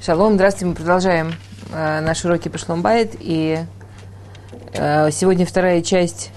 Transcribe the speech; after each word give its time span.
Шалом, 0.00 0.34
здравствуйте, 0.34 0.66
мы 0.66 0.74
продолжаем 0.74 1.34
э, 1.72 2.00
наши 2.00 2.26
уроки 2.26 2.48
по 2.48 2.58
Шломбайт. 2.58 3.16
И 3.18 3.58
э, 4.72 5.10
сегодня 5.10 5.46
вторая 5.46 5.80
часть 5.82 6.30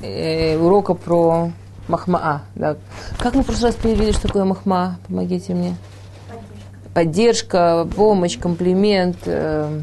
э, 0.00 0.56
урока 0.56 0.94
про 0.94 1.50
Махмаа. 1.88 2.42
Да. 2.54 2.76
Как 3.18 3.34
мы 3.34 3.42
в 3.42 3.46
прошлый 3.46 3.70
раз 3.70 3.74
перевели, 3.74 4.12
что 4.12 4.28
такое 4.28 4.44
Махма? 4.44 4.98
Помогите 5.08 5.54
мне. 5.54 5.76
Поддержка, 6.94 7.88
помощь, 7.96 8.38
комплимент. 8.38 9.18
Э, 9.26 9.80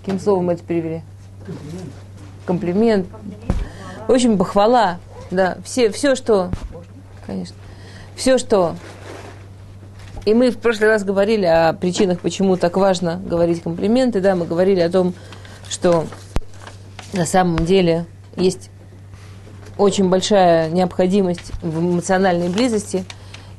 каким 0.00 0.20
словом 0.20 0.46
мы 0.46 0.52
это 0.54 0.62
перевели? 0.62 1.02
Комплимент. 2.44 3.06
В 4.06 4.12
общем, 4.12 4.36
похвала. 4.36 4.98
Да, 5.30 5.56
все, 5.64 5.90
все, 5.90 6.14
что... 6.14 6.50
Конечно. 7.26 7.56
Все, 8.14 8.36
что 8.36 8.76
и 10.24 10.34
мы 10.34 10.50
в 10.50 10.58
прошлый 10.58 10.88
раз 10.88 11.04
говорили 11.04 11.46
о 11.46 11.72
причинах, 11.72 12.20
почему 12.20 12.56
так 12.56 12.76
важно 12.76 13.20
говорить 13.24 13.62
комплименты. 13.62 14.20
Да, 14.20 14.36
мы 14.36 14.46
говорили 14.46 14.80
о 14.80 14.90
том, 14.90 15.14
что 15.68 16.06
на 17.12 17.26
самом 17.26 17.64
деле 17.64 18.06
есть 18.36 18.70
очень 19.78 20.08
большая 20.08 20.70
необходимость 20.70 21.52
в 21.62 21.80
эмоциональной 21.80 22.48
близости, 22.48 23.04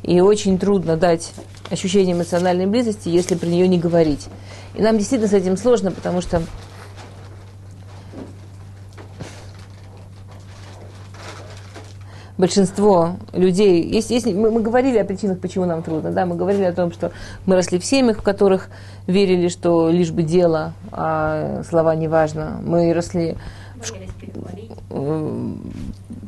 и 0.03 0.19
очень 0.19 0.59
трудно 0.59 0.97
дать 0.97 1.31
ощущение 1.69 2.13
эмоциональной 2.13 2.67
близости, 2.67 3.09
если 3.09 3.35
про 3.35 3.47
нее 3.47 3.67
не 3.67 3.79
говорить. 3.79 4.27
И 4.75 4.81
нам 4.81 4.97
действительно 4.97 5.29
с 5.29 5.33
этим 5.33 5.57
сложно, 5.57 5.91
потому 5.91 6.21
что 6.21 6.43
большинство 12.43 13.15
людей, 13.31 13.81
если, 13.81 14.15
если 14.15 14.33
мы, 14.33 14.51
мы 14.51 14.61
говорили 14.61 14.97
о 14.97 15.05
причинах, 15.05 15.39
почему 15.39 15.63
нам 15.63 15.81
трудно, 15.81 16.11
да, 16.11 16.25
мы 16.25 16.35
говорили 16.35 16.65
о 16.65 16.73
том, 16.73 16.91
что 16.91 17.13
мы 17.45 17.55
росли 17.55 17.79
в 17.79 17.85
семьях, 17.85 18.17
в 18.17 18.21
которых 18.21 18.67
верили, 19.07 19.47
что 19.47 19.89
лишь 19.89 20.11
бы 20.11 20.23
дело, 20.23 20.73
а 20.91 21.63
слова 21.69 21.95
не 21.95 22.09
важно. 22.09 22.59
Мы 22.61 22.93
росли 22.93 23.37
в 23.79 23.93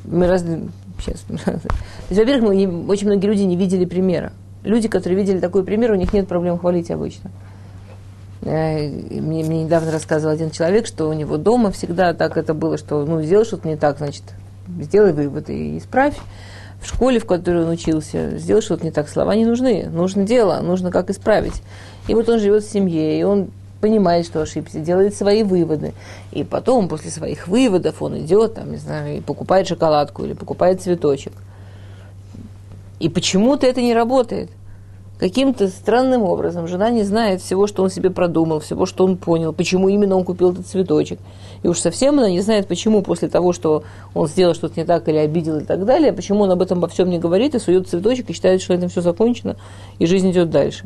мы 0.05 0.27
росли 0.27 0.69
сейчас. 1.03 1.25
во-первых, 2.09 2.49
мы 2.49 2.55
не, 2.55 2.65
очень 2.65 3.07
многие 3.07 3.27
люди 3.27 3.41
не 3.41 3.57
видели 3.57 3.83
примера. 3.83 4.31
Люди, 4.63 4.87
которые 4.87 5.19
видели 5.19 5.39
такой 5.41 5.65
пример, 5.65 5.91
у 5.91 5.95
них 5.95 6.13
нет 6.13 6.29
проблем 6.29 6.57
хвалить 6.57 6.91
обычно. 6.91 7.29
Э, 8.43 8.87
мне, 8.87 9.43
мне 9.43 9.63
недавно 9.65 9.91
рассказывал 9.91 10.33
один 10.33 10.49
человек, 10.49 10.87
что 10.87 11.09
у 11.09 11.13
него 11.13 11.35
дома 11.35 11.71
всегда 11.71 12.13
так 12.13 12.37
это 12.37 12.53
было, 12.53 12.77
что 12.77 13.03
ну, 13.03 13.21
сделал 13.21 13.43
что-то 13.43 13.67
не 13.67 13.75
так, 13.75 13.97
значит, 13.97 14.23
сделай 14.81 15.13
вывод 15.13 15.49
и 15.49 15.77
исправь. 15.77 16.15
В 16.81 16.87
школе, 16.87 17.19
в 17.19 17.25
которой 17.25 17.63
он 17.63 17.69
учился, 17.69 18.37
сделай 18.37 18.61
что-то 18.61 18.83
не 18.85 18.91
так, 18.91 19.09
слова 19.09 19.35
не 19.35 19.45
нужны. 19.45 19.87
Нужно 19.89 20.23
дело, 20.23 20.59
нужно 20.61 20.91
как 20.91 21.09
исправить. 21.09 21.63
И 22.07 22.13
вот 22.13 22.29
он 22.29 22.39
живет 22.39 22.63
в 22.63 22.71
семье, 22.71 23.19
и 23.19 23.23
он 23.23 23.49
понимает, 23.81 24.25
что 24.25 24.41
ошибся, 24.41 24.79
делает 24.79 25.15
свои 25.15 25.43
выводы. 25.43 25.93
И 26.31 26.43
потом, 26.43 26.87
после 26.87 27.11
своих 27.11 27.47
выводов, 27.47 28.01
он 28.01 28.19
идет, 28.19 28.55
там, 28.55 28.71
не 28.71 28.77
знаю, 28.77 29.17
и 29.17 29.21
покупает 29.21 29.67
шоколадку 29.67 30.23
или 30.25 30.33
покупает 30.33 30.81
цветочек. 30.81 31.33
И 32.99 33.09
почему-то 33.09 33.65
это 33.65 33.81
не 33.81 33.93
работает– 33.93 34.49
Каким-то 35.17 35.69
странным 35.69 36.23
образом 36.23 36.67
жена 36.67 36.89
не 36.89 37.03
знает 37.03 37.41
всего, 37.41 37.67
что 37.67 37.83
он 37.83 37.89
себе 37.89 38.09
продумал, 38.09 38.59
всего, 38.59 38.85
что 38.85 39.05
он 39.05 39.15
понял, 39.15 39.53
почему 39.53 39.87
именно 39.87 40.17
он 40.17 40.25
купил 40.25 40.51
этот 40.51 40.67
цветочек. 40.67 41.19
И 41.63 41.69
уж 41.69 41.79
совсем 41.79 42.19
она 42.19 42.29
не 42.29 42.41
знает, 42.41 42.67
почему 42.67 43.01
после 43.01 43.29
того, 43.29 43.53
что 43.53 43.83
он 44.13 44.27
сделал 44.27 44.53
что-то 44.53 44.77
не 44.77 44.85
так 44.85 45.07
или 45.07 45.17
обидел 45.17 45.57
и 45.57 45.63
так 45.63 45.85
далее, 45.85 46.11
почему 46.11 46.41
он 46.41 46.51
об 46.51 46.61
этом 46.61 46.81
во 46.81 46.89
всем 46.89 47.09
не 47.09 47.17
говорит 47.17 47.55
и 47.55 47.59
сует 47.59 47.87
цветочек 47.87 48.29
и 48.29 48.33
считает, 48.33 48.61
что 48.61 48.73
это 48.73 48.89
все 48.89 48.99
закончено, 48.99 49.55
и 49.99 50.05
жизнь 50.05 50.29
идет 50.31 50.49
дальше. 50.49 50.85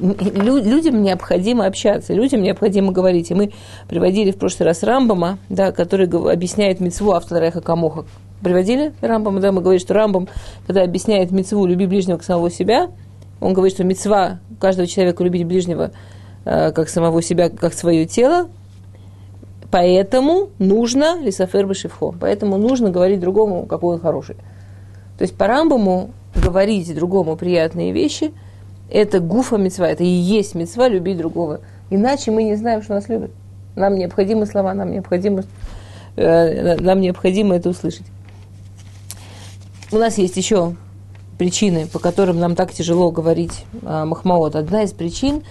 Людям 0.00 1.02
необходимо 1.02 1.66
общаться, 1.66 2.12
людям 2.12 2.42
необходимо 2.42 2.92
говорить. 2.92 3.30
И 3.30 3.34
мы 3.34 3.52
приводили 3.88 4.30
в 4.30 4.36
прошлый 4.36 4.66
раз 4.66 4.82
Рамбама, 4.82 5.38
да, 5.48 5.72
который 5.72 6.06
объясняет 6.06 6.80
мецву 6.80 7.12
автора 7.12 7.50
Камоха, 7.50 8.04
приводили 8.42 8.92
Рамбам, 9.00 9.40
да, 9.40 9.52
мы 9.52 9.60
говорим, 9.60 9.80
что 9.80 9.94
Рамбам, 9.94 10.28
когда 10.66 10.82
объясняет 10.82 11.30
мецву 11.30 11.66
«люби 11.66 11.86
ближнего 11.86 12.18
к 12.18 12.24
самого 12.24 12.50
себя», 12.50 12.90
он 13.40 13.52
говорит, 13.52 13.74
что 13.74 13.84
мецва 13.84 14.38
каждого 14.60 14.86
человека 14.86 15.22
любить 15.22 15.46
ближнего 15.46 15.90
э, 16.44 16.72
как 16.72 16.88
самого 16.88 17.22
себя, 17.22 17.50
как 17.50 17.74
свое 17.74 18.06
тело, 18.06 18.48
поэтому 19.70 20.48
нужно 20.58 21.20
лисофер 21.20 21.66
башевхо, 21.66 22.14
поэтому 22.18 22.56
нужно 22.56 22.90
говорить 22.90 23.20
другому, 23.20 23.66
какой 23.66 23.96
он 23.96 24.00
хороший. 24.00 24.36
То 25.18 25.22
есть 25.22 25.36
по 25.36 25.46
Рамбаму 25.46 26.10
говорить 26.34 26.94
другому 26.94 27.36
приятные 27.36 27.92
вещи– 27.92 28.32
это 28.90 29.20
гуфа 29.20 29.56
мецва, 29.56 29.88
это 29.88 30.04
и 30.04 30.08
есть 30.08 30.54
мецва 30.54 30.88
любить 30.88 31.18
другого. 31.18 31.60
Иначе 31.90 32.30
мы 32.30 32.44
не 32.44 32.54
знаем, 32.56 32.82
что 32.82 32.94
нас 32.94 33.08
любят. 33.08 33.30
Нам 33.74 33.96
необходимы 33.96 34.46
слова, 34.46 34.74
нам 34.74 34.92
необходимо, 34.92 35.44
э, 36.16 36.76
нам 36.80 37.00
необходимо 37.00 37.56
это 37.56 37.68
услышать 37.68 38.06
у 39.92 39.98
нас 39.98 40.18
есть 40.18 40.36
еще 40.36 40.74
причины, 41.38 41.86
по 41.86 41.98
которым 41.98 42.40
нам 42.40 42.56
так 42.56 42.72
тяжело 42.72 43.10
говорить 43.10 43.64
э, 43.82 44.04
Махмаот. 44.04 44.56
Одна 44.56 44.82
из 44.82 44.92
причин 44.92 45.42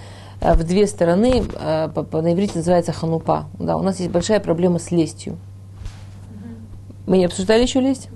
э, 0.42 0.54
в 0.54 0.64
две 0.64 0.88
стороны, 0.88 1.44
э, 1.54 1.90
по, 1.94 2.04
по, 2.04 2.22
на 2.22 2.34
иврите 2.34 2.58
называется 2.58 2.92
ханупа. 2.92 3.46
Да, 3.60 3.78
у 3.78 3.82
нас 3.82 4.00
есть 4.00 4.12
большая 4.12 4.40
проблема 4.40 4.80
с 4.80 4.92
лестью. 4.92 5.38
Мы 7.06 7.18
не 7.18 7.26
обсуждали 7.26 7.62
еще 7.62 7.80
лесть? 7.80 8.10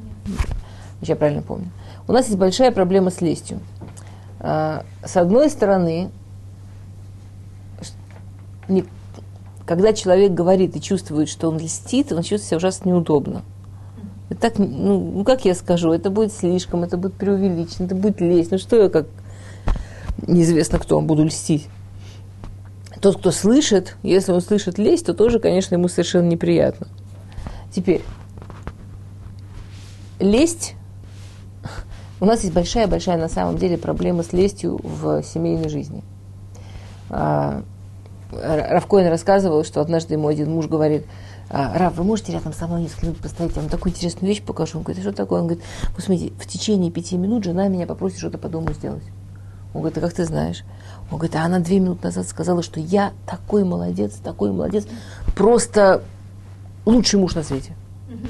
Я 1.02 1.16
правильно 1.16 1.41
помню. 1.41 1.69
У 2.07 2.12
нас 2.12 2.25
есть 2.25 2.38
большая 2.38 2.72
проблема 2.72 3.12
с 3.12 3.22
лестью. 3.22 3.59
Э, 4.40 4.81
с 5.06 5.16
одной 5.16 5.50
стороны, 5.50 6.09
не, 8.68 8.84
когда 9.66 9.94
человек 9.94 10.34
говорит 10.34 10.75
и 10.75 10.81
чувствует, 10.81 11.30
что 11.30 11.47
он 11.47 11.59
льстит, 11.59 12.12
он 12.12 12.24
чувствует 12.24 12.44
себя 12.44 12.57
ужасно 12.57 12.90
неудобно 12.90 13.44
так, 14.35 14.59
ну, 14.59 15.00
ну, 15.00 15.23
как 15.23 15.45
я 15.45 15.56
скажу, 15.56 15.91
это 15.91 16.12
будет 16.12 16.31
слишком, 16.31 16.84
это 16.84 16.97
будет 16.97 17.16
преувеличено, 17.16 17.85
это 17.85 17.95
будет 17.95 18.22
лезть. 18.22 18.51
Ну, 18.51 18.59
что 18.59 18.75
я 18.75 18.90
как 18.90 19.07
неизвестно 20.28 20.78
кто, 20.78 21.01
буду 21.01 21.25
льстить. 21.25 21.67
Тот, 23.01 23.18
кто 23.18 23.31
слышит, 23.31 23.95
если 24.03 24.31
он 24.31 24.41
слышит 24.41 24.78
лесть, 24.78 25.06
то 25.06 25.13
тоже, 25.13 25.39
конечно, 25.39 25.75
ему 25.75 25.88
совершенно 25.88 26.28
неприятно. 26.28 26.88
Теперь, 27.72 28.03
лесть, 30.19 30.75
у 32.19 32.25
нас 32.25 32.41
есть 32.41 32.53
большая-большая 32.53 33.18
на 33.18 33.29
самом 33.29 33.57
деле 33.57 33.78
проблема 33.78 34.22
с 34.22 34.34
лестью 34.34 34.79
в 34.84 35.23
семейной 35.23 35.69
жизни. 35.69 36.03
А, 37.09 37.63
Равкоин 38.31 39.07
рассказывал, 39.07 39.63
что 39.63 39.81
однажды 39.81 40.13
ему 40.13 40.28
один 40.28 40.51
муж 40.51 40.68
говорит– 40.68 41.06
Рав, 41.50 41.96
вы 41.96 42.04
можете 42.04 42.32
рядом 42.32 42.54
со 42.54 42.68
мной 42.68 42.84
несколько 42.84 43.08
минут 43.08 43.20
постоять, 43.20 43.56
я 43.56 43.62
вам 43.62 43.72
такую 43.72 43.92
интересную 43.92 44.28
вещь 44.28 44.44
покажу. 44.44 44.78
Он 44.78 44.84
говорит, 44.84 45.04
а 45.04 45.10
что 45.10 45.18
такое? 45.18 45.42
Он 45.42 45.48
говорит, 45.48 45.66
посмотрите, 45.96 46.34
в 46.40 46.46
течение 46.46 46.92
пяти 46.92 47.18
минут 47.18 47.44
жена 47.44 47.68
меня 47.68 47.88
попросит 47.88 48.20
что-то 48.20 48.38
по 48.38 48.50
дому 48.50 48.72
сделать. 48.74 49.04
Он 49.74 49.82
говорит, 49.82 49.98
а 49.98 50.02
как 50.02 50.14
ты 50.14 50.26
знаешь? 50.26 50.64
Он 51.12 51.18
говорит, 51.18 51.36
а 51.36 51.44
она 51.44 51.60
две 51.60 51.80
минуты 51.80 52.06
назад 52.06 52.28
сказала, 52.28 52.62
что 52.62 52.80
я 52.80 53.14
такой 53.26 53.64
молодец, 53.64 54.14
такой 54.24 54.52
молодец, 54.52 54.86
просто 55.36 56.04
лучший 56.86 57.20
муж 57.20 57.34
на 57.34 57.42
свете. 57.42 57.76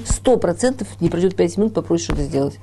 Сто 0.06 0.38
процентов 0.38 0.88
не 1.02 1.10
пройдет 1.10 1.36
пять 1.36 1.58
минут, 1.58 1.74
попросит 1.74 2.06
что-то 2.06 2.24
сделать. 2.24 2.58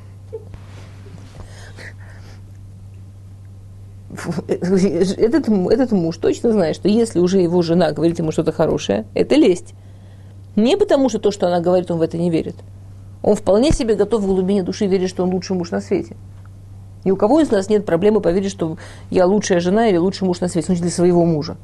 Этот, 4.49 5.49
этот 5.49 5.93
муж 5.93 6.17
точно 6.17 6.53
знает, 6.53 6.77
что 6.77 6.89
если 6.89 7.19
уже 7.19 7.41
его 7.41 7.61
жена 7.61 7.93
говорит 7.93 8.19
ему 8.19 8.33
что-то 8.33 8.53
хорошее, 8.53 9.05
это 9.13 9.35
лесть. 9.35 9.75
Не 10.57 10.77
потому, 10.77 11.09
что 11.11 11.19
то, 11.19 11.31
что 11.31 11.47
она 11.47 11.61
говорит, 11.61 11.91
он 11.91 11.99
в 11.99 12.03
это 12.03 12.17
не 12.17 12.31
верит. 12.31 12.57
Он 13.23 13.35
вполне 13.35 13.73
себе 13.73 13.95
готов 13.95 14.23
в 14.23 14.27
глубине 14.27 14.63
души 14.63 14.87
верить, 14.87 15.11
что 15.11 15.23
он 15.23 15.31
лучший 15.31 15.55
муж 15.55 15.71
на 15.71 15.81
свете. 15.81 16.17
Ни 17.05 17.11
у 17.11 17.17
кого 17.17 17.41
из 17.41 17.51
нас 17.51 17.69
нет 17.69 17.85
проблемы 17.85 18.21
поверить, 18.21 18.51
что 18.51 18.79
я 19.11 19.27
лучшая 19.27 19.61
жена 19.61 19.89
или 19.89 19.97
лучший 19.97 20.27
муж 20.27 20.41
на 20.41 20.49
свете, 20.49 20.75
в 20.75 20.81
для 20.81 20.91
своего 20.91 21.25
мужа. 21.25 21.57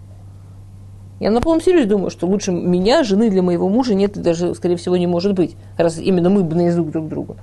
Я 1.20 1.30
на 1.30 1.40
полном 1.40 1.62
серьезе 1.62 1.88
думаю, 1.88 2.10
что 2.10 2.26
лучше 2.26 2.52
меня, 2.52 3.02
жены 3.02 3.30
для 3.30 3.42
моего 3.42 3.68
мужа 3.68 3.94
нет 3.94 4.16
и 4.16 4.20
даже, 4.20 4.54
скорее 4.54 4.76
всего, 4.76 4.96
не 4.96 5.06
может 5.06 5.34
быть, 5.34 5.56
раз 5.76 5.98
именно 5.98 6.30
мы 6.30 6.42
бы 6.42 6.54
наизусть 6.54 6.90
друг 6.90 7.08
друга. 7.08 7.36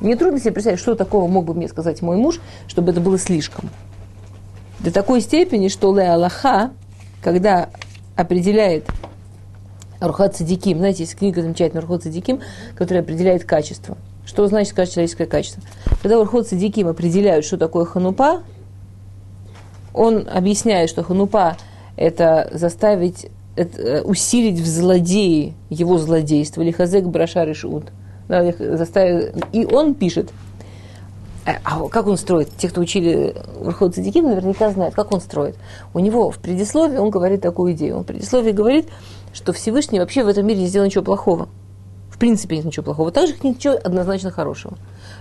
Мне 0.00 0.16
трудно 0.16 0.38
себе 0.38 0.52
представить, 0.52 0.78
что 0.78 0.94
такого 0.94 1.28
мог 1.28 1.44
бы 1.44 1.54
мне 1.54 1.68
сказать 1.68 2.02
мой 2.02 2.16
муж, 2.16 2.40
чтобы 2.68 2.92
это 2.92 3.00
было 3.00 3.18
слишком. 3.18 3.68
До 4.80 4.92
такой 4.92 5.20
степени, 5.20 5.68
что 5.68 5.92
Ле 5.94 6.08
Аллаха, 6.08 6.70
когда 7.20 7.68
определяет 8.14 8.84
Архат 10.00 10.36
Садиким. 10.36 10.78
Знаете, 10.78 11.02
есть 11.04 11.16
книга 11.16 11.42
замечательная 11.42 11.82
Архат 11.82 12.04
Садиким, 12.04 12.40
которая 12.76 13.02
определяет 13.02 13.44
качество. 13.44 13.96
Что 14.24 14.46
значит 14.46 14.74
человеческое 14.74 15.26
качество? 15.26 15.62
Когда 16.02 16.20
Архот 16.20 16.46
Садиким 16.46 16.88
определяют, 16.88 17.44
что 17.44 17.56
такое 17.56 17.84
ханупа, 17.84 18.42
он 19.94 20.28
объясняет, 20.28 20.90
что 20.90 21.02
ханупа– 21.02 21.56
это 21.96 22.48
заставить, 22.52 23.30
это 23.56 23.80
э, 23.80 24.02
усилить 24.02 24.60
в 24.60 24.66
злодеи 24.66 25.54
его 25.70 25.98
злодейство, 25.98 26.62
или 26.62 26.70
хазек 26.70 27.04
брашар 27.06 27.48
и 27.48 27.54
шут. 27.54 27.86
Да, 28.28 28.48
и 29.52 29.64
он 29.64 29.94
пишет, 29.94 30.30
А, 31.46 31.56
а 31.64 31.88
как 31.88 32.06
он 32.06 32.18
строит? 32.18 32.50
Те, 32.58 32.68
кто 32.68 32.82
учили 32.82 33.34
Урхот 33.58 33.94
Цадиким, 33.94 34.24
наверняка 34.24 34.70
знают, 34.70 34.94
как 34.94 35.12
он 35.12 35.20
строит. 35.22 35.56
У 35.94 35.98
него 35.98 36.30
в 36.30 36.38
предисловии 36.38 36.98
он 36.98 37.08
говорит 37.08 37.40
такую 37.40 37.72
идею. 37.72 37.96
Он 37.96 38.02
в 38.02 38.06
предисловии 38.06 38.52
говорит, 38.52 38.88
что 39.38 39.52
Всевышний 39.52 40.00
вообще 40.00 40.24
в 40.24 40.28
этом 40.28 40.44
мире 40.46 40.62
не 40.62 40.66
сделал 40.66 40.86
ничего 40.86 41.04
плохого. 41.04 41.48
В 42.10 42.18
принципе 42.18 42.56
нет 42.56 42.64
ничего 42.64 42.82
плохого. 42.82 43.12
Так 43.12 43.28
же, 43.28 43.34
как 43.34 43.44
ничего 43.44 43.74
однозначно 43.74 44.32
хорошего. 44.32 44.76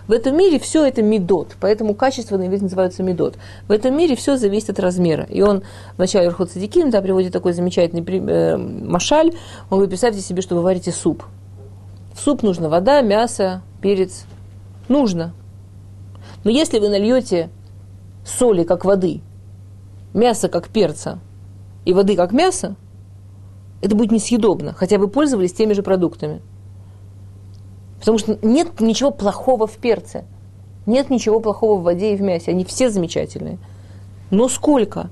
В 0.07 0.11
этом 0.11 0.35
мире 0.35 0.57
все 0.57 0.83
это 0.83 1.03
медот, 1.03 1.55
поэтому 1.59 1.93
качественные 1.93 2.49
вещи 2.49 2.63
называются 2.63 3.03
медот. 3.03 3.37
В 3.67 3.71
этом 3.71 3.95
мире 3.95 4.15
все 4.15 4.35
зависит 4.35 4.71
от 4.71 4.79
размера. 4.79 5.23
И 5.29 5.43
он 5.43 5.61
в 5.95 5.99
начале 5.99 6.27
Урхот 6.29 6.51
Садиким 6.51 6.89
да, 6.89 7.01
приводит 7.01 7.31
такой 7.31 7.53
замечательный 7.53 8.03
э, 8.03 8.57
машаль. 8.57 9.27
Он 9.69 9.77
говорит, 9.77 9.91
представьте 9.91 10.21
себе, 10.21 10.41
что 10.41 10.55
вы 10.55 10.63
варите 10.63 10.91
суп. 10.91 11.23
В 12.15 12.19
суп 12.19 12.41
нужно 12.41 12.69
вода, 12.69 13.01
мясо, 13.01 13.61
перец. 13.79 14.25
Нужно. 14.87 15.35
Но 16.43 16.49
если 16.49 16.79
вы 16.79 16.89
нальете 16.89 17.51
соли 18.25 18.63
как 18.63 18.85
воды, 18.85 19.21
мясо 20.15 20.49
как 20.49 20.69
перца 20.69 21.19
и 21.85 21.93
воды 21.93 22.15
как 22.15 22.31
мясо, 22.31 22.75
это 23.81 23.95
будет 23.95 24.11
несъедобно, 24.11 24.73
хотя 24.73 24.97
вы 24.97 25.07
пользовались 25.07 25.53
теми 25.53 25.73
же 25.73 25.83
продуктами. 25.83 26.41
Потому 27.99 28.17
что 28.17 28.37
нет 28.41 28.79
ничего 28.79 29.11
плохого 29.11 29.67
в 29.67 29.77
перце. 29.77 30.25
Нет 30.85 31.09
ничего 31.09 31.39
плохого 31.39 31.79
в 31.79 31.83
воде 31.83 32.13
и 32.13 32.15
в 32.15 32.21
мясе. 32.21 32.51
Они 32.51 32.63
все 32.63 32.89
замечательные. 32.89 33.57
Но 34.31 34.47
сколько? 34.47 35.09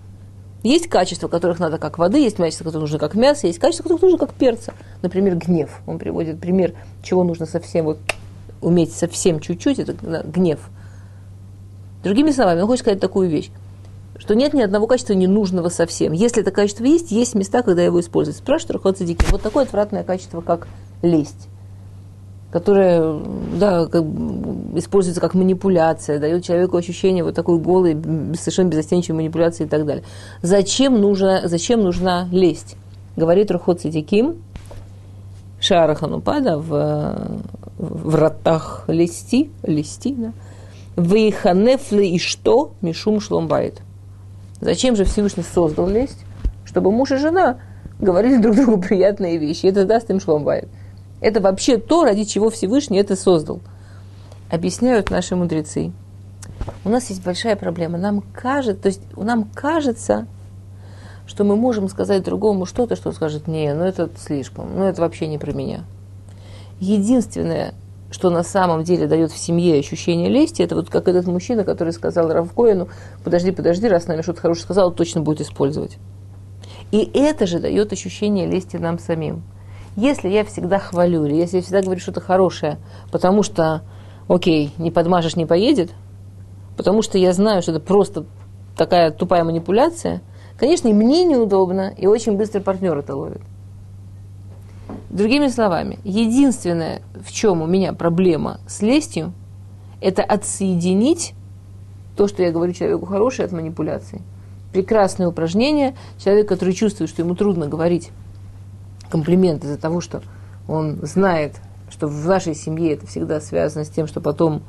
Есть 0.63 0.87
качества, 0.87 1.27
которых 1.27 1.59
надо 1.59 1.77
как 1.77 1.99
воды, 1.99 2.19
есть 2.19 2.37
качества, 2.37 2.63
которые 2.63 2.81
нужны 2.81 2.97
как 2.97 3.13
мясо, 3.13 3.45
есть 3.45 3.59
качества, 3.59 3.83
которых 3.83 4.01
нужно 4.01 4.17
как 4.17 4.33
перца. 4.33 4.73
Например, 5.03 5.35
гнев. 5.35 5.81
Он 5.85 5.99
приводит 5.99 6.39
пример, 6.39 6.73
чего 7.03 7.23
нужно 7.23 7.45
совсем 7.45 7.85
вот 7.85 7.99
уметь 8.61 8.91
совсем 8.91 9.39
чуть-чуть, 9.39 9.77
это 9.77 9.93
гнев. 10.23 10.59
Другими 12.03 12.31
словами, 12.31 12.61
он 12.61 12.67
хочет 12.67 12.83
сказать 12.83 12.99
такую 12.99 13.29
вещь, 13.29 13.51
что 14.17 14.35
нет 14.35 14.53
ни 14.53 14.61
одного 14.61 14.87
качества 14.87 15.13
ненужного 15.13 15.69
совсем. 15.69 16.13
Если 16.13 16.41
это 16.41 16.51
качество 16.51 16.83
есть, 16.83 17.11
есть 17.11 17.35
места, 17.35 17.63
когда 17.63 17.81
его 17.81 17.99
используют. 17.99 18.37
Спрашивают 18.37 18.71
Рахот 18.71 18.97
Садики, 18.97 19.25
вот 19.29 19.41
такое 19.41 19.65
отвратное 19.65 20.03
качество, 20.03 20.41
как 20.41 20.67
лесть 21.01 21.47
которая 22.55 23.19
да, 23.59 23.85
как, 23.85 24.05
используется 24.75 25.19
как 25.19 25.33
манипуляция, 25.33 26.19
дает 26.19 26.45
человеку 26.45 26.77
ощущение 26.77 27.21
вот 27.21 27.35
такой 27.35 27.59
голой, 27.59 27.97
совершенно 28.37 28.69
безостенчивой 28.69 29.17
манипуляции 29.17 29.65
и 29.65 29.67
так 29.67 29.85
далее. 29.85 30.05
Зачем, 30.41 31.01
нужно, 31.01 31.41
зачем 31.49 31.83
нужна 31.83 32.29
лесть? 32.31 32.77
Говорит 33.17 33.51
Рухот 33.51 33.81
Сидиким, 33.81 34.37
Шара 35.59 35.95
Ханупада 35.95 36.57
в, 36.57 37.41
в 37.77 38.15
ротах 38.15 38.85
листи, 38.87 39.51
листи, 39.63 40.15
да, 40.15 40.31
и 40.95 42.19
что 42.19 42.71
Мишум 42.79 43.19
Шломбайт. 43.19 43.81
Зачем 44.65 44.95
же 44.95 45.05
Всевышний 45.05 45.43
создал 45.43 45.87
лесть? 45.87 46.25
Чтобы 46.65 46.91
муж 46.91 47.11
и 47.11 47.17
жена 47.17 47.59
говорили 47.99 48.37
друг 48.37 48.55
другу 48.55 48.81
приятные 48.81 49.37
вещи. 49.37 49.67
Это 49.67 49.85
даст 49.85 50.09
им 50.09 50.19
шломбайт. 50.19 50.67
Это 51.21 51.39
вообще 51.39 51.77
то, 51.77 52.03
ради 52.03 52.23
чего 52.23 52.49
Всевышний 52.49 52.97
это 52.97 53.15
создал. 53.15 53.59
Объясняют 54.49 55.11
наши 55.11 55.35
мудрецы. 55.35 55.91
У 56.83 56.89
нас 56.89 57.11
есть 57.11 57.23
большая 57.23 57.55
проблема. 57.55 57.99
Нам 57.99 58.23
кажется, 58.33 58.81
то 58.81 58.87
есть 58.87 59.01
нам 59.15 59.43
кажется, 59.53 60.25
что 61.27 61.43
мы 61.43 61.55
можем 61.55 61.87
сказать 61.87 62.23
другому 62.23 62.65
что-то, 62.65 62.95
что 62.95 63.11
скажет, 63.11 63.47
не, 63.47 63.71
ну 63.71 63.83
это 63.83 64.09
слишком, 64.17 64.75
ну 64.75 64.85
это 64.85 64.99
вообще 64.99 65.27
не 65.27 65.37
про 65.37 65.51
меня. 65.51 65.83
Единственное, 66.79 67.75
что 68.11 68.29
на 68.29 68.43
самом 68.43 68.83
деле 68.83 69.07
дает 69.07 69.31
в 69.31 69.37
семье 69.37 69.79
ощущение 69.79 70.29
лести, 70.29 70.61
это 70.61 70.75
вот 70.75 70.89
как 70.89 71.07
этот 71.07 71.25
мужчина, 71.27 71.63
который 71.63 71.93
сказал 71.93 72.31
Равкоину, 72.31 72.87
подожди, 73.23 73.51
подожди, 73.51 73.87
раз 73.87 74.07
нами 74.07 74.21
что-то 74.21 74.41
хорошее 74.41 74.63
сказал, 74.63 74.91
точно 74.91 75.21
будет 75.21 75.41
использовать. 75.41 75.97
И 76.91 77.09
это 77.13 77.47
же 77.47 77.59
дает 77.59 77.91
ощущение 77.91 78.47
лести 78.47 78.77
нам 78.77 78.99
самим. 78.99 79.43
Если 79.95 80.29
я 80.29 80.43
всегда 80.43 80.77
хвалю, 80.77 81.25
или 81.25 81.35
если 81.35 81.57
я 81.57 81.63
всегда 81.63 81.81
говорю 81.81 81.99
что-то 81.99 82.21
хорошее, 82.21 82.77
потому 83.11 83.43
что, 83.43 83.81
окей, 84.27 84.71
не 84.77 84.91
подмажешь, 84.91 85.35
не 85.35 85.45
поедет, 85.45 85.91
потому 86.77 87.01
что 87.01 87.17
я 87.17 87.33
знаю, 87.33 87.61
что 87.61 87.71
это 87.71 87.79
просто 87.79 88.25
такая 88.77 89.11
тупая 89.11 89.43
манипуляция, 89.43 90.21
конечно, 90.57 90.89
и 90.89 90.93
мне 90.93 91.23
неудобно, 91.23 91.93
и 91.97 92.07
очень 92.07 92.37
быстро 92.37 92.59
партнер 92.59 92.97
это 92.97 93.15
ловит. 93.15 93.41
Другими 95.15 95.47
словами, 95.47 95.97
единственное, 96.03 97.01
в 97.25 97.31
чем 97.31 97.61
у 97.61 97.67
меня 97.67 97.93
проблема 97.93 98.59
с 98.67 98.81
лестью, 98.81 99.31
это 100.01 100.21
отсоединить 100.21 101.33
то, 102.17 102.27
что 102.27 102.43
я 102.43 102.51
говорю 102.51 102.73
человеку 102.73 103.05
хорошее, 103.05 103.45
от 103.45 103.53
манипуляции. 103.53 104.21
Прекрасное 104.73 105.29
упражнение. 105.29 105.95
Человек, 106.17 106.49
который 106.49 106.73
чувствует, 106.73 107.09
что 107.09 107.21
ему 107.21 107.33
трудно 107.33 107.67
говорить 107.67 108.11
комплимент 109.09 109.63
из-за 109.63 109.77
того, 109.77 110.01
что 110.01 110.21
он 110.67 110.99
знает, 111.03 111.61
что 111.89 112.07
в 112.07 112.25
вашей 112.25 112.53
семье 112.53 112.91
это 112.91 113.07
всегда 113.07 113.39
связано 113.39 113.85
с 113.85 113.89
тем, 113.89 114.07
что 114.07 114.19
потом 114.19 114.63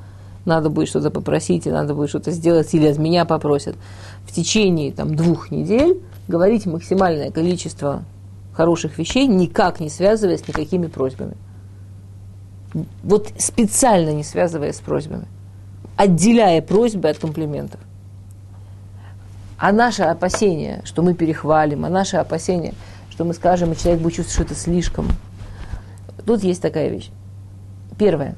надо 0.45 0.71
будет 0.71 0.87
что-то 0.87 1.11
попросить, 1.11 1.67
и 1.67 1.73
надо 1.73 1.93
будет 1.93 2.11
что-то 2.11 2.31
сделать, 2.31 2.73
или 2.73 2.87
от 2.87 2.99
меня 2.99 3.25
попросят. 3.25 3.75
В 4.25 4.31
течение 4.31 4.93
там, 4.93 5.17
двух 5.17 5.51
недель 5.51 6.01
говорить 6.29 6.67
максимальное 6.67 7.33
количество 7.33 8.05
хороших 8.57 8.99
вещей, 8.99 9.27
никак 9.27 9.81
не 9.81 9.91
связываясь 9.91 10.41
с 10.41 10.49
никакими 10.49 10.87
просьбами. 10.87 11.37
Вот 13.03 13.31
специально 13.39 14.11
не 14.11 14.25
связываясь 14.25 14.77
с 14.77 14.81
просьбами, 14.81 15.27
отделяя 15.97 16.61
просьбы 16.63 17.09
от 17.09 17.19
комплиментов. 17.19 17.81
А 19.59 19.73
наше 19.73 20.03
опасение, 20.03 20.83
что 20.85 21.03
мы 21.03 21.15
перехвалим, 21.15 21.85
а 21.85 21.89
наше 21.89 22.17
опасение– 22.17 22.75
что 23.17 23.25
мы 23.25 23.33
скажем, 23.33 23.73
и 23.73 23.77
человек 23.77 24.03
будет 24.03 24.17
чувствовать, 24.17 24.35
что 24.35 24.43
это 24.43 24.55
слишком. 24.55 25.09
Тут 26.27 26.43
есть 26.43 26.61
такая 26.61 26.91
вещь. 26.91 27.09
Первое. 27.97 28.35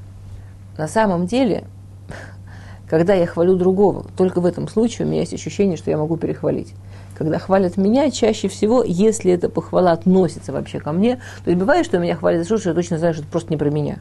На 0.76 0.86
самом 0.86 1.26
деле, 1.26 1.64
когда 2.88 3.12
я 3.14 3.26
хвалю 3.26 3.56
другого, 3.56 4.06
только 4.16 4.40
в 4.40 4.46
этом 4.46 4.68
случае 4.68 5.04
у 5.04 5.10
меня 5.10 5.22
есть 5.22 5.34
ощущение, 5.34 5.76
что 5.76 5.90
я 5.90 5.98
могу 5.98 6.16
перехвалить. 6.16 6.74
Когда 7.18 7.40
хвалят 7.40 7.76
меня, 7.76 8.12
чаще 8.12 8.46
всего, 8.46 8.84
если 8.84 9.32
эта 9.32 9.48
похвала 9.48 9.90
относится 9.90 10.52
вообще 10.52 10.78
ко 10.78 10.92
мне, 10.92 11.16
то 11.42 11.50
есть 11.50 11.58
бывает, 11.58 11.84
что 11.84 11.98
меня 11.98 12.14
хвалят 12.14 12.42
за 12.42 12.46
что, 12.46 12.58
что 12.58 12.68
я 12.68 12.74
точно 12.76 12.98
знаю, 12.98 13.12
что 13.12 13.24
это 13.24 13.32
просто 13.32 13.50
не 13.50 13.56
про 13.56 13.70
меня. 13.70 13.98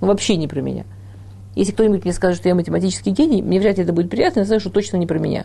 Ну, 0.00 0.06
вообще 0.06 0.36
не 0.36 0.48
про 0.48 0.62
меня. 0.62 0.84
Если 1.54 1.72
кто-нибудь 1.72 2.04
мне 2.04 2.14
скажет, 2.14 2.38
что 2.38 2.48
я 2.48 2.54
математический 2.54 3.12
гений, 3.12 3.42
мне 3.42 3.60
вряд 3.60 3.76
ли 3.76 3.84
это 3.84 3.92
будет 3.92 4.10
приятно, 4.10 4.40
я 4.40 4.46
знаю, 4.46 4.60
что 4.60 4.70
точно 4.70 4.96
не 4.96 5.06
про 5.06 5.18
меня. 5.18 5.44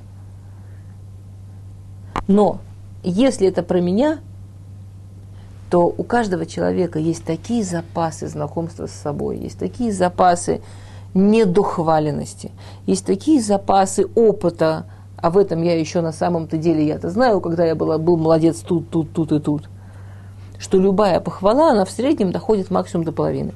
Но 2.28 2.62
если 3.04 3.48
это 3.50 3.64
про 3.64 3.82
меня, 3.82 4.20
то 5.70 5.94
у 5.96 6.04
каждого 6.04 6.46
человека 6.46 7.00
есть 7.00 7.26
такие 7.26 7.66
запасы 7.66 8.28
знакомства 8.28 8.88
с 8.88 8.92
собой, 8.92 9.40
есть 9.40 9.60
такие 9.60 9.92
запасы 9.92 10.62
недохваленности, 11.14 12.52
есть 12.86 13.06
такие 13.06 13.42
запасы 13.42 14.06
опыта, 14.16 14.86
а 15.22 15.30
в 15.30 15.38
этом 15.38 15.62
я 15.62 15.78
еще 15.78 16.02
на 16.02 16.12
самом-то 16.12 16.58
деле 16.58 16.86
я-то 16.86 17.10
знаю, 17.10 17.42
когда 17.42 17.66
я 17.66 17.76
была, 17.76 17.98
был 17.98 18.18
молодец 18.18 18.60
тут, 18.60 18.90
тут, 18.90 19.12
тут 19.12 19.32
и 19.32 19.40
тут, 19.40 19.70
что 20.58 20.78
любая 20.78 21.20
похвала, 21.20 21.72
она 21.72 21.86
в 21.86 21.92
среднем 21.92 22.32
доходит 22.32 22.72
максимум 22.72 23.06
до 23.06 23.12
половины. 23.12 23.54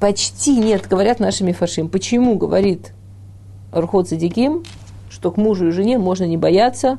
Почти 0.00 0.58
нет, 0.58 0.86
говорят 0.88 1.20
наши 1.20 1.42
мифашим. 1.42 1.88
Почему, 1.88 2.36
говорит 2.36 2.92
Рухот 3.72 4.08
Садиким, 4.08 4.62
что 5.08 5.30
к 5.30 5.38
мужу 5.38 5.68
и 5.68 5.70
жене 5.70 5.98
можно 5.98 6.24
не 6.24 6.36
бояться, 6.36 6.98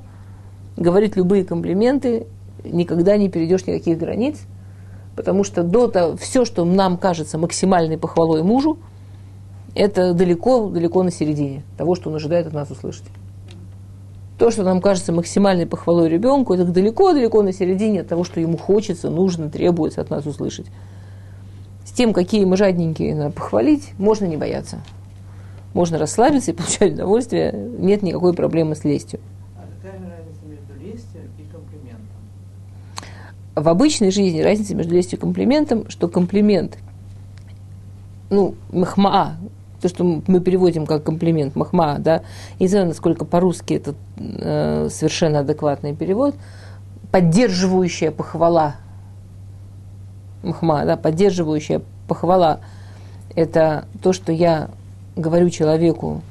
говорить 0.75 1.15
любые 1.15 1.45
комплименты, 1.45 2.25
никогда 2.63 3.17
не 3.17 3.29
перейдешь 3.29 3.67
никаких 3.67 3.99
границ, 3.99 4.39
потому 5.15 5.43
что 5.43 5.61
до 5.61 5.87
того, 5.87 6.17
все, 6.17 6.43
что 6.45 6.65
нам 6.65 6.97
кажется 6.97 7.37
максимальной 7.37 7.99
похвалой 7.99 8.41
мужу, 8.41 8.79
это 9.77 10.13
далеко, 10.13 10.69
далеко 10.69 11.03
на 11.03 11.11
середине 11.11 11.63
того, 11.77 11.95
что 11.95 12.09
он 12.09 12.15
ожидает 12.15 12.47
от 12.47 12.53
нас 12.53 12.69
услышать. 12.71 13.05
То, 14.37 14.51
что 14.51 14.63
нам 14.63 14.81
кажется 14.81 15.11
максимальной 15.11 15.65
похвалой 15.65 16.09
ребенку, 16.09 16.53
это 16.53 16.65
далеко-далеко 16.65 17.41
на 17.41 17.51
середине 17.51 18.01
от 18.01 18.07
того, 18.07 18.23
что 18.23 18.39
ему 18.39 18.57
хочется, 18.57 19.09
нужно, 19.09 19.49
требуется 19.49 20.01
от 20.01 20.09
нас 20.09 20.25
услышать. 20.25 20.67
С 21.85 21.91
тем, 21.91 22.13
какие 22.13 22.45
мы 22.45 22.57
жадненькие 22.57 23.15
на 23.15 23.31
похвалить, 23.31 23.93
можно 23.97 24.25
не 24.25 24.37
бояться. 24.37 24.79
Можно 25.73 25.97
расслабиться 25.97 26.51
и 26.51 26.53
получать 26.53 26.93
удовольствие, 26.93 27.51
нет 27.79 28.03
никакой 28.03 28.33
проблемы 28.33 28.75
с 28.75 28.83
лестью. 28.83 29.19
в 33.59 33.67
обычной 33.69 34.11
жизни 34.11 34.41
разница 34.41 34.75
между 34.75 34.93
лестью 34.93 35.17
и 35.17 35.21
комплиментом, 35.21 35.89
что 35.89 36.07
комплимент, 36.07 36.77
ну, 38.29 38.55
махмаа, 38.71 39.35
то, 39.81 39.89
что 39.89 40.03
мы 40.03 40.39
переводим 40.39 40.85
как 40.85 41.03
комплимент, 41.03 41.55
махма, 41.55 41.97
да, 41.99 42.21
не 42.59 42.67
знаю, 42.67 42.87
насколько 42.87 43.25
по-русски 43.25 43.75
это 43.75 43.95
э, 44.17 44.89
совершенно 44.89 45.39
адекватный 45.39 45.95
перевод, 45.95 46.35
поддерживающая 47.11 48.11
похвала, 48.11 48.75
махма, 50.43 50.85
да, 50.85 50.97
поддерживающая 50.97 51.81
похвала, 52.07 52.59
это 53.35 53.85
то, 54.01 54.13
что 54.13 54.31
я 54.31 54.69
говорю 55.15 55.49
человеку 55.49 56.21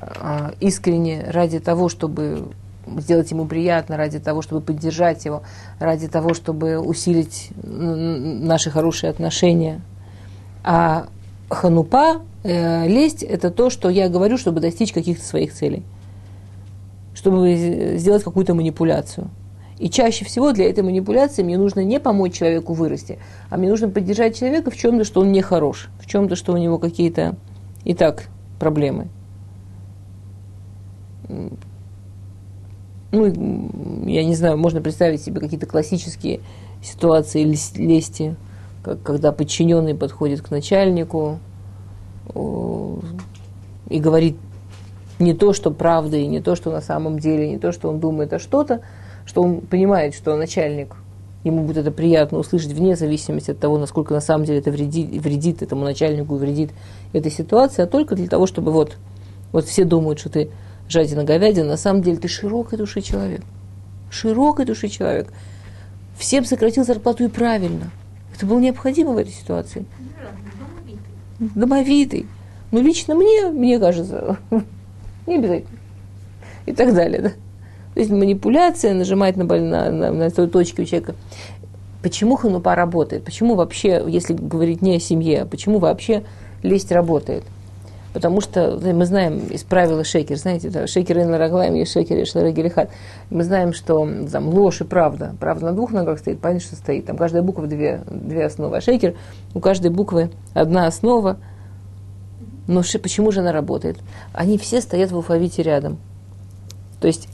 а, 0.00 0.52
искренне 0.60 1.24
ради 1.28 1.58
того, 1.58 1.88
чтобы 1.88 2.48
сделать 2.98 3.30
ему 3.30 3.46
приятно, 3.46 3.96
ради 3.96 4.18
того, 4.18 4.42
чтобы 4.42 4.60
поддержать 4.62 5.24
его, 5.24 5.42
ради 5.78 6.08
того, 6.08 6.34
чтобы 6.34 6.78
усилить 6.78 7.50
наши 7.62 8.70
хорошие 8.70 9.10
отношения. 9.10 9.80
А 10.64 11.06
ханупа, 11.50 12.22
э, 12.42 12.88
лесть– 12.88 13.22
это 13.24 13.50
то, 13.50 13.68
что 13.68 13.90
я 13.90 14.08
говорю, 14.08 14.38
чтобы 14.38 14.60
достичь 14.60 14.92
каких-то 14.92 15.24
своих 15.24 15.52
целей, 15.52 15.82
чтобы 17.14 17.96
сделать 17.96 18.22
какую-то 18.22 18.54
манипуляцию. 18.54 19.28
И 19.78 19.88
чаще 19.88 20.24
всего 20.24 20.52
для 20.52 20.68
этой 20.68 20.84
манипуляции 20.84 21.42
мне 21.42 21.56
нужно 21.58 21.82
не 21.82 21.98
помочь 21.98 22.34
человеку 22.34 22.74
вырасти, 22.74 23.18
а 23.48 23.56
мне 23.56 23.68
нужно 23.68 23.88
поддержать 23.88 24.38
человека 24.38 24.70
в 24.70 24.76
чем-то, 24.76 25.04
что 25.04 25.20
он 25.22 25.32
не 25.32 25.40
хорош, 25.40 25.88
в 25.98 26.06
чем-то, 26.06 26.36
что 26.36 26.52
у 26.52 26.56
него 26.56 26.78
какие-то 26.78 27.36
и 27.84 27.94
так 27.94 28.28
проблемы. 28.58 29.08
Ну, 33.12 34.04
я 34.06 34.24
не 34.24 34.34
знаю, 34.34 34.58
можно 34.58 34.80
представить 34.80 35.22
себе 35.22 35.40
какие-то 35.40 35.66
классические 35.66 36.40
ситуации 36.82 37.42
лести, 37.42 38.36
когда 38.82 39.32
подчиненный 39.32 39.94
подходит 39.94 40.42
к 40.42 40.50
начальнику 40.50 41.38
и 42.34 43.98
говорит 43.98 44.36
не 45.18 45.34
то, 45.34 45.52
что 45.52 45.70
правда, 45.70 46.16
и 46.16 46.26
не 46.26 46.40
то, 46.40 46.56
что 46.56 46.70
на 46.70 46.80
самом 46.80 47.18
деле, 47.18 47.48
не 47.48 47.58
то, 47.58 47.72
что 47.72 47.88
он 47.88 48.00
думает, 48.00 48.32
а 48.32 48.38
что-то, 48.38 48.80
что 49.26 49.42
он 49.42 49.60
понимает, 49.60 50.14
что 50.14 50.34
начальник, 50.36 50.96
ему 51.44 51.64
будет 51.64 51.78
это 51.78 51.90
приятно 51.90 52.38
услышать 52.38 52.72
вне 52.72 52.96
зависимости 52.96 53.50
от 53.50 53.58
того, 53.58 53.78
насколько 53.78 54.14
на 54.14 54.20
самом 54.20 54.44
деле 54.44 54.60
это 54.60 54.70
вредит, 54.70 55.10
вредит 55.22 55.62
этому 55.62 55.84
начальнику, 55.84 56.36
вредит 56.36 56.70
этой 57.12 57.30
ситуации, 57.30 57.82
а 57.82 57.86
только 57.86 58.14
для 58.14 58.28
того, 58.28 58.46
чтобы 58.46 58.72
вот, 58.72 58.96
вот 59.52 59.66
все 59.66 59.84
думают, 59.84 60.20
что 60.20 60.30
ты 60.30 60.50
жадина 60.88 61.24
говядина, 61.24 61.66
на 61.66 61.76
самом 61.76 62.02
деле 62.02 62.16
ты 62.16 62.28
широкой 62.28 62.78
души 62.78 63.02
человек. 63.02 63.42
Широкой 64.10 64.64
души 64.64 64.88
человек. 64.88 65.28
Всем 66.18 66.44
сократил 66.44 66.84
зарплату 66.84 67.24
и 67.24 67.28
правильно. 67.28 67.90
Это 68.40 68.46
было 68.46 68.58
необходимо 68.58 69.12
в 69.12 69.18
этой 69.18 69.32
ситуации. 69.34 69.84
Домовитый. 71.38 72.24
Ну, 72.70 72.80
лично 72.80 73.14
мне, 73.14 73.50
мне 73.50 73.78
кажется, 73.78 74.38
не 75.26 75.34
обязательно. 75.36 75.78
И 76.64 76.72
так 76.72 76.94
далее, 76.94 77.20
да. 77.20 77.28
То 77.92 78.00
есть 78.00 78.10
манипуляция, 78.10 78.94
нажимать 78.94 79.36
на, 79.36 79.44
на, 79.44 79.90
на, 79.90 80.10
на 80.10 80.30
той 80.30 80.48
точке 80.48 80.80
у 80.80 80.84
человека. 80.86 81.16
Почему 82.02 82.36
ханупа 82.36 82.74
работает? 82.74 83.24
Почему 83.24 83.56
вообще, 83.56 84.02
если 84.08 84.32
говорить 84.32 84.80
не 84.80 84.96
о 84.96 85.00
семье, 85.00 85.44
почему 85.44 85.78
вообще 85.78 86.24
лесть 86.62 86.90
работает? 86.92 87.44
Потому 88.12 88.40
что 88.40 88.78
мы 88.82 89.06
знаем 89.06 89.38
из 89.46 89.62
правила 89.62 90.02
шекер, 90.02 90.36
знаете, 90.36 90.68
да, 90.68 90.86
шекер 90.88 91.18
и 91.20 91.24
нараглаем, 91.24 91.74
есть 91.74 91.92
шекер 91.92 92.18
и 92.18 92.24
шларагелихат. 92.24 92.90
Мы 93.30 93.44
знаем, 93.44 93.72
что 93.72 94.08
там 94.30 94.48
ложь 94.48 94.80
и 94.80 94.84
правда. 94.84 95.34
Правда 95.38 95.66
на 95.66 95.72
двух 95.72 95.92
ногах 95.92 96.18
стоит, 96.18 96.40
понятно, 96.40 96.66
что 96.66 96.76
стоит. 96.76 97.06
Там 97.06 97.16
каждая 97.16 97.42
буква 97.42 97.66
две, 97.68 98.02
две 98.10 98.46
основы. 98.46 98.78
А 98.78 98.80
шекер 98.80 99.14
у 99.54 99.60
каждой 99.60 99.92
буквы 99.92 100.30
одна 100.54 100.86
основа. 100.86 101.36
Но 102.66 102.82
ши, 102.82 102.98
почему 102.98 103.30
же 103.30 103.40
она 103.40 103.52
работает? 103.52 103.98
Они 104.32 104.58
все 104.58 104.80
стоят 104.80 105.12
в 105.12 105.16
алфавите 105.16 105.62
рядом. 105.62 105.98
То 107.00 107.06
есть 107.06 107.28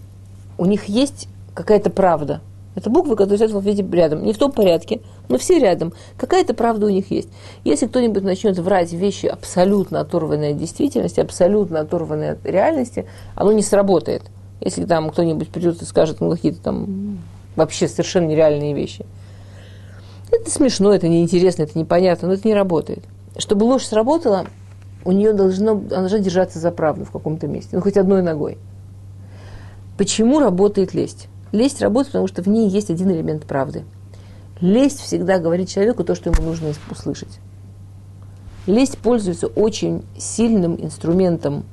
у 0.58 0.66
них 0.66 0.84
есть 0.84 1.28
какая-то 1.54 1.88
правда– 1.88 2.42
это 2.76 2.90
буквы, 2.90 3.16
которые 3.16 3.38
стоят 3.38 3.52
в 3.52 3.56
алфавите 3.56 3.84
рядом. 3.90 4.22
Не 4.22 4.34
в 4.34 4.38
том 4.38 4.52
порядке, 4.52 5.00
но 5.28 5.38
все 5.38 5.58
рядом. 5.58 5.92
Какая-то 6.16 6.54
правда 6.54 6.86
у 6.86 6.88
них 6.88 7.10
есть. 7.10 7.28
Если 7.64 7.86
кто-нибудь 7.86 8.22
начнет 8.22 8.58
врать 8.58 8.92
вещи 8.92 9.26
абсолютно 9.26 10.00
оторванные 10.00 10.52
от 10.52 10.58
действительности, 10.58 11.20
абсолютно 11.20 11.80
оторванные 11.80 12.32
от 12.32 12.44
реальности, 12.44 13.06
оно 13.34 13.52
не 13.52 13.62
сработает. 13.62 14.22
Если 14.60 14.84
там 14.84 15.10
кто-нибудь 15.10 15.48
придет 15.48 15.82
и 15.82 15.84
скажет 15.84 16.20
ну, 16.20 16.30
какие-то 16.30 16.60
там 16.60 17.18
вообще 17.56 17.88
совершенно 17.88 18.26
нереальные 18.26 18.74
вещи. 18.74 19.06
Это 20.30 20.50
смешно, 20.50 20.92
это 20.92 21.08
неинтересно, 21.08 21.62
это 21.62 21.78
непонятно, 21.78 22.28
но 22.28 22.34
это 22.34 22.46
не 22.46 22.54
работает. 22.54 23.04
Чтобы 23.38 23.64
ложь 23.64 23.84
сработала, 23.84 24.46
у 25.04 25.12
нее 25.12 25.32
должно, 25.32 25.72
она 25.72 26.00
должна 26.00 26.18
держаться 26.18 26.58
за 26.58 26.70
правду 26.70 27.04
в 27.04 27.10
каком-то 27.10 27.46
месте, 27.46 27.76
ну 27.76 27.80
хоть 27.80 27.96
одной 27.96 28.22
ногой. 28.22 28.58
Почему 29.96 30.40
работает 30.40 30.94
лесть? 30.94 31.28
Лесть 31.52 31.80
работает, 31.80 32.12
потому 32.12 32.26
что 32.26 32.42
в 32.42 32.48
ней 32.48 32.68
есть 32.68 32.90
один 32.90 33.10
элемент 33.10 33.44
правды. 33.44 33.84
Лесть 34.60 35.00
всегда 35.00 35.38
говорит 35.38 35.68
человеку 35.68 36.02
то, 36.04 36.14
что 36.14 36.30
ему 36.30 36.42
нужно 36.42 36.72
услышать. 36.90 37.40
Лесть 38.66 38.98
пользуется 38.98 39.46
очень 39.46 40.02
сильным 40.18 40.76
инструментом 40.82 41.64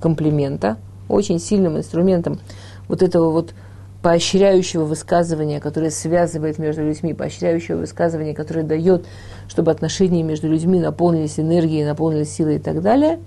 комплимента, 0.00 0.78
очень 1.08 1.40
сильным 1.40 1.76
инструментом 1.76 2.38
вот 2.86 3.02
этого 3.02 3.30
вот 3.30 3.54
поощряющего 4.02 4.84
высказывания, 4.84 5.60
которое 5.60 5.90
связывает 5.90 6.58
между 6.58 6.84
людьми, 6.84 7.14
поощряющего 7.14 7.78
высказывания, 7.78 8.32
которое 8.32 8.62
дает, 8.62 9.06
чтобы 9.48 9.72
отношения 9.72 10.22
между 10.22 10.48
людьми 10.48 10.78
наполнились 10.78 11.40
энергией, 11.40 11.84
наполнились 11.84 12.32
силой 12.32 12.56
и 12.56 12.60
так 12.60 12.80
далее, 12.80 13.18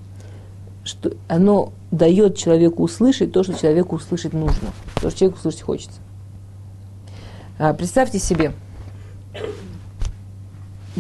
что 0.84 1.12
оно 1.27 1.74
дает 1.91 2.38
человеку 2.38 2.84
услышать 2.84 3.34
то, 3.34 3.44
что 3.44 3.53
человеку 3.53 3.98
услышать 3.98 4.34
нужно, 4.34 4.70
то, 5.01 5.10
что 5.10 5.20
человеку 5.20 5.39
услышать 5.39 5.62
хочется. 5.62 6.00
А, 7.60 7.74
представьте 7.74 8.18
себе, 8.18 8.53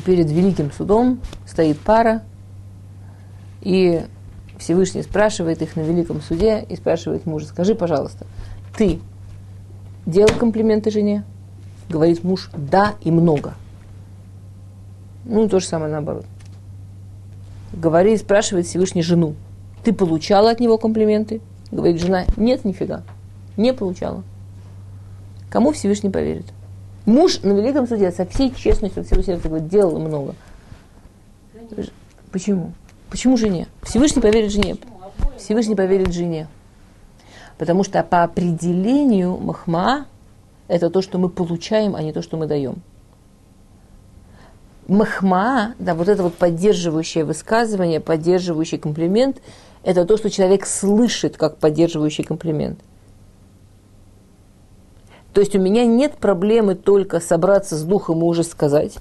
перед 0.05 0.29
великим 0.31 0.71
судом 0.71 1.19
стоит 1.45 1.79
пара, 1.79 2.23
и 3.61 4.05
Всевышний 4.57 5.03
спрашивает 5.03 5.61
их 5.61 5.75
на 5.75 5.81
великом 5.81 6.21
суде 6.21 6.65
и 6.67 6.75
спрашивает 6.75 7.25
мужа, 7.25 7.47
скажи, 7.47 7.75
пожалуйста, 7.75 8.25
ты 8.75 8.99
делал 10.05 10.33
комплименты 10.37 10.91
жене? 10.91 11.23
Говорит 11.89 12.23
муж, 12.23 12.49
да 12.55 12.93
и 13.01 13.11
много. 13.11 13.55
Ну, 15.25 15.47
то 15.49 15.59
же 15.59 15.65
самое 15.65 15.91
наоборот. 15.91 16.25
Говорит, 17.73 18.21
спрашивает 18.21 18.65
Всевышний 18.65 19.01
жену, 19.01 19.35
ты 19.83 19.93
получала 19.93 20.51
от 20.51 20.59
него 20.59 20.77
комплименты? 20.77 21.41
Говорит 21.71 22.01
жена, 22.01 22.25
нет, 22.37 22.65
нифига, 22.65 23.03
не 23.57 23.73
получала. 23.73 24.23
Кому 25.49 25.71
Всевышний 25.71 26.09
поверит? 26.09 26.45
Муж 27.05 27.41
на 27.41 27.51
Великом 27.53 27.87
суде 27.87 28.11
со 28.11 28.25
всей 28.25 28.53
честностью 28.53 29.01
от 29.01 29.07
всего 29.07 29.21
сердца 29.21 29.49
говорит, 29.49 29.67
делал 29.67 29.99
много. 29.99 30.35
Почему? 32.31 32.73
Почему 33.09 33.37
жене? 33.37 33.67
Всевышний 33.83 34.21
поверит 34.21 34.51
жене. 34.51 34.77
Всевышний 35.37 35.75
поверит 35.75 36.13
жене. 36.13 36.47
Потому 37.57 37.83
что 37.83 38.01
по 38.03 38.23
определению 38.23 39.37
махма 39.37 40.05
это 40.67 40.89
то, 40.89 41.01
что 41.01 41.17
мы 41.17 41.29
получаем, 41.29 41.95
а 41.95 42.01
не 42.01 42.13
то, 42.13 42.21
что 42.21 42.37
мы 42.37 42.47
даем. 42.47 42.81
Махма, 44.87 45.75
да, 45.79 45.93
вот 45.93 46.07
это 46.07 46.23
вот 46.23 46.35
поддерживающее 46.35 47.23
высказывание, 47.23 47.99
поддерживающий 47.99 48.77
комплимент– 48.77 49.41
это 49.83 50.05
то, 50.05 50.17
что 50.17 50.29
человек 50.29 50.65
слышит 50.65 51.37
как 51.37 51.57
поддерживающий 51.57 52.23
комплимент. 52.23 52.79
То 55.33 55.41
есть 55.41 55.55
у 55.55 55.59
меня 55.59 55.85
нет 55.85 56.17
проблемы 56.17 56.75
только 56.75 57.19
собраться 57.19 57.75
с 57.75 57.83
духом 57.83 58.19
и 58.19 58.23
уже 58.23 58.43
сказать. 58.43 58.95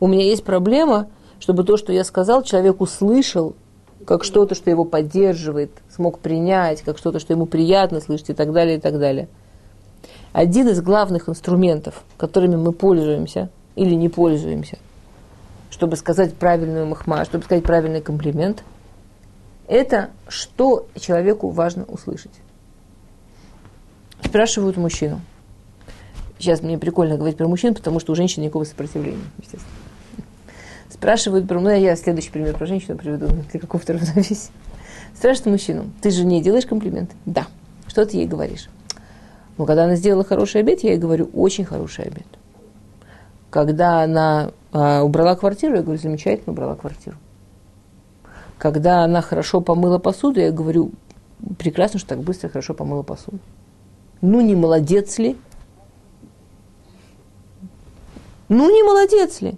У 0.00 0.06
меня 0.06 0.24
есть 0.24 0.44
проблема, 0.44 1.08
чтобы 1.38 1.64
то, 1.64 1.76
что 1.76 1.92
я 1.92 2.04
сказал, 2.04 2.42
человек 2.42 2.80
услышал 2.80 3.54
как 4.06 4.24
что-то, 4.24 4.54
что 4.54 4.70
его 4.70 4.84
поддерживает, 4.84 5.70
смог 5.94 6.18
принять, 6.18 6.82
как 6.82 6.98
что-то, 6.98 7.18
что 7.18 7.32
ему 7.32 7.46
приятно 7.46 8.00
слышать 8.00 8.30
и 8.30 8.34
так 8.34 8.52
далее, 8.52 8.76
и 8.76 8.80
так 8.80 8.98
далее. 8.98 9.28
Один 10.32 10.68
из 10.68 10.80
главных 10.80 11.28
инструментов, 11.28 12.02
которыми 12.16 12.56
мы 12.56 12.72
пользуемся 12.72 13.50
или 13.74 13.94
не 13.94 14.08
пользуемся, 14.08 14.78
чтобы 15.70 15.96
сказать 15.96 16.34
правильную 16.34 16.86
махма, 16.86 17.24
чтобы 17.24 17.44
сказать 17.44 17.64
правильный 17.64 18.00
комплимент– 18.00 18.62
это 19.68 20.10
что 20.28 20.86
человеку 20.98 21.50
важно 21.50 21.84
услышать. 21.84 22.32
Спрашивают 24.22 24.76
мужчину. 24.76 25.20
Сейчас 26.38 26.62
мне 26.62 26.78
прикольно 26.78 27.16
говорить 27.16 27.36
про 27.36 27.48
мужчин, 27.48 27.74
потому 27.74 27.98
что 28.00 28.12
у 28.12 28.14
женщин 28.14 28.42
никакого 28.42 28.64
сопротивления, 28.64 29.24
естественно. 29.38 29.72
Спрашивают 30.90 31.48
про... 31.48 31.60
Ну, 31.60 31.70
я 31.70 31.96
следующий 31.96 32.30
пример 32.30 32.56
про 32.56 32.66
женщину 32.66 32.96
приведу 32.96 33.28
для 33.50 33.60
какого-то 33.60 33.94
равновесия. 33.94 34.50
Спрашивают 35.14 35.46
мужчину, 35.46 35.84
ты 36.02 36.10
же 36.10 36.24
не 36.24 36.42
делаешь 36.42 36.66
комплимент? 36.66 37.10
Да. 37.24 37.46
Что 37.86 38.04
ты 38.04 38.18
ей 38.18 38.26
говоришь? 38.26 38.68
Ну, 39.56 39.64
когда 39.64 39.84
она 39.84 39.96
сделала 39.96 40.24
хороший 40.24 40.60
обед, 40.60 40.80
я 40.80 40.90
ей 40.90 40.98
говорю, 40.98 41.30
очень 41.32 41.64
хороший 41.64 42.04
обед. 42.04 42.26
Когда 43.48 44.02
она 44.02 44.50
а, 44.72 45.02
убрала 45.02 45.34
квартиру, 45.36 45.76
я 45.76 45.82
говорю, 45.82 45.98
замечательно 45.98 46.52
убрала 46.52 46.74
квартиру. 46.74 47.16
Когда 48.58 49.02
она 49.02 49.22
хорошо 49.22 49.62
помыла 49.62 49.98
посуду, 49.98 50.40
я 50.40 50.50
говорю, 50.50 50.92
прекрасно, 51.58 51.98
что 51.98 52.10
так 52.10 52.20
быстро 52.20 52.48
хорошо 52.48 52.74
помыла 52.74 53.02
посуду. 53.02 53.38
Ну, 54.20 54.40
не 54.40 54.54
молодец 54.54 55.18
ли? 55.18 55.36
Ну, 58.48 58.70
не 58.70 58.82
молодец 58.82 59.40
ли? 59.40 59.56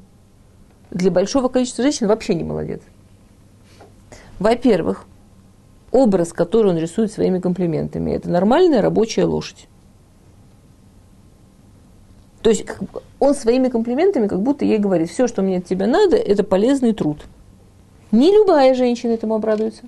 Для 0.90 1.10
большого 1.10 1.48
количества 1.48 1.82
женщин 1.82 2.06
вообще 2.06 2.34
не 2.34 2.44
молодец. 2.44 2.80
Во-первых, 4.38 5.04
образ, 5.90 6.32
который 6.32 6.70
он 6.70 6.78
рисует 6.78 7.12
своими 7.12 7.38
комплиментами. 7.40 8.12
Это 8.12 8.30
нормальная 8.30 8.80
рабочая 8.80 9.24
лошадь. 9.24 9.68
То 12.42 12.50
есть 12.50 12.64
он 13.18 13.34
своими 13.34 13.68
комплиментами 13.68 14.28
как 14.28 14.40
будто 14.40 14.64
ей 14.64 14.78
говорит, 14.78 15.10
все, 15.10 15.26
что 15.26 15.42
мне 15.42 15.58
от 15.58 15.66
тебя 15.66 15.86
надо, 15.86 16.16
это 16.16 16.44
полезный 16.44 16.94
труд. 16.94 17.26
Не 18.12 18.32
любая 18.32 18.74
женщина 18.74 19.12
этому 19.12 19.34
обрадуется. 19.34 19.82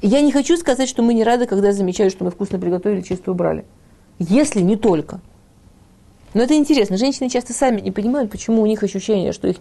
Я 0.00 0.20
не 0.20 0.30
хочу 0.30 0.56
сказать, 0.56 0.88
что 0.88 1.02
мы 1.02 1.12
не 1.12 1.24
рады, 1.24 1.46
когда 1.46 1.72
замечают, 1.72 2.14
что 2.14 2.24
мы 2.24 2.30
вкусно 2.30 2.58
приготовили, 2.58 3.02
чисто 3.02 3.32
убрали. 3.32 3.64
Если 4.18 4.60
не 4.60 4.76
только. 4.76 5.20
Но 6.34 6.42
это 6.42 6.54
интересно. 6.54 6.96
Женщины 6.96 7.30
часто 7.30 7.52
сами 7.52 7.80
не 7.80 7.90
понимают, 7.90 8.30
почему 8.30 8.62
у 8.62 8.66
них 8.66 8.82
ощущение, 8.82 9.32
что, 9.32 9.48
их, 9.48 9.56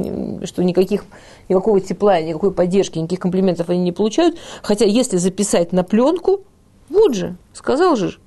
что 0.46 0.64
никаких, 0.64 1.06
никакого 1.48 1.80
тепла, 1.80 2.22
никакой 2.22 2.52
поддержки, 2.54 3.00
никаких 3.00 3.20
комплиментов 3.20 3.70
они 3.70 3.82
не 3.82 3.92
получают. 3.92 4.38
Хотя 4.62 4.86
если 4.86 5.18
записать 5.18 5.72
на 5.72 5.84
пленку, 5.84 6.42
вот 6.90 7.14
же, 7.14 7.38
сказал 7.54 7.96
же. 7.96 8.18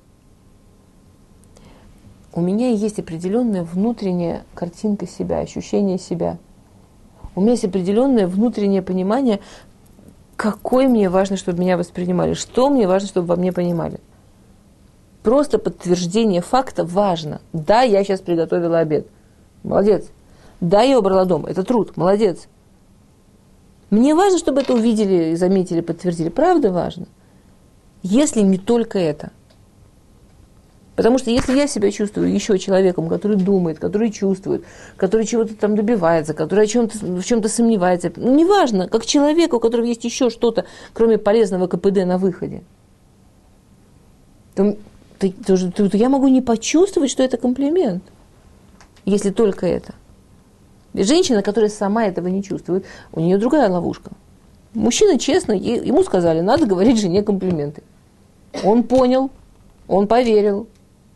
У 2.33 2.41
меня 2.41 2.69
есть 2.69 2.97
определенная 2.97 3.63
внутренняя 3.63 4.43
картинка 4.55 5.05
себя, 5.05 5.39
ощущение 5.39 5.99
себя. 5.99 6.37
У 7.35 7.41
меня 7.41 7.51
есть 7.51 7.65
определенное 7.65 8.27
внутреннее 8.27 8.81
понимание, 8.81 9.39
какой 10.35 10.87
мне 10.87 11.09
важно, 11.09 11.37
чтобы 11.37 11.59
меня 11.59 11.77
воспринимали, 11.77 12.33
что 12.33 12.69
мне 12.69 12.87
важно, 12.87 13.07
чтобы 13.07 13.27
во 13.27 13.35
мне 13.35 13.51
понимали. 13.51 13.99
Просто 15.23 15.59
подтверждение 15.59 16.41
факта 16.41 16.83
важно. 16.83 17.41
Да, 17.53 17.81
я 17.81 18.03
сейчас 18.03 18.21
приготовила 18.21 18.79
обед. 18.79 19.07
Молодец. 19.63 20.09
Да, 20.59 20.81
я 20.81 20.97
убрала 20.97 21.25
дом. 21.25 21.45
Это 21.45 21.63
труд. 21.63 21.95
Молодец. 21.95 22.47
Мне 23.91 24.15
важно, 24.15 24.39
чтобы 24.39 24.61
это 24.61 24.73
увидели, 24.73 25.35
заметили, 25.35 25.81
подтвердили. 25.81 26.29
Правда 26.29 26.71
важно. 26.71 27.07
Если 28.03 28.41
не 28.41 28.57
только 28.57 28.97
это. 28.97 29.31
Потому 30.95 31.17
что 31.17 31.31
если 31.31 31.55
я 31.55 31.67
себя 31.67 31.91
чувствую 31.91 32.33
еще 32.33 32.57
человеком, 32.57 33.07
который 33.07 33.37
думает, 33.37 33.79
который 33.79 34.11
чувствует, 34.11 34.65
который 34.97 35.25
чего-то 35.25 35.55
там 35.55 35.75
добивается, 35.75 36.33
который 36.33 36.65
о 36.65 36.67
чем-то, 36.67 36.97
в 36.97 37.23
чем-то 37.23 37.47
сомневается, 37.47 38.11
ну, 38.15 38.35
неважно, 38.35 38.87
как 38.87 39.05
человек, 39.05 39.53
у 39.53 39.59
которого 39.59 39.85
есть 39.85 40.03
еще 40.03 40.29
что-то, 40.29 40.65
кроме 40.93 41.17
полезного 41.17 41.67
КПД 41.67 42.05
на 42.05 42.17
выходе, 42.17 42.63
то 44.53 44.75
то, 45.29 45.71
то, 45.89 45.97
я 45.97 46.09
могу 46.09 46.27
не 46.27 46.41
почувствовать, 46.41 47.11
что 47.11 47.23
это 47.23 47.37
комплимент, 47.37 48.03
если 49.05 49.29
только 49.29 49.67
это. 49.67 49.93
Женщина, 50.93 51.41
которая 51.41 51.69
сама 51.69 52.05
этого 52.05 52.27
не 52.27 52.43
чувствует, 52.43 52.85
у 53.13 53.19
нее 53.19 53.37
другая 53.37 53.69
ловушка. 53.69 54.11
Мужчина 54.73 55.19
честно, 55.19 55.53
ему 55.53 56.03
сказали, 56.03 56.41
надо 56.41 56.65
говорить 56.65 56.99
жене 56.99 57.23
комплименты. 57.23 57.83
Он 58.63 58.83
понял, 58.83 59.29
он 59.87 60.07
поверил, 60.07 60.67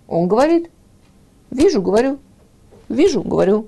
он 0.07 0.27
говорит, 0.27 0.69
вижу, 1.51 1.81
говорю, 1.81 2.19
вижу, 2.89 3.23
говорю. 3.23 3.67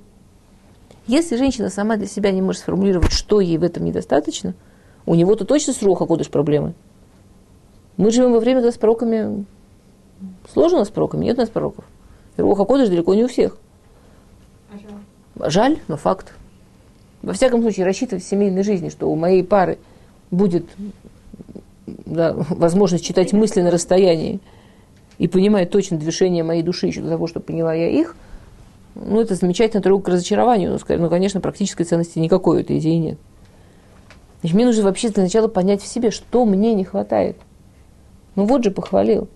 Если 1.07 1.37
женщина 1.37 1.69
сама 1.69 1.95
для 1.95 2.07
себя 2.07 2.31
не 2.31 2.41
может 2.41 2.61
сформулировать, 2.61 3.11
что 3.11 3.39
ей 3.39 3.57
в 3.57 3.63
этом 3.63 3.85
недостаточно, 3.85 4.53
у 5.05 5.15
него-то 5.15 5.45
точно 5.45 5.73
с 5.73 5.81
Руха 5.81 6.05
проблемы. 6.05 6.73
Мы 7.95 8.11
живем 8.11 8.33
во 8.33 8.39
время, 8.39 8.59
когда 8.59 8.71
с 8.71 8.77
пророками 8.77 9.45
Сложно 10.51 10.83
с 10.85 10.89
пророками? 10.89 11.25
Нет 11.25 11.37
у 11.37 11.41
нас 11.41 11.49
пророков. 11.49 11.85
Руха 12.37 12.65
Кодыш 12.65 12.89
далеко 12.89 13.13
не 13.13 13.23
у 13.23 13.27
всех. 13.27 13.57
А 14.71 14.77
жаль? 14.77 15.51
жаль, 15.51 15.79
но 15.87 15.97
факт. 15.97 16.33
Во 17.21 17.33
всяком 17.33 17.61
случае, 17.61 17.85
рассчитывать 17.85 18.23
в 18.23 18.27
семейной 18.27 18.63
жизни, 18.63 18.89
что 18.89 19.09
у 19.09 19.15
моей 19.15 19.43
пары 19.43 19.79
будет 20.31 20.65
да, 22.05 22.33
возможность 22.33 23.05
читать 23.05 23.33
мысли 23.33 23.61
на 23.61 23.71
расстоянии 23.71 24.39
и 25.17 25.27
понимать 25.27 25.71
точно 25.71 25.97
движение 25.97 26.43
моей 26.43 26.63
души 26.63 26.87
еще 26.87 27.01
до 27.01 27.09
того, 27.09 27.27
чтобы 27.27 27.45
поняла 27.45 27.73
я 27.73 27.89
их, 27.89 28.15
ну, 28.95 29.21
это 29.21 29.35
замечательно 29.35 29.81
дорога 29.81 30.05
к 30.05 30.07
разочарованию. 30.09 30.71
Но, 30.71 30.95
ну, 30.97 31.09
конечно, 31.09 31.39
практической 31.39 31.83
ценности 31.83 32.19
никакой 32.19 32.57
у 32.57 32.59
этой 32.61 32.79
идеи 32.79 32.95
нет. 32.95 33.17
Значит, 34.41 34.55
мне 34.55 34.65
нужно 34.65 34.83
вообще 34.83 35.09
для 35.09 35.23
начала 35.23 35.47
понять 35.47 35.81
в 35.81 35.87
себе, 35.87 36.11
что 36.11 36.45
мне 36.45 36.73
не 36.73 36.83
хватает. 36.83 37.37
Ну 38.35 38.45
вот 38.45 38.63
же 38.63 38.71
похвалил. 38.71 39.27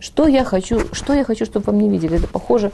Что 0.00 0.26
я 0.26 0.44
хочу, 0.44 0.80
что 0.92 1.12
я 1.12 1.24
хочу, 1.24 1.44
чтобы 1.44 1.66
во 1.66 1.72
мне 1.74 1.90
видели? 1.90 2.16
Это 2.16 2.26
похоже, 2.26 2.72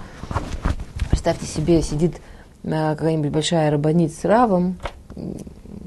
представьте 1.10 1.44
себе, 1.44 1.82
сидит 1.82 2.20
э, 2.62 2.70
какая-нибудь 2.70 3.32
большая 3.32 3.72
рабанит 3.72 4.14
с 4.14 4.24
равом. 4.24 4.76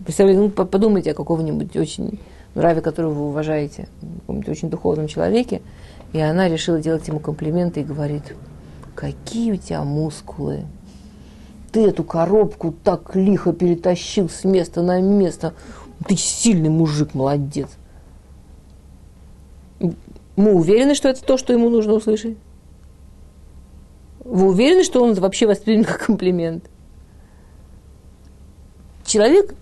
Представляете, 0.04 0.42
ну, 0.42 0.50
подумайте 0.50 1.12
о 1.12 1.14
каком-нибудь 1.14 1.78
очень 1.78 2.20
раве, 2.56 2.82
которого 2.82 3.14
вы 3.14 3.28
уважаете, 3.30 3.88
каком-нибудь 4.02 4.50
очень 4.50 4.70
духовном 4.70 5.08
человеке, 5.08 5.62
и 6.12 6.20
она 6.20 6.50
решила 6.50 6.82
делать 6.82 7.08
ему 7.08 7.20
комплименты 7.20 7.82
и 7.82 7.86
говорит, 7.86 8.36
какие 8.94 9.54
у 9.54 9.56
тебя 9.56 9.86
мускулы, 9.86 10.66
ты 11.72 11.88
эту 11.88 12.04
коробку 12.04 12.76
так 12.84 13.16
лихо 13.16 13.54
перетащил 13.54 14.28
с 14.28 14.44
места 14.44 14.82
на 14.82 15.00
место, 15.00 15.54
ты 16.06 16.18
сильный 16.18 16.70
мужик, 16.70 17.14
молодец. 17.14 17.70
Мы 20.40 20.54
уверены, 20.54 20.96
что 20.96 21.10
это 21.10 21.22
то, 21.22 21.38
что 21.38 21.52
ему 21.52 21.70
нужно 21.70 21.92
услышать? 21.92 22.38
Вы 24.24 24.48
уверены, 24.48 24.86
что 24.86 25.04
он 25.04 25.14
вообще 25.16 25.46
воспринят 25.46 25.88
как 25.88 26.06
комплимент? 26.06 26.64
Человек 29.04 29.54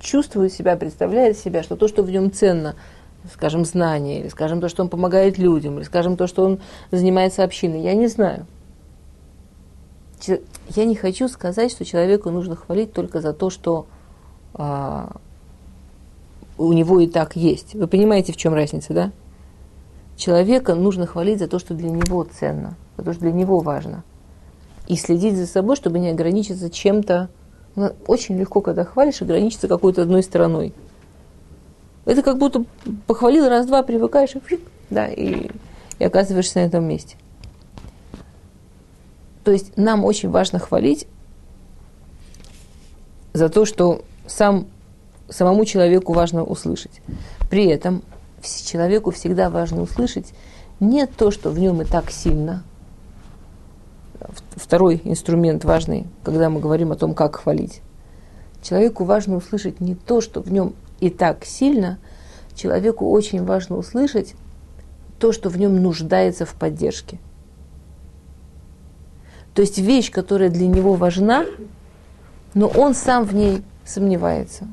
чувствует 0.00 0.52
себя, 0.52 0.76
представляет 0.76 1.38
себя, 1.38 1.62
что 1.62 1.76
то, 1.76 1.88
что 1.88 2.02
в 2.02 2.10
нем 2.10 2.30
ценно, 2.30 2.76
скажем, 3.32 3.64
знание, 3.64 4.20
или, 4.20 4.28
скажем, 4.28 4.60
то, 4.60 4.68
что 4.68 4.82
он 4.82 4.90
помогает 4.90 5.38
людям, 5.38 5.78
или, 5.78 5.84
скажем, 5.84 6.18
то, 6.18 6.26
что 6.26 6.44
он 6.44 6.60
занимается 6.90 7.42
общиной, 7.42 7.80
я 7.80 7.94
не 7.94 8.08
знаю. 8.08 8.44
Я 10.26 10.84
не 10.84 10.94
хочу 10.94 11.26
сказать, 11.26 11.70
что 11.70 11.86
человеку 11.86 12.28
нужно 12.28 12.54
хвалить 12.54 12.92
только 12.92 13.22
за 13.22 13.32
то, 13.32 13.48
что 13.48 13.86
а, 14.52 15.16
у 16.58 16.70
него 16.74 17.00
и 17.00 17.06
так 17.06 17.34
есть. 17.34 17.72
Вы 17.72 17.86
понимаете, 17.86 18.34
в 18.34 18.36
чем 18.36 18.52
разница, 18.52 18.92
да? 18.92 19.12
Человека 20.18 20.74
нужно 20.74 21.06
хвалить 21.06 21.38
за 21.38 21.48
то, 21.48 21.58
что 21.58 21.74
для 21.74 21.88
него 21.88 22.24
ценно, 22.24 22.74
за 22.98 23.04
то, 23.04 23.12
что 23.12 23.22
для 23.22 23.32
него 23.32 23.60
важно. 23.60 24.04
И 24.86 24.96
следить 24.96 25.36
за 25.36 25.46
собой, 25.46 25.76
чтобы 25.76 25.98
не 25.98 26.10
ограничиться 26.10 26.68
чем-то. 26.68 27.30
Ну, 27.76 27.92
очень 28.06 28.36
легко, 28.36 28.60
когда 28.60 28.84
хвалишь, 28.84 29.22
ограничиться 29.22 29.68
какой-то 29.68 30.02
одной 30.02 30.22
стороной. 30.22 30.74
Это 32.04 32.22
как 32.22 32.38
будто 32.38 32.64
похвалил 33.06 33.48
раз-два, 33.48 33.82
привыкаешь, 33.82 34.34
и, 34.34 34.40
флик, 34.40 34.60
да, 34.90 35.06
и, 35.06 35.50
и 35.98 36.04
оказываешься 36.04 36.58
на 36.58 36.64
этом 36.64 36.84
месте. 36.84 37.16
То 39.44 39.52
есть 39.52 39.76
нам 39.76 40.04
очень 40.04 40.30
важно 40.30 40.58
хвалить 40.58 41.06
за 43.34 43.48
то, 43.48 43.64
что 43.64 44.02
сам, 44.26 44.66
самому 45.28 45.64
человеку 45.64 46.12
важно 46.12 46.42
услышать. 46.44 47.00
При 47.50 47.66
этом 47.66 48.02
человеку 48.42 49.10
всегда 49.10 49.50
важно 49.50 49.82
услышать 49.82 50.32
не 50.80 51.06
то, 51.06 51.30
что 51.30 51.50
в 51.50 51.58
нем 51.58 51.82
и 51.82 51.84
так 51.84 52.10
сильно. 52.10 52.62
Второй 54.56 55.00
инструмент 55.04 55.64
важный, 55.64 56.06
когда 56.24 56.50
мы 56.50 56.60
говорим 56.60 56.92
о 56.92 56.96
том, 56.96 57.14
как 57.14 57.36
хвалить. 57.36 57.80
Человеку 58.62 59.04
важно 59.04 59.36
услышать 59.36 59.80
не 59.80 59.94
то, 59.94 60.20
что 60.20 60.42
в 60.42 60.52
нем 60.52 60.74
и 61.00 61.10
так 61.10 61.44
сильно, 61.44 61.98
человеку 62.54 63.08
очень 63.10 63.44
важно 63.44 63.76
услышать 63.76 64.34
то, 65.18 65.32
что 65.32 65.48
в 65.48 65.58
нем 65.58 65.80
нуждается 65.80 66.44
в 66.44 66.54
поддержке. 66.54 67.18
То 69.54 69.62
есть 69.62 69.78
вещь, 69.78 70.10
которая 70.10 70.50
для 70.50 70.66
него 70.66 70.94
важна, 70.94 71.44
но 72.54 72.66
он 72.68 72.94
сам 72.94 73.24
в 73.24 73.34
ней 73.34 73.62
сомневается. 73.84 74.66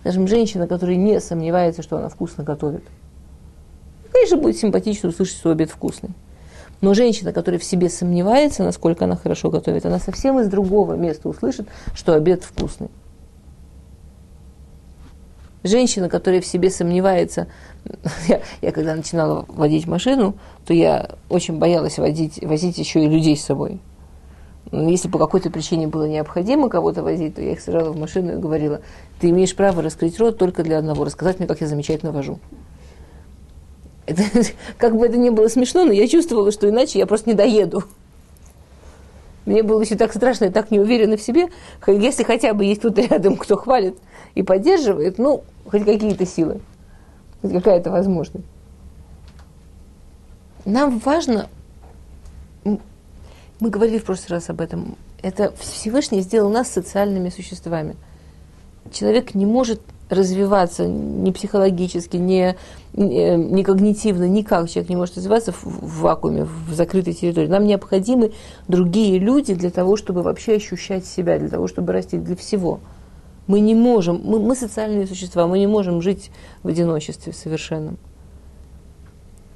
Скажем, 0.00 0.28
женщина, 0.28 0.66
которая 0.66 0.96
не 0.96 1.20
сомневается, 1.20 1.82
что 1.82 1.98
она 1.98 2.08
вкусно 2.08 2.44
готовит– 2.44 2.82
Конечно, 4.12 4.36
будет 4.36 4.56
симпатично 4.56 5.08
услышать, 5.08 5.36
что 5.36 5.50
обед 5.50 5.70
вкусный. 5.70 6.10
Но 6.80 6.94
женщина, 6.94 7.32
которая 7.32 7.58
в 7.58 7.64
себе 7.64 7.88
сомневается, 7.88 8.62
насколько 8.62 9.04
она 9.04 9.16
хорошо 9.16 9.50
готовит, 9.50 9.84
она 9.84 9.98
совсем 9.98 10.38
из 10.38 10.48
другого 10.48 10.94
места 10.94 11.28
услышит, 11.28 11.68
что 11.94 12.14
обед 12.14 12.44
вкусный. 12.44 12.88
Женщина, 15.64 16.08
которая 16.08 16.40
в 16.40 16.46
себе 16.46 16.70
сомневается, 16.70 17.48
я, 18.28 18.40
я 18.62 18.70
когда 18.70 18.94
начинала 18.94 19.44
водить 19.48 19.88
машину, 19.88 20.36
то 20.66 20.72
я 20.72 21.10
очень 21.28 21.58
боялась 21.58 21.98
водить, 21.98 22.42
возить 22.42 22.78
еще 22.78 23.04
и 23.04 23.08
людей 23.08 23.36
с 23.36 23.44
собой. 23.44 23.80
Если 24.70 25.08
по 25.08 25.18
какой-то 25.18 25.50
причине 25.50 25.88
было 25.88 26.06
необходимо 26.06 26.68
кого-то 26.68 27.02
возить, 27.02 27.34
то 27.34 27.42
я 27.42 27.52
их 27.52 27.60
сажала 27.60 27.90
в 27.90 27.98
машину 27.98 28.34
и 28.34 28.36
говорила, 28.36 28.82
ты 29.18 29.30
имеешь 29.30 29.56
право 29.56 29.82
раскрыть 29.82 30.18
рот 30.20 30.38
только 30.38 30.62
для 30.62 30.78
одного, 30.78 31.04
рассказать 31.04 31.38
мне, 31.38 31.48
как 31.48 31.60
я 31.60 31.66
замечательно 31.66 32.12
вожу. 32.12 32.38
Это, 34.08 34.22
как 34.78 34.96
бы 34.96 35.06
это 35.06 35.18
ни 35.18 35.28
было 35.28 35.48
смешно, 35.48 35.84
но 35.84 35.92
я 35.92 36.08
чувствовала, 36.08 36.50
что 36.50 36.68
иначе 36.68 36.98
я 36.98 37.06
просто 37.06 37.28
не 37.28 37.34
доеду. 37.36 37.84
мне 39.44 39.62
было 39.62 39.82
еще 39.82 39.96
так 39.96 40.14
страшно 40.14 40.46
и 40.46 40.50
так 40.50 40.70
неуверенно 40.70 41.16
в 41.16 41.22
себе, 41.22 41.48
если 41.86 42.22
хотя 42.24 42.54
бы 42.54 42.64
есть 42.64 42.82
тут 42.82 42.98
рядом, 42.98 43.36
кто 43.36 43.56
хвалит 43.56 43.96
и 44.34 44.42
поддерживает, 44.42 45.18
ну, 45.18 45.44
хоть 45.70 45.84
какие-то 45.84 46.24
силы, 46.24 46.60
хоть 47.42 47.52
какая-то 47.52 47.90
возможность. 47.90 48.46
Нам 50.64 50.98
важно, 50.98 51.48
мы 52.64 52.80
говорили 53.60 53.98
в 53.98 54.04
прошлый 54.04 54.38
раз 54.38 54.48
об 54.48 54.60
этом, 54.60 54.96
это 55.22 55.52
Всевышний 55.58 56.20
сделал 56.20 56.50
нас 56.50 56.68
социальными 56.68 57.28
существами. 57.28 57.96
Человек 58.92 59.34
не 59.34 59.44
может 59.44 59.80
развиваться 60.10 60.86
ни 60.86 61.30
психологически, 61.30 62.16
ни, 62.16 62.56
ни, 62.94 63.36
ни 63.36 63.62
когнитивно, 63.62 64.24
никак 64.24 64.68
человек 64.68 64.88
не 64.88 64.96
может 64.96 65.16
развиваться 65.16 65.52
в, 65.52 65.64
в 65.64 66.00
вакууме, 66.00 66.44
в 66.44 66.72
закрытой 66.72 67.12
территории. 67.12 67.48
Нам 67.48 67.66
необходимы 67.66 68.32
другие 68.68 69.18
люди 69.18 69.54
для 69.54 69.70
того, 69.70 69.96
чтобы 69.96 70.22
вообще 70.22 70.54
ощущать 70.54 71.06
себя, 71.06 71.38
для 71.38 71.48
того, 71.48 71.68
чтобы 71.68 71.92
расти, 71.92 72.16
для 72.16 72.36
всего. 72.36 72.80
Мы 73.46 73.60
не 73.60 73.74
можем, 73.74 74.20
мы, 74.24 74.40
мы 74.40 74.54
социальные 74.54 75.06
существа, 75.06 75.46
мы 75.46 75.58
не 75.58 75.66
можем 75.66 76.02
жить 76.02 76.30
в 76.62 76.68
одиночестве 76.68 77.32
совершенном. 77.32 77.98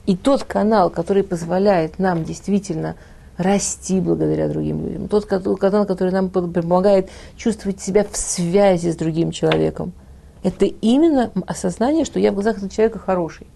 И 0.05 0.17
тот 0.17 0.45
канал, 0.45 0.91
который 0.91 1.23
позволяет 1.23 1.99
нам 1.99 2.25
действительно 2.25 2.97
расти 3.37 4.01
благодаря 4.01 4.49
другим 4.49 4.85
людям, 4.85 5.09
тот 5.09 5.27
канал, 5.27 5.87
который 5.87 6.13
нам 6.13 6.29
помогает 6.29 7.09
чувствовать 7.37 7.81
себя 7.81 8.05
в 8.05 8.17
связи 8.17 8.91
с 8.91 8.97
другим 8.97 9.31
человеком– 9.31 9.93
это 10.43 10.67
именно 10.67 11.31
осознание, 11.47 12.05
что 12.05 12.19
я 12.19 12.33
в 12.33 12.35
глазах 12.35 12.57
этого 12.57 12.71
человека 12.71 12.99
хороший. 12.99 13.47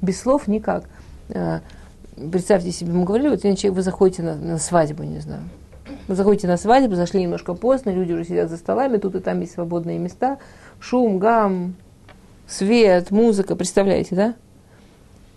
Без 0.00 0.20
слов 0.20 0.46
никак. 0.46 0.84
А, 1.30 1.60
представьте 2.14 2.72
себе, 2.72 2.92
мы 2.92 3.04
говорили, 3.04 3.28
вот 3.28 3.40
человек, 3.42 3.72
вы 3.72 3.82
заходите 3.82 4.22
на, 4.22 4.34
на 4.34 4.58
свадьбу, 4.58 5.02
не 5.02 5.20
знаю. 5.20 5.42
Вы 6.08 6.14
заходите 6.14 6.48
на 6.48 6.56
свадьбу, 6.56 6.96
зашли 6.96 7.22
немножко 7.22 7.54
поздно, 7.54 7.90
люди 7.90 8.12
уже 8.12 8.24
сидят 8.24 8.50
за 8.50 8.56
столами, 8.56 8.98
тут 8.98 9.14
и 9.14 9.20
там 9.20 9.40
есть 9.40 9.54
свободные 9.54 9.98
места, 9.98 10.38
шум, 10.80 11.18
гам, 11.18 11.74
свет, 12.46 13.10
музыка, 13.10 13.56
представляете, 13.56 14.14
да? 14.14 14.34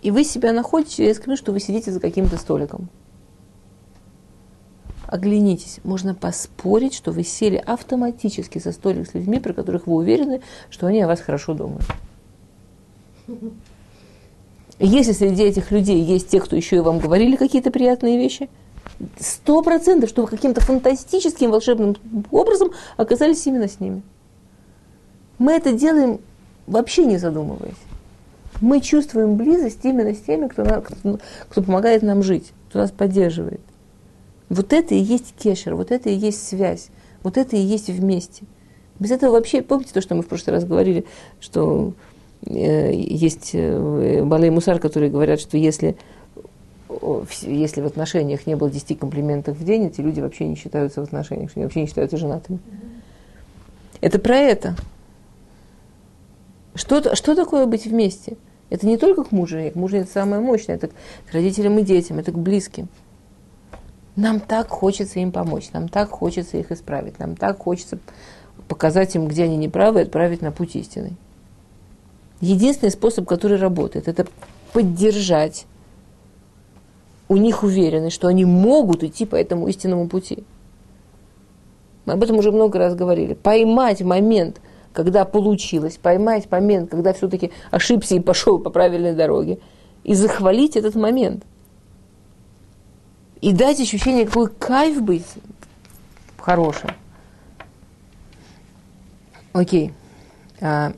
И 0.02 0.10
вы 0.10 0.24
себя 0.24 0.52
находите, 0.52 1.06
я 1.06 1.14
скажу, 1.14 1.36
что 1.36 1.52
вы 1.52 1.60
сидите 1.60 1.90
за 1.90 2.00
каким-то 2.00 2.36
столиком 2.36 2.88
оглянитесь, 5.08 5.78
можно 5.84 6.14
поспорить, 6.14 6.94
что 6.94 7.12
вы 7.12 7.22
сели 7.24 7.56
автоматически 7.56 8.58
за 8.58 8.72
столик 8.72 9.08
с 9.08 9.14
людьми, 9.14 9.38
про 9.38 9.52
которых 9.52 9.86
вы 9.86 9.94
уверены, 9.94 10.42
что 10.70 10.86
они 10.86 11.00
о 11.00 11.06
вас 11.06 11.20
хорошо 11.20 11.54
думают. 11.54 11.84
Если 14.78 15.12
среди 15.12 15.42
этих 15.42 15.70
людей 15.70 16.02
есть 16.02 16.28
те, 16.28 16.40
кто 16.40 16.54
еще 16.54 16.76
и 16.76 16.80
вам 16.80 16.98
говорили 16.98 17.36
какие-то 17.36 17.70
приятные 17.70 18.18
вещи, 18.18 18.50
сто 19.18 19.62
процентов, 19.62 20.10
что 20.10 20.22
вы 20.22 20.28
каким-то 20.28 20.60
фантастическим 20.60 21.50
волшебным 21.50 21.96
образом 22.30 22.72
оказались 22.96 23.46
именно 23.46 23.68
с 23.68 23.80
ними. 23.80 24.02
Мы 25.38 25.52
это 25.52 25.72
делаем 25.72 26.20
вообще 26.66 27.04
не 27.04 27.16
задумываясь. 27.16 27.76
Мы 28.60 28.80
чувствуем 28.80 29.36
близость 29.36 29.84
именно 29.84 30.14
с 30.14 30.18
теми, 30.18 30.48
кто, 30.48 30.64
кто, 30.64 31.18
кто 31.48 31.62
помогает 31.62 32.02
нам 32.02 32.22
жить, 32.22 32.52
кто 32.68 32.78
нас 32.78 32.90
поддерживает. 32.90 33.60
Вот 34.48 34.72
это 34.72 34.94
и 34.94 34.98
есть 34.98 35.34
кешер, 35.36 35.74
вот 35.74 35.90
это 35.90 36.08
и 36.08 36.14
есть 36.14 36.46
связь, 36.46 36.88
вот 37.22 37.36
это 37.36 37.56
и 37.56 37.60
есть 37.60 37.88
вместе. 37.88 38.44
Без 38.98 39.10
этого 39.10 39.32
вообще, 39.32 39.62
помните 39.62 39.92
то, 39.92 40.00
что 40.00 40.14
мы 40.14 40.22
в 40.22 40.28
прошлый 40.28 40.54
раз 40.54 40.64
говорили, 40.64 41.04
что 41.40 41.92
э, 42.46 42.92
есть 42.94 43.50
э, 43.52 44.22
Балей 44.24 44.50
Мусар, 44.50 44.78
которые 44.78 45.10
говорят, 45.10 45.40
что 45.40 45.58
если, 45.58 45.96
если 47.42 47.80
в 47.80 47.86
отношениях 47.86 48.46
не 48.46 48.56
было 48.56 48.70
10 48.70 48.98
комплиментов 48.98 49.58
в 49.58 49.64
день, 49.64 49.86
эти 49.86 50.00
люди 50.00 50.20
вообще 50.20 50.46
не 50.46 50.54
считаются 50.54 51.00
в 51.00 51.04
отношениях, 51.04 51.50
что 51.50 51.60
они 51.60 51.64
вообще 51.64 51.80
не 51.80 51.86
считаются 51.88 52.16
женатыми. 52.16 52.60
Это 54.00 54.18
про 54.18 54.36
это. 54.36 54.76
Что, 56.74 57.14
что 57.14 57.34
такое 57.34 57.66
быть 57.66 57.86
вместе? 57.86 58.36
Это 58.68 58.86
не 58.86 58.96
только 58.96 59.24
к 59.24 59.32
мужу, 59.32 59.58
к 59.70 59.74
мужу 59.76 59.98
это 59.98 60.10
самое 60.10 60.40
мощное, 60.40 60.76
это 60.76 60.88
к 60.88 61.32
родителям 61.32 61.78
и 61.78 61.82
детям, 61.82 62.18
это 62.18 62.32
к 62.32 62.38
близким. 62.38 62.88
Нам 64.16 64.40
так 64.40 64.68
хочется 64.68 65.20
им 65.20 65.30
помочь, 65.30 65.70
нам 65.72 65.88
так 65.88 66.08
хочется 66.08 66.56
их 66.56 66.72
исправить, 66.72 67.18
нам 67.18 67.36
так 67.36 67.58
хочется 67.58 67.98
показать 68.66 69.14
им, 69.14 69.28
где 69.28 69.44
они 69.44 69.58
неправы, 69.58 70.00
и 70.00 70.02
отправить 70.04 70.40
на 70.40 70.52
путь 70.52 70.74
истины. 70.74 71.12
Единственный 72.40 72.90
способ, 72.90 73.28
который 73.28 73.58
работает, 73.58 74.08
это 74.08 74.26
поддержать 74.72 75.66
у 77.28 77.36
них 77.36 77.62
уверенность, 77.62 78.16
что 78.16 78.28
они 78.28 78.46
могут 78.46 79.04
идти 79.04 79.26
по 79.26 79.36
этому 79.36 79.68
истинному 79.68 80.08
пути. 80.08 80.44
Мы 82.06 82.14
об 82.14 82.22
этом 82.22 82.38
уже 82.38 82.52
много 82.52 82.78
раз 82.78 82.94
говорили. 82.94 83.34
Поймать 83.34 84.00
момент, 84.00 84.60
когда 84.92 85.24
получилось, 85.26 85.98
поймать 86.00 86.50
момент, 86.50 86.90
когда 86.90 87.12
все-таки 87.12 87.52
ошибся 87.70 88.14
и 88.14 88.20
пошел 88.20 88.58
по 88.60 88.70
правильной 88.70 89.12
дороге, 89.12 89.58
и 90.04 90.14
захвалить 90.14 90.76
этот 90.76 90.94
момент– 90.94 91.44
и 93.40 93.52
дать 93.52 93.80
ощущение, 93.80 94.26
какой 94.26 94.48
кайф 94.48 95.02
быть 95.02 95.26
хорошим. 96.38 96.90
Окей. 99.52 99.92
А, 100.60 100.92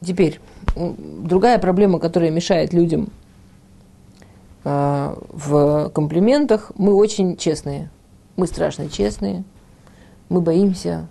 теперь, 0.00 0.40
другая 0.74 1.58
проблема, 1.58 1.98
которая 1.98 2.30
мешает 2.30 2.72
людям 2.72 3.10
а, 4.64 5.18
в 5.32 5.90
комплиментах, 5.90 6.72
мы 6.76 6.94
очень 6.94 7.36
честные. 7.36 7.90
Мы 8.36 8.46
страшно 8.46 8.88
честные. 8.88 9.44
Мы 10.28 10.40
боимся 10.40 11.08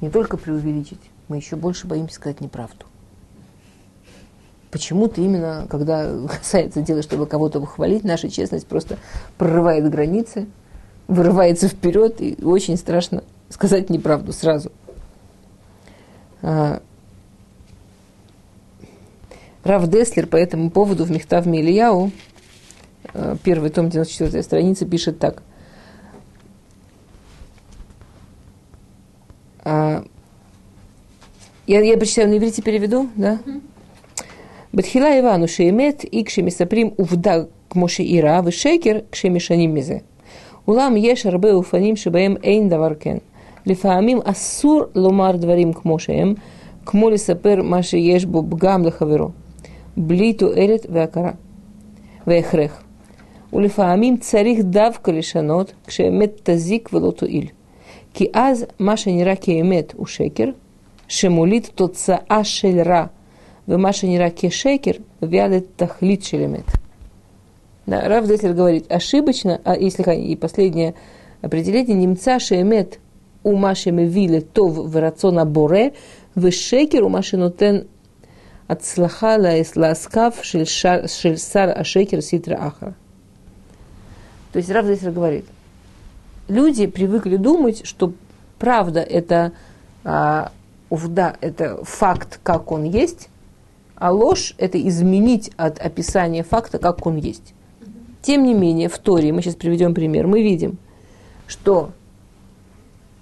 не 0.00 0.10
только 0.10 0.36
преувеличить, 0.36 1.00
мы 1.28 1.36
еще 1.36 1.56
больше 1.56 1.86
боимся 1.86 2.14
сказать 2.14 2.40
неправду 2.40 2.86
почему-то 4.70 5.20
именно, 5.20 5.66
когда 5.68 6.10
касается 6.26 6.82
дела, 6.82 7.02
чтобы 7.02 7.26
кого-то 7.26 7.60
похвалить, 7.60 8.04
наша 8.04 8.30
честность 8.30 8.66
просто 8.66 8.98
прорывает 9.38 9.88
границы, 9.90 10.46
вырывается 11.08 11.68
вперед, 11.68 12.20
и 12.20 12.38
очень 12.42 12.76
страшно 12.76 13.24
сказать 13.48 13.90
неправду 13.90 14.32
сразу. 14.32 14.70
А, 16.42 16.80
Рав 19.64 19.88
Деслер 19.88 20.26
по 20.26 20.36
этому 20.36 20.70
поводу 20.70 21.04
в 21.04 21.10
Мехтав 21.10 21.46
Мильяу, 21.46 22.12
а, 23.12 23.36
первый 23.42 23.70
том 23.70 23.90
94 23.90 24.42
страницы, 24.42 24.86
пишет 24.86 25.18
так. 25.18 25.42
А, 29.64 30.04
я, 31.66 31.80
я 31.80 31.96
прочитаю 31.96 32.28
на 32.28 32.38
иврите 32.38 32.62
переведу, 32.62 33.10
да? 33.16 33.34
Mm-hmm. 33.44 33.62
בתחילה 34.74 35.18
הבנו 35.18 35.48
שאמת 35.48 36.04
היא 36.12 36.24
כשמספרים 36.24 36.90
עובדה 36.96 37.34
כמו 37.70 37.88
שאירע, 37.88 38.40
ושקר 38.44 38.98
כשמשנים 39.12 39.74
מזה. 39.74 39.98
אולם 40.68 40.94
יש 40.96 41.26
הרבה 41.26 41.52
אופנים 41.52 41.96
שבהם 41.96 42.36
אין 42.44 42.68
דבר 42.68 42.94
כן. 43.00 43.16
לפעמים 43.66 44.18
אסור 44.24 44.82
לומר 44.94 45.36
דברים 45.36 45.72
כמו 45.72 45.98
שהם, 45.98 46.34
כמו 46.86 47.10
לספר 47.10 47.62
מה 47.62 47.82
שיש 47.82 48.24
בו 48.24 48.44
פגם 48.50 48.84
לחברו, 48.84 49.28
בלי 49.96 50.32
תועלת 50.32 50.86
והכרה 50.88 51.30
והכרח. 52.26 52.82
ולפעמים 53.52 54.16
צריך 54.16 54.58
דווקא 54.62 55.10
לשנות 55.10 55.72
כשאמת 55.86 56.30
תזיק 56.42 56.90
ולא 56.92 57.10
תועיל. 57.10 57.46
כי 58.14 58.26
אז 58.32 58.66
מה 58.78 58.96
שנראה 58.96 59.36
כאמת 59.36 59.92
הוא 59.96 60.06
שקר, 60.06 60.48
שמוליד 61.08 61.68
תוצאה 61.74 62.44
של 62.44 62.80
רע 62.86 63.04
Вымаша 63.70 64.08
Нираке 64.08 64.50
Шекер, 64.50 64.96
Вяле 65.20 65.60
Тахлит 65.60 66.26
Шелемет. 66.26 66.64
Да, 67.86 68.08
Рав 68.08 68.26
Деслер 68.26 68.52
говорит, 68.52 68.90
ошибочно, 68.90 69.60
а 69.62 69.76
если 69.76 70.02
и 70.12 70.34
последнее 70.34 70.96
определение, 71.40 71.94
немца 71.96 72.40
Шемет 72.40 72.98
у 73.44 73.54
Маши 73.54 73.92
Мевиле 73.92 74.40
то 74.40 74.66
в 74.66 74.96
рациона 74.96 75.44
Боре, 75.44 75.92
в 76.34 76.50
Шекер 76.50 77.04
у 77.04 77.08
Маши 77.10 77.36
Нутен 77.36 77.86
Ацлахала 78.66 79.56
и 79.56 79.62
Сласкав 79.62 80.44
Шельсар 80.44 81.78
Ашекер 81.78 82.22
Ситра 82.22 82.56
Ахра. 82.56 82.96
То 84.52 84.58
есть 84.58 84.68
Рав 84.70 84.84
Деслер 84.84 85.12
говорит, 85.12 85.44
люди 86.48 86.88
привыкли 86.88 87.36
думать, 87.36 87.86
что 87.86 88.14
правда 88.58 88.98
это 88.98 89.52
а, 90.02 90.50
увда, 90.88 91.36
это 91.40 91.84
факт, 91.84 92.40
как 92.42 92.72
он 92.72 92.82
есть, 92.82 93.29
а 94.00 94.10
ложь– 94.10 94.54
это 94.58 94.80
изменить 94.88 95.52
от 95.58 95.78
описания 95.78 96.42
факта, 96.42 96.78
как 96.78 97.06
он 97.06 97.16
есть. 97.16 97.54
Тем 98.22 98.44
не 98.44 98.54
менее, 98.54 98.88
в 98.88 98.98
Торе, 98.98 99.30
мы 99.30 99.42
сейчас 99.42 99.56
приведем 99.56 99.94
пример, 99.94 100.26
мы 100.26 100.42
видим, 100.42 100.78
что 101.46 101.90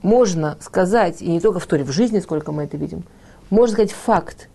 можно 0.02 0.56
сказать, 0.60 1.20
и 1.20 1.28
не 1.28 1.40
только 1.40 1.58
в 1.58 1.66
Торе, 1.66 1.82
в 1.82 1.90
жизни, 1.90 2.20
сколько 2.20 2.52
мы 2.52 2.62
это 2.62 2.76
видим, 2.76 3.02
можно 3.50 3.74
сказать 3.74 3.92
факт, 3.92 4.48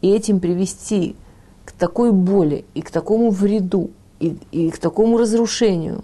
и 0.00 0.10
этим 0.10 0.40
привести 0.40 1.14
к 1.64 1.70
такой 1.70 2.10
боли 2.10 2.64
и 2.74 2.82
к 2.82 2.90
такому 2.90 3.30
вреду 3.30 3.90
и, 4.18 4.36
и 4.50 4.68
к 4.70 4.78
такому 4.78 5.16
разрушению, 5.16 6.02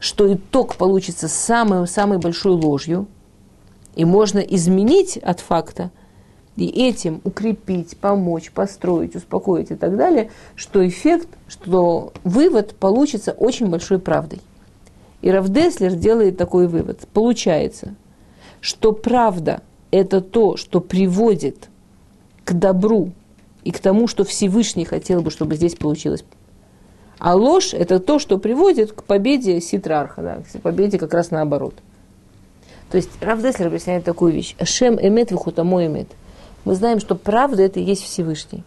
что 0.00 0.32
итог 0.32 0.74
получится 0.74 1.28
самой-самой 1.28 2.18
большой 2.18 2.52
ложью, 2.52 3.06
и 3.94 4.04
можно 4.04 4.40
изменить 4.40 5.18
от 5.18 5.38
факта, 5.38 5.92
и 6.58 6.88
этим 6.88 7.20
укрепить, 7.24 7.96
помочь, 7.98 8.50
построить, 8.50 9.16
успокоить 9.16 9.70
и 9.70 9.74
так 9.74 9.96
далее, 9.96 10.30
что 10.54 10.86
эффект, 10.86 11.28
что 11.46 12.12
вывод 12.24 12.74
получится 12.74 13.32
очень 13.32 13.68
большой 13.68 13.98
правдой. 13.98 14.40
И 15.22 15.30
Равдеслер 15.30 15.94
делает 15.94 16.36
такой 16.36 16.68
вывод. 16.68 17.00
Получается, 17.12 17.94
что 18.60 18.92
правда– 18.92 19.62
это 19.90 20.20
то, 20.20 20.56
что 20.56 20.80
приводит 20.80 21.68
к 22.44 22.52
добру 22.52 23.12
и 23.64 23.70
к 23.70 23.78
тому, 23.80 24.06
что 24.06 24.24
Всевышний 24.24 24.84
хотел 24.84 25.22
бы, 25.22 25.30
чтобы 25.30 25.56
здесь 25.56 25.74
получилось. 25.74 26.24
А 27.18 27.34
ложь– 27.34 27.72
это 27.74 27.98
то, 27.98 28.18
что 28.18 28.38
приводит 28.38 28.92
к 28.92 29.02
победе 29.02 29.60
Ситрарха, 29.60 30.22
да, 30.22 30.42
к 30.52 30.62
победе 30.62 30.98
как 30.98 31.12
раз 31.14 31.30
наоборот. 31.30 31.74
То 32.90 32.96
есть 32.96 33.10
Равдеслер 33.20 33.66
объясняет 33.66 34.04
такую 34.04 34.32
вещь. 34.32 34.56
Шем 34.62 34.98
эмет 35.00 35.30
вихутамо 35.30 35.84
эмет. 35.84 36.08
Мы 36.64 36.74
знаем, 36.74 37.00
что 37.00 37.14
правда– 37.14 37.62
это 37.64 37.80
и 37.80 37.84
есть 37.84 38.02
Всевышний. 38.02 38.62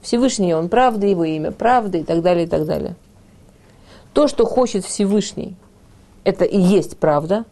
Всевышний, 0.00 0.54
он 0.54 0.68
правда, 0.68 1.06
его 1.06 1.24
имя 1.24 1.50
правда 1.50 1.98
и 1.98 2.04
так 2.04 2.22
далее, 2.22 2.46
и 2.46 2.48
так 2.48 2.64
далее. 2.64 2.96
То, 4.12 4.28
что 4.28 4.46
хочет 4.46 4.84
Всевышний– 4.84 5.56
это 6.24 6.44
и 6.44 6.58
есть 6.58 6.98
правда. 6.98 7.44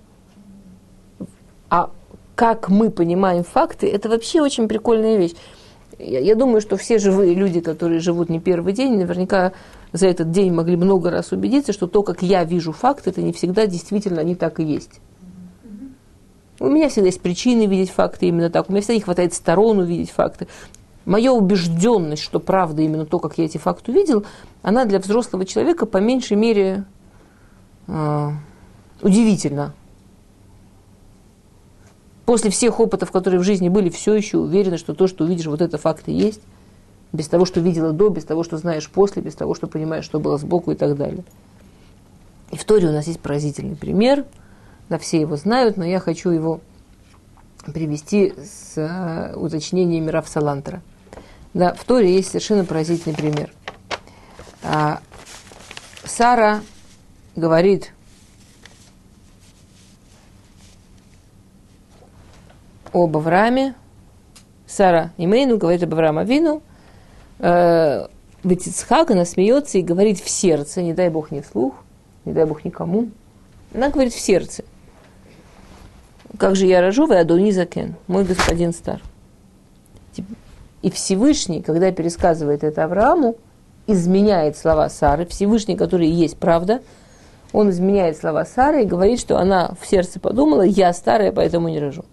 А 1.68 1.90
как 2.34 2.68
мы 2.68 2.90
понимаем 2.90 3.44
факты, 3.44 3.88
это 3.88 4.08
вообще 4.08 4.40
очень 4.40 4.68
прикольная 4.68 5.16
вещь. 5.16 5.34
Я, 5.98 6.20
я 6.20 6.34
думаю, 6.34 6.60
что 6.60 6.76
все 6.76 6.98
живые 6.98 7.34
люди, 7.34 7.60
которые 7.60 8.00
живут 8.00 8.28
не 8.28 8.40
первый 8.40 8.72
день, 8.72 8.98
наверняка 8.98 9.52
за 9.92 10.06
этот 10.08 10.30
день 10.30 10.52
могли 10.52 10.76
много 10.76 11.10
раз 11.10 11.32
убедиться, 11.32 11.72
что 11.72 11.86
то, 11.86 12.02
как 12.02 12.22
я 12.22 12.44
вижу 12.44 12.72
факты, 12.72 13.10
это 13.10 13.22
не 13.22 13.32
всегда 13.32 13.66
действительно 13.66 14.20
они 14.20 14.34
так 14.34 14.60
и 14.60 14.64
есть. 14.64 15.00
У 16.58 16.68
меня 16.68 16.88
всегда 16.88 17.06
есть 17.06 17.20
причины 17.20 17.66
видеть 17.66 17.90
факты 17.90 18.26
именно 18.26 18.50
так. 18.50 18.68
У 18.68 18.72
меня 18.72 18.80
всегда 18.80 18.94
не 18.94 19.00
хватает 19.00 19.34
сторон 19.34 19.78
увидеть 19.78 20.10
факты. 20.10 20.48
Моя 21.04 21.32
убежденность, 21.32 22.22
что 22.22 22.40
правда 22.40 22.82
именно 22.82 23.06
то, 23.06 23.18
как 23.18 23.38
я 23.38 23.44
эти 23.44 23.58
факты 23.58 23.92
увидел, 23.92 24.24
она 24.62 24.84
для 24.84 24.98
взрослого 24.98 25.44
человека 25.44 25.86
по 25.86 25.98
меньшей 25.98 26.36
мере 26.36 26.84
а, 27.86 28.32
Удивительно. 29.02 29.74
После 32.24 32.50
всех 32.50 32.80
опытов, 32.80 33.12
которые 33.12 33.38
в 33.40 33.44
жизни 33.44 33.68
были, 33.68 33.88
все 33.88 34.14
еще 34.14 34.38
уверена, 34.38 34.78
что 34.78 34.94
то, 34.94 35.06
что 35.06 35.24
увидишь, 35.24 35.46
вот 35.46 35.60
это 35.60 35.78
факты 35.78 36.10
есть. 36.10 36.40
Без 37.12 37.28
того, 37.28 37.44
что 37.44 37.60
видела 37.60 37.92
до, 37.92 38.08
без 38.08 38.24
того, 38.24 38.42
что 38.42 38.56
знаешь 38.56 38.90
после, 38.90 39.22
без 39.22 39.34
того, 39.34 39.54
что 39.54 39.68
понимаешь, 39.68 40.04
что 40.04 40.18
было 40.18 40.38
сбоку 40.38 40.72
и 40.72 40.74
так 40.74 40.96
далее. 40.96 41.22
И 42.50 42.56
в 42.56 42.64
Торе 42.64 42.88
у 42.88 42.92
нас 42.92 43.06
есть 43.06 43.20
поразительный 43.20 43.76
пример. 43.76 44.24
Да, 44.88 44.98
все 44.98 45.20
его 45.20 45.36
знают, 45.36 45.76
но 45.76 45.84
я 45.84 45.98
хочу 45.98 46.30
его 46.30 46.60
привести 47.72 48.34
с 48.36 48.76
uh, 48.76 49.34
уточнениями 49.34 50.10
Раф 50.10 50.28
Салантера. 50.28 50.82
Да, 51.54 51.74
в 51.74 51.84
Торе 51.84 52.14
есть 52.14 52.28
совершенно 52.28 52.64
поразительный 52.64 53.16
пример. 53.16 53.52
А, 54.62 55.00
Сара 56.04 56.60
говорит 57.34 57.92
об 62.92 63.16
Аврааме. 63.16 63.74
Сара 64.66 65.12
Имейну 65.16 65.56
говорит 65.58 65.82
об 65.82 65.94
Аврааме 65.94 66.20
Авину. 66.20 66.62
Э, 67.38 68.06
она 68.42 69.24
смеется 69.24 69.78
и 69.78 69.82
говорит 69.82 70.20
в 70.20 70.28
сердце, 70.28 70.82
не 70.82 70.92
дай 70.92 71.08
Бог 71.08 71.30
не 71.30 71.40
вслух, 71.40 71.74
не 72.24 72.32
дай 72.32 72.44
Бог 72.44 72.64
никому. 72.64 73.10
Она 73.74 73.90
говорит 73.90 74.12
в 74.12 74.20
сердце. 74.20 74.64
Как 76.38 76.56
же 76.56 76.66
я 76.66 76.80
рожу, 76.80 77.06
вы 77.06 77.18
Адони 77.18 77.50
Закен, 77.50 77.96
мой 78.06 78.24
господин 78.24 78.72
стар. 78.72 79.00
И 80.82 80.90
Всевышний, 80.90 81.62
когда 81.62 81.90
пересказывает 81.92 82.62
это 82.62 82.84
Аврааму, 82.84 83.36
изменяет 83.86 84.56
слова 84.56 84.88
Сары, 84.88 85.26
Всевышний, 85.26 85.76
который 85.76 86.08
и 86.08 86.12
есть 86.12 86.36
правда, 86.36 86.80
он 87.52 87.70
изменяет 87.70 88.16
слова 88.16 88.44
Сары 88.44 88.82
и 88.82 88.86
говорит, 88.86 89.20
что 89.20 89.38
она 89.38 89.74
в 89.80 89.86
сердце 89.86 90.20
подумала, 90.20 90.62
я 90.62 90.92
старая, 90.92 91.32
поэтому 91.32 91.68
не 91.68 91.78
рожу. 91.78 92.04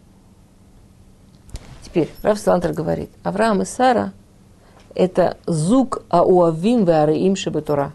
Теперь 1.83 2.09
Раф 2.21 2.39
Салантер 2.39 2.73
говорит, 2.73 3.09
Авраам 3.23 3.61
и 3.61 3.65
Сара– 3.65 4.13
это 4.95 5.37
зук 5.45 6.03
ауавим 6.09 6.85
веареим 6.85 7.35
шебетура. 7.35 7.93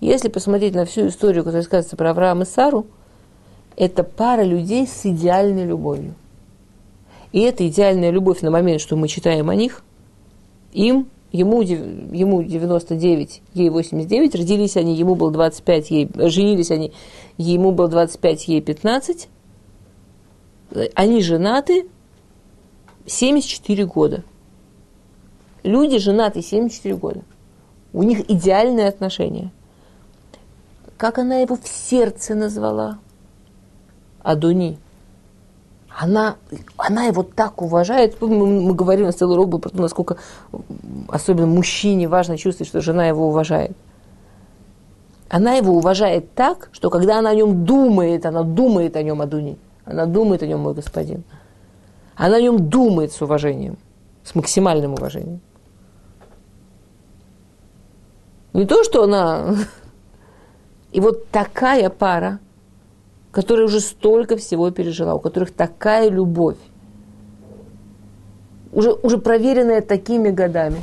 Если 0.00 0.28
посмотреть 0.28 0.74
на 0.74 0.84
всю 0.84 1.08
историю, 1.08 1.44
которая 1.44 1.62
сказывается 1.62 1.96
про 1.96 2.10
Авраама 2.10 2.42
и 2.42 2.46
Сару, 2.46 2.86
это 3.76 4.04
пара 4.04 4.42
людей 4.42 4.86
с 4.86 5.04
идеальной 5.04 5.64
любовью. 5.64 6.14
И 7.32 7.40
эта 7.40 7.66
идеальная 7.66 8.10
любовь 8.10 8.42
на 8.42 8.50
момент, 8.50 8.80
что 8.80 8.96
мы 8.96 9.08
читаем 9.08 9.50
о 9.50 9.54
них, 9.54 9.82
им, 10.72 11.08
ему, 11.32 11.62
ему 11.62 12.42
99, 12.42 13.42
ей 13.54 13.70
89, 13.70 14.34
родились 14.36 14.76
они, 14.76 14.94
ему 14.94 15.16
было 15.16 15.32
25, 15.32 15.90
ей, 15.90 16.10
женились 16.14 16.70
они, 16.70 16.92
ему 17.36 17.72
было 17.72 17.88
25, 17.88 18.48
ей 18.48 18.60
15. 18.60 19.28
Они 20.94 21.22
женаты, 21.22 21.86
74 23.06 23.84
года. 23.86 24.22
Люди 25.64 25.98
женаты 25.98 26.42
74 26.42 26.94
года. 26.96 27.22
У 27.92 28.02
них 28.02 28.30
идеальные 28.30 28.88
отношения. 28.88 29.50
Как 30.96 31.18
она 31.18 31.38
его 31.38 31.56
в 31.56 31.66
сердце 31.66 32.34
назвала? 32.34 32.98
Адуни. 34.24 34.78
Она, 35.96 36.36
она 36.76 37.04
его 37.04 37.22
так 37.22 37.62
уважает. 37.62 38.20
Мы, 38.20 38.28
мы 38.28 38.74
говорим 38.74 39.06
на 39.06 39.12
целую 39.12 39.36
робу 39.36 39.60
про 39.60 39.70
то, 39.70 39.80
насколько 39.80 40.16
особенно 41.08 41.46
мужчине 41.46 42.08
важно 42.08 42.36
чувствовать, 42.36 42.68
что 42.68 42.80
жена 42.80 43.06
его 43.06 43.28
уважает. 43.28 43.76
Она 45.28 45.54
его 45.54 45.74
уважает 45.74 46.34
так, 46.34 46.68
что 46.72 46.90
когда 46.90 47.18
она 47.18 47.30
о 47.30 47.34
нем 47.34 47.64
думает, 47.64 48.26
она 48.26 48.42
думает 48.42 48.96
о 48.96 49.02
нем, 49.02 49.22
Адуни. 49.22 49.56
Она 49.84 50.06
думает 50.06 50.42
о 50.42 50.46
нем, 50.46 50.60
мой 50.60 50.74
господин. 50.74 51.22
Она 52.16 52.36
о 52.36 52.40
нем 52.40 52.68
думает 52.68 53.12
с 53.12 53.20
уважением, 53.22 53.76
с 54.24 54.34
максимальным 54.34 54.94
уважением. 54.94 55.40
Не 58.52 58.66
то, 58.66 58.82
что 58.84 59.04
она... 59.04 59.56
И 60.92 61.00
вот 61.00 61.28
такая 61.30 61.90
пара, 61.90 62.38
которая 63.34 63.66
уже 63.66 63.80
столько 63.80 64.36
всего 64.36 64.70
пережила, 64.70 65.14
у 65.14 65.18
которых 65.18 65.50
такая 65.50 66.08
любовь, 66.08 66.56
уже, 68.72 68.92
уже 68.92 69.18
проверенная 69.18 69.80
такими 69.80 70.30
годами, 70.30 70.80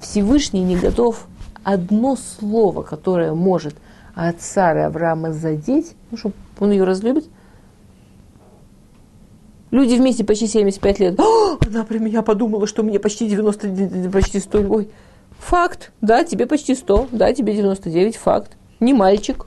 Всевышний 0.00 0.62
не 0.62 0.76
готов 0.76 1.28
одно 1.62 2.16
слово, 2.16 2.82
которое 2.82 3.34
может 3.34 3.76
от 4.16 4.36
Авраама 4.56 5.32
задеть, 5.32 5.94
ну, 6.10 6.16
чтобы 6.16 6.34
он 6.58 6.72
ее 6.72 6.84
разлюбит, 6.84 7.26
Люди 9.72 9.96
вместе 9.96 10.24
почти 10.24 10.46
75 10.46 11.00
лет. 11.00 11.20
О, 11.20 11.58
она 11.66 11.84
про 11.84 11.98
меня 11.98 12.22
подумала, 12.22 12.66
что 12.68 12.82
мне 12.84 13.00
почти 13.00 13.28
90, 13.28 14.10
почти 14.10 14.38
100. 14.38 14.58
Ой, 14.70 14.88
факт, 15.38 15.92
да, 16.00 16.24
тебе 16.24 16.46
почти 16.46 16.74
100, 16.74 17.08
да, 17.10 17.32
тебе 17.34 17.52
99, 17.52 18.16
факт. 18.16 18.56
Не 18.78 18.94
мальчик. 18.94 19.46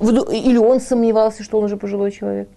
Или 0.00 0.58
он 0.58 0.80
сомневался, 0.80 1.42
что 1.42 1.58
он 1.58 1.64
уже 1.64 1.76
пожилой 1.76 2.10
человек. 2.10 2.48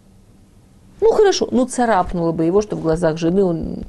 Ну, 1.02 1.12
хорошо, 1.12 1.48
ну, 1.52 1.66
царапнуло 1.66 2.32
бы 2.32 2.44
его, 2.44 2.62
что 2.62 2.76
в 2.76 2.82
глазах 2.82 3.18
жены 3.18 3.44
он 3.44 3.84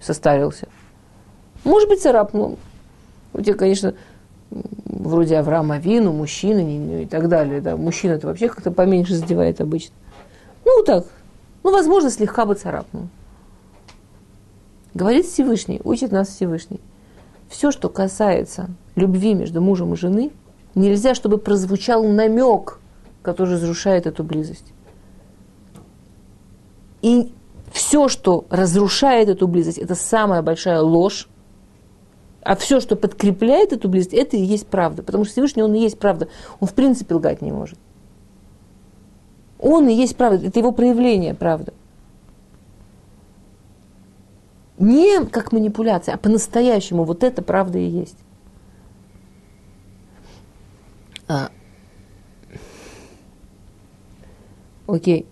состарился. 0.00 0.68
Может 1.64 1.88
быть, 1.88 2.02
царапнул. 2.02 2.58
У 3.32 3.40
тебя, 3.40 3.54
конечно, 3.54 3.94
вроде 4.50 5.36
Авраама 5.38 5.78
Вину, 5.78 6.12
мужчина 6.12 7.02
и 7.02 7.06
так 7.06 7.28
далее. 7.28 7.60
Да. 7.60 7.76
Мужчина-то 7.76 8.26
вообще 8.26 8.48
как-то 8.48 8.70
поменьше 8.70 9.14
задевает 9.14 9.60
обычно. 9.60 9.94
Ну, 10.64 10.82
так, 10.84 11.06
ну, 11.62 11.72
возможно, 11.72 12.10
слегка 12.10 12.44
бы 12.44 12.54
царапнул. 12.54 13.08
Говорит 14.94 15.26
Всевышний, 15.26 15.80
учит 15.84 16.12
нас 16.12 16.28
Всевышний. 16.28 16.80
Все, 17.48 17.70
что 17.70 17.88
касается 17.88 18.68
любви 18.94 19.34
между 19.34 19.60
мужем 19.60 19.92
и 19.94 19.96
женой, 19.96 20.32
нельзя, 20.76 21.14
чтобы 21.14 21.38
прозвучал 21.38 22.04
намек, 22.04 22.78
который 23.22 23.54
разрушает 23.54 24.06
эту 24.06 24.22
близость. 24.22 24.72
И 27.02 27.32
все, 27.72 28.08
что 28.08 28.44
разрушает 28.50 29.28
эту 29.28 29.48
близость, 29.48 29.78
это 29.78 29.96
самая 29.96 30.42
большая 30.42 30.80
ложь. 30.80 31.28
А 32.42 32.54
все, 32.54 32.78
что 32.78 32.94
подкрепляет 32.94 33.72
эту 33.72 33.88
близость, 33.88 34.14
это 34.14 34.36
и 34.36 34.40
есть 34.40 34.68
правда. 34.68 35.02
Потому 35.02 35.24
что 35.24 35.32
Всевышний, 35.32 35.64
он 35.64 35.74
и 35.74 35.80
есть 35.80 35.98
правда. 35.98 36.28
Он 36.60 36.68
в 36.68 36.74
принципе 36.74 37.14
лгать 37.16 37.42
не 37.42 37.50
может. 37.50 37.78
Он 39.58 39.88
и 39.88 39.94
есть 39.94 40.16
правда, 40.16 40.46
это 40.46 40.58
его 40.58 40.70
проявление, 40.70 41.34
правда. 41.34 41.72
Не 44.78 45.24
как 45.26 45.52
манипуляция, 45.52 46.14
а 46.14 46.18
по-настоящему 46.18 47.04
вот 47.04 47.24
это 47.24 47.42
правда 47.42 47.78
и 47.78 47.86
есть. 47.86 48.18
А. 51.28 51.50
Окей. 54.86 55.26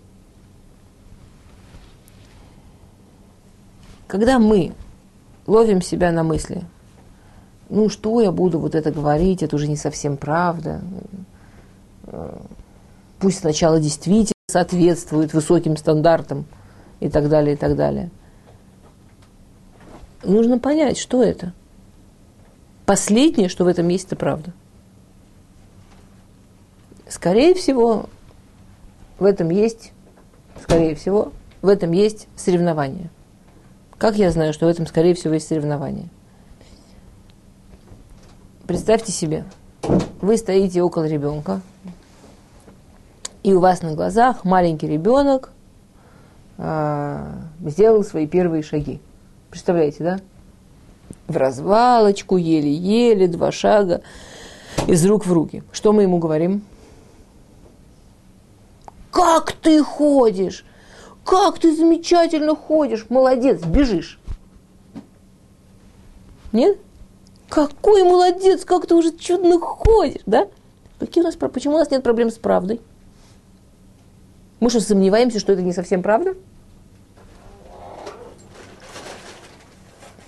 Когда 4.07 4.39
мы 4.39 4.73
ловим 5.47 5.81
себя 5.81 6.11
на 6.11 6.23
мысли, 6.23 6.63
ну 7.69 7.89
что 7.89 8.21
я 8.21 8.31
буду 8.31 8.59
вот 8.59 8.75
это 8.75 8.91
говорить, 8.91 9.41
это 9.43 9.55
уже 9.55 9.67
не 9.67 9.77
совсем 9.77 10.17
правда. 10.17 10.81
Пусть 13.19 13.39
сначала 13.39 13.79
действительно 13.79 14.33
соответствует 14.47 15.33
высоким 15.33 15.75
стандартам 15.77 16.45
и 16.99 17.09
так 17.09 17.29
далее, 17.29 17.55
и 17.55 17.57
так 17.57 17.75
далее. 17.75 18.11
Нужно 20.23 20.59
понять, 20.59 20.97
что 20.97 21.23
это. 21.23 21.53
Последнее, 22.85 23.49
что 23.49 23.63
в 23.63 23.67
этом 23.67 23.87
есть, 23.87 24.07
это 24.07 24.15
правда. 24.15 24.53
Скорее 27.07 27.53
всего, 27.53 28.09
в 29.19 29.25
этом 29.25 29.49
есть, 29.49 29.91
скорее 30.61 30.95
всего, 30.95 31.31
в 31.61 31.67
этом 31.67 31.91
есть 31.91 32.27
соревнование. 32.35 33.09
Как 33.97 34.17
я 34.17 34.31
знаю, 34.31 34.53
что 34.53 34.65
в 34.65 34.69
этом, 34.69 34.87
скорее 34.87 35.13
всего, 35.13 35.35
есть 35.35 35.47
соревнование? 35.47 36.09
Представьте 38.67 39.11
себе, 39.11 39.45
вы 40.21 40.37
стоите 40.37 40.81
около 40.81 41.05
ребенка, 41.05 41.61
и 43.43 43.53
у 43.53 43.59
вас 43.59 43.83
на 43.83 43.93
глазах 43.93 44.43
маленький 44.43 44.87
ребенок 44.87 45.51
э, 46.57 47.33
сделал 47.63 48.03
свои 48.03 48.25
первые 48.25 48.63
шаги. 48.63 48.99
Представляете, 49.51 50.03
да? 50.03 50.19
В 51.27 51.37
развалочку, 51.37 52.37
еле-еле, 52.37 53.27
два 53.27 53.51
шага, 53.51 54.01
из 54.87 55.05
рук 55.05 55.27
в 55.27 55.31
руки. 55.31 55.61
Что 55.71 55.93
мы 55.93 56.01
ему 56.01 56.17
говорим? 56.17 56.63
Как 59.15 59.53
ты 59.53 59.81
ходишь? 59.81 60.65
Как 61.23 61.57
ты 61.57 61.73
замечательно 61.73 62.53
ходишь, 62.53 63.05
молодец, 63.07 63.63
бежишь. 63.63 64.19
Нет? 66.51 66.77
Какой 67.47 68.03
молодец, 68.03 68.65
как 68.65 68.87
ты 68.87 68.93
уже 68.93 69.17
чудно 69.17 69.57
ходишь, 69.57 70.21
да? 70.25 70.49
Какие 70.99 71.23
у 71.23 71.27
нас, 71.27 71.37
почему 71.37 71.75
у 71.75 71.77
нас 71.77 71.91
нет 71.91 72.03
проблем 72.03 72.29
с 72.29 72.33
правдой? 72.33 72.81
Мы 74.59 74.69
что, 74.69 74.81
сомневаемся, 74.81 75.39
что 75.39 75.53
это 75.53 75.61
не 75.61 75.71
совсем 75.71 76.03
правда? 76.03 76.35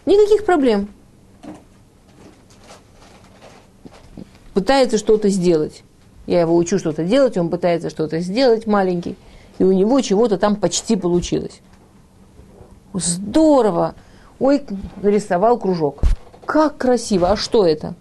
Никаких 0.06 0.46
проблем. 0.46 0.94
Пытается 4.54 4.98
что-то 4.98 5.28
сделать. 5.28 5.84
Я 6.28 6.42
его 6.42 6.56
учу 6.56 6.78
что-то 6.78 7.04
делать, 7.04 7.38
он 7.38 7.50
пытается 7.50 7.90
что-то 7.90 8.20
сделать 8.20 8.68
маленький 8.68 9.18
и 9.60 9.64
у 9.64 9.72
него 9.72 10.00
чего-то 10.02 10.38
там 10.38 10.56
почти 10.56 10.96
получилось. 10.96 11.62
Здорово! 12.94 13.96
Ой, 14.40 14.64
нарисовал 15.02 15.58
кружок. 15.58 16.02
Как 16.46 16.78
красиво! 16.78 17.32
А 17.32 17.36
что 17.36 17.66
это? 17.66 17.96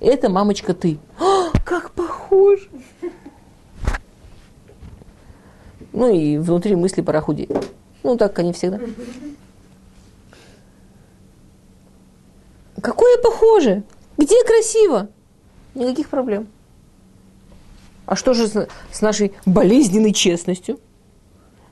Это, 0.00 0.28
мамочка, 0.28 0.74
ты. 0.74 0.98
О, 1.20 1.50
как 1.64 1.92
похож! 1.92 2.68
Ну 5.92 6.12
и 6.12 6.38
внутри 6.38 6.76
мысли 6.76 7.00
пора 7.00 7.20
худеть. 7.20 7.50
Ну, 8.02 8.16
так 8.16 8.38
они 8.38 8.52
всегда. 8.52 8.78
Какое 12.80 13.18
похоже? 13.18 13.82
Где 14.16 14.44
красиво? 14.44 15.08
Никаких 15.74 16.08
проблем. 16.08 16.48
А 18.08 18.16
что 18.16 18.32
же 18.32 18.48
с 18.48 19.00
нашей 19.02 19.34
болезненной 19.44 20.12
честностью? 20.12 20.78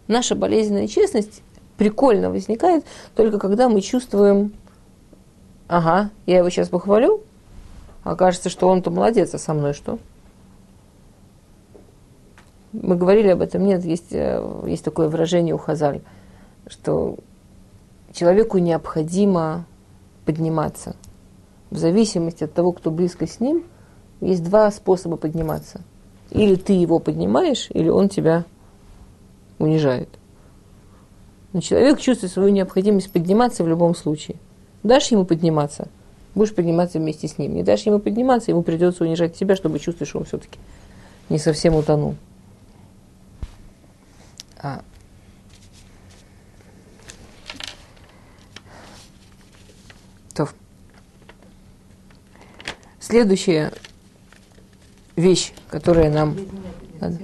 наша 0.07 0.35
болезненная 0.35 0.87
честность 0.87 1.43
прикольно 1.79 2.31
возникает 2.31 2.85
только 3.15 3.39
когда 3.39 3.71
мы 3.71 3.81
чувствуем, 3.81 4.53
ага, 5.67 6.11
я 6.27 6.39
его 6.39 6.51
сейчас 6.51 6.69
похвалю, 6.69 7.23
а 8.05 8.17
кажется, 8.17 8.51
что 8.51 8.69
он-то 8.69 8.91
молодец, 8.91 9.35
а 9.35 9.39
со 9.39 9.53
мной 9.55 9.73
что? 9.73 9.99
Мы 12.73 12.97
говорили 12.97 13.29
об 13.29 13.41
этом, 13.41 13.65
нет, 13.65 13.83
есть, 13.85 14.13
э, 14.13 14.65
есть 14.67 14.85
такое 14.85 15.09
выражение 15.09 15.55
у 15.55 15.59
Хазаль, 15.59 16.03
что 16.67 17.17
человеку 18.13 18.59
необходимо 18.59 19.65
подниматься. 20.27 20.97
В 21.71 21.79
зависимости 21.79 22.45
от 22.45 22.53
того, 22.53 22.73
кто 22.73 22.91
близко 22.91 23.27
с 23.27 23.41
ним, 23.41 23.65
есть 24.21 24.45
два 24.45 24.71
способа 24.71 25.17
подниматься. 25.17 25.81
Или 26.31 26.57
ты 26.57 26.73
его 26.73 26.99
поднимаешь, 26.99 27.69
или 27.71 27.89
он 27.89 28.09
тебя 28.09 28.45
унижает. 29.59 30.09
Но 31.53 31.61
человек 31.61 32.01
чувствует 32.01 32.33
свою 32.33 32.51
необходимость 32.51 33.11
подниматься 33.11 33.65
в 33.65 33.69
любом 33.69 33.95
случае. 33.95 34.37
Дашь 34.83 35.11
ему 35.11 35.25
подниматься, 35.25 35.89
будешь 36.35 36.55
подниматься 36.55 36.99
вместе 36.99 37.29
с 37.29 37.39
ним. 37.39 37.55
Не 37.55 37.63
дашь 37.63 37.83
ему 37.83 37.99
подниматься, 37.99 38.51
ему 38.51 38.63
придется 38.63 39.05
унижать 39.05 39.35
тебя, 39.35 39.57
чтобы 39.57 39.79
чувствовать, 39.79 40.09
что 40.09 40.19
он 40.19 40.25
все-таки 40.25 40.59
не 41.29 41.39
совсем 41.39 41.75
утонул. 41.75 42.17
А. 44.59 44.83
То. 50.35 50.49
Следующая 53.01 53.73
вещь, 55.17 55.53
которая 55.69 56.13
нам... 56.13 56.37
Надо. 57.01 57.19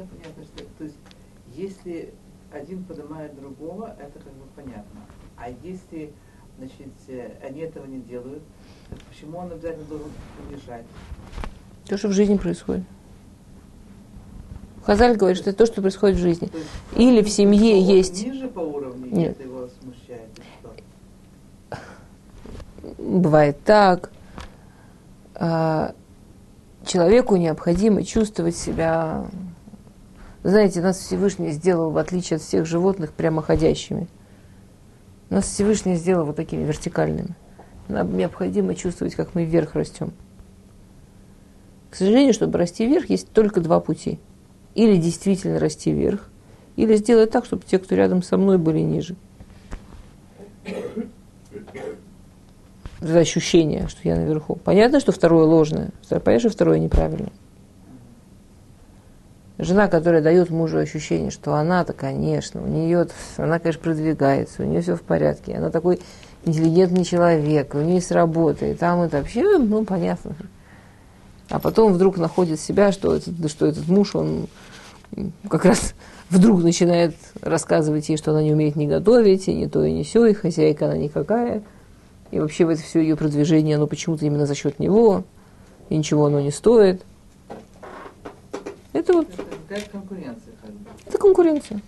Если 1.54 2.12
один 2.52 2.82
поднимает 2.84 3.38
другого, 3.38 3.94
это 3.98 4.18
как 4.18 4.32
бы 4.32 4.46
понятно. 4.56 5.00
А 5.36 5.48
если 5.62 6.12
значит, 6.58 6.92
э, 7.08 7.30
они 7.46 7.60
этого 7.60 7.86
не 7.86 8.00
делают, 8.00 8.42
то 8.90 8.96
почему 9.08 9.38
он 9.38 9.52
обязательно 9.52 9.84
должен 9.84 10.08
унижать? 10.48 10.84
То, 11.86 11.96
что 11.96 12.08
в 12.08 12.12
жизни 12.12 12.36
происходит. 12.36 12.84
Хазаль 14.84 15.16
говорит, 15.16 15.38
что 15.38 15.50
это 15.50 15.58
то, 15.60 15.66
что 15.66 15.80
происходит 15.80 16.16
в 16.16 16.20
жизни. 16.20 16.50
Или 16.96 17.22
в 17.22 17.30
семье 17.30 17.80
есть... 17.80 18.24
Ниже 18.24 18.48
по 18.48 18.60
уровню, 18.60 19.06
Нет. 19.10 19.32
это 19.32 19.42
его 19.44 19.68
смущает? 19.80 20.28
Бывает 22.98 23.62
так. 23.64 24.10
А, 25.34 25.94
человеку 26.92 27.36
необходимо 27.36 28.04
чувствовать 28.04 28.56
себя 28.56 29.24
знаете, 30.44 30.80
нас 30.80 30.98
Всевышний 30.98 31.52
сделал, 31.52 31.90
в 31.90 31.98
отличие 31.98 32.36
от 32.36 32.42
всех 32.42 32.66
животных, 32.66 33.12
прямоходящими. 33.12 34.08
Нас 35.30 35.44
Всевышний 35.44 35.94
сделал 35.94 36.26
вот 36.26 36.34
такими 36.34 36.64
вертикальными. 36.64 37.36
Нам 37.88 38.16
необходимо 38.16 38.74
чувствовать, 38.74 39.14
как 39.14 39.36
мы 39.36 39.44
вверх 39.44 39.74
растем. 39.74 40.12
К 41.90 41.94
сожалению, 41.94 42.34
чтобы 42.34 42.58
расти 42.58 42.86
вверх, 42.86 43.08
есть 43.08 43.30
только 43.30 43.60
два 43.60 43.78
пути. 43.78 44.18
Или 44.74 44.96
действительно 44.96 45.60
расти 45.60 45.92
вверх, 45.92 46.28
или 46.74 46.96
сделать 46.96 47.30
так, 47.30 47.44
чтобы 47.44 47.62
те, 47.64 47.78
кто 47.78 47.94
рядом 47.94 48.22
со 48.22 48.36
мной, 48.36 48.58
были 48.58 48.80
ниже. 48.80 49.14
Это 53.02 53.18
ощущение, 53.18 53.88
что 53.88 53.98
я 54.04 54.14
наверху. 54.14 54.54
Понятно, 54.54 55.00
что 55.00 55.10
второе 55.10 55.44
ложное. 55.44 55.90
Понятно, 56.08 56.38
что 56.38 56.50
второе 56.50 56.78
неправильное. 56.78 57.32
Жена, 59.58 59.88
которая 59.88 60.22
дает 60.22 60.50
мужу 60.50 60.78
ощущение, 60.78 61.30
что 61.30 61.54
она-то, 61.54 61.92
конечно, 61.92 62.62
у 62.62 62.66
нее, 62.66 63.08
она, 63.36 63.58
конечно, 63.58 63.82
продвигается, 63.82 64.62
у 64.62 64.66
нее 64.66 64.80
все 64.80 64.96
в 64.96 65.02
порядке, 65.02 65.54
она 65.54 65.70
такой 65.70 66.00
интеллигентный 66.44 67.04
человек, 67.04 67.74
у 67.74 67.78
нее 67.78 67.96
есть 67.96 68.10
работа, 68.10 68.66
и 68.66 68.74
там 68.74 69.02
это 69.02 69.18
вообще, 69.18 69.58
ну, 69.58 69.84
понятно. 69.84 70.34
А 71.48 71.58
потом 71.58 71.92
вдруг 71.92 72.16
находит 72.16 72.58
себя, 72.60 72.92
что 72.92 73.14
этот, 73.14 73.50
что 73.50 73.66
этот 73.66 73.86
муж, 73.88 74.16
он 74.16 74.48
как 75.48 75.64
раз 75.64 75.94
вдруг 76.30 76.62
начинает 76.62 77.14
рассказывать 77.40 78.08
ей, 78.08 78.16
что 78.16 78.30
она 78.30 78.42
не 78.42 78.52
умеет 78.52 78.74
не 78.74 78.86
готовить, 78.86 79.48
и 79.48 79.54
не 79.54 79.68
то, 79.68 79.84
и 79.84 79.92
не 79.92 80.02
все, 80.02 80.26
и 80.26 80.34
хозяйка 80.34 80.86
она 80.86 80.96
никакая. 80.96 81.62
И 82.32 82.40
вообще 82.40 82.64
в 82.64 82.70
это 82.70 82.82
все 82.82 83.00
ее 83.00 83.14
продвижение, 83.14 83.76
оно 83.76 83.86
почему-то 83.86 84.26
именно 84.26 84.46
за 84.46 84.56
счет 84.56 84.80
него, 84.80 85.22
и 85.88 85.96
ничего 85.96 86.26
оно 86.26 86.40
не 86.40 86.50
стоит– 86.50 87.02
это 88.92 89.12
вот... 89.14 89.26
Это 89.68 89.90
конкуренция. 89.90 90.52
Это 91.06 91.18
конкуренция. 91.18 91.80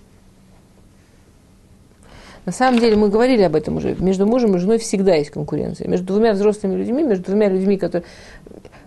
На 2.47 2.53
самом 2.53 2.79
деле 2.79 2.97
мы 2.97 3.09
говорили 3.09 3.43
об 3.43 3.55
этом 3.57 3.77
уже. 3.77 3.95
Между 3.95 4.27
мужем 4.27 4.57
и 4.57 4.59
женой 4.59 4.79
всегда 4.79 5.15
есть 5.15 5.31
конкуренция. 5.31 5.89
Между 5.89 6.07
двумя 6.07 6.33
взрослыми 6.33 6.77
людьми, 6.77 7.03
между 7.03 7.25
двумя 7.25 7.49
людьми, 7.49 7.77
которые... 7.77 8.07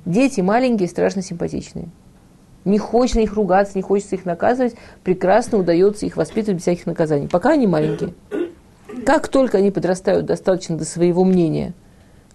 Дети 0.05 0.41
маленькие, 0.41 0.88
страшно 0.88 1.22
симпатичные. 1.22 1.89
Не 2.66 2.80
хочется 2.80 3.22
их 3.22 3.34
ругаться, 3.34 3.78
не 3.78 3.82
хочется 3.82 4.16
их 4.16 4.26
наказывать. 4.26 4.76
Прекрасно 5.03 5.58
удается 5.58 6.05
их 6.05 6.18
воспитывать 6.18 6.58
без 6.58 6.64
всяких 6.64 6.86
наказаний. 6.86 7.28
Пока 7.28 7.51
они 7.51 7.68
маленькие. 7.68 8.14
Как 9.08 9.30
только 9.30 9.60
они 9.60 9.72
подрастают 9.72 10.26
достаточно 10.26 10.76
до 10.78 10.84
своего 10.84 11.24
мнения, 11.24 11.72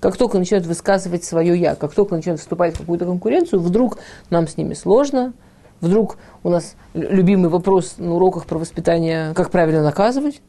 как 0.00 0.16
только 0.16 0.38
начинают 0.38 0.66
высказывать 0.66 1.22
свое 1.22 1.54
«я», 1.54 1.74
как 1.74 1.92
только 1.92 2.16
начинают 2.16 2.40
вступать 2.40 2.76
в 2.76 2.78
какую-то 2.78 3.04
конкуренцию, 3.04 3.60
вдруг 3.60 3.98
нам 4.30 4.48
с 4.48 4.56
ними 4.56 4.72
сложно, 4.72 5.34
вдруг 5.82 6.16
у 6.42 6.48
нас 6.48 6.76
любимый 6.94 7.50
вопрос 7.50 7.96
на 7.98 8.14
уроках 8.14 8.46
про 8.46 8.56
воспитание, 8.56 9.34
как 9.34 9.50
правильно 9.50 9.82
наказывать. 9.82 10.40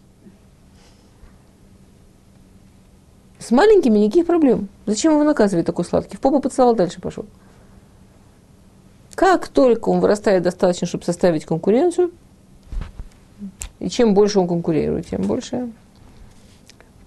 С 3.37 3.51
маленькими 3.51 3.99
никаких 3.99 4.25
проблем. 4.25 4.69
Зачем 4.85 5.11
его 5.11 5.25
наказывать 5.25 5.65
такой 5.65 5.83
сладкий? 5.83 6.15
В 6.15 6.21
попу 6.21 6.39
поцеловал, 6.39 6.73
дальше 6.73 7.01
пошел. 7.01 7.25
Как 9.13 9.49
только 9.49 9.89
он 9.89 9.99
вырастает 9.99 10.43
достаточно, 10.43 10.87
чтобы 10.87 11.03
составить 11.03 11.43
конкуренцию, 11.43 12.11
и 13.79 13.89
чем 13.89 14.13
больше 14.13 14.39
он 14.39 14.47
конкурирует, 14.47 15.07
тем 15.07 15.23
больше, 15.23 15.67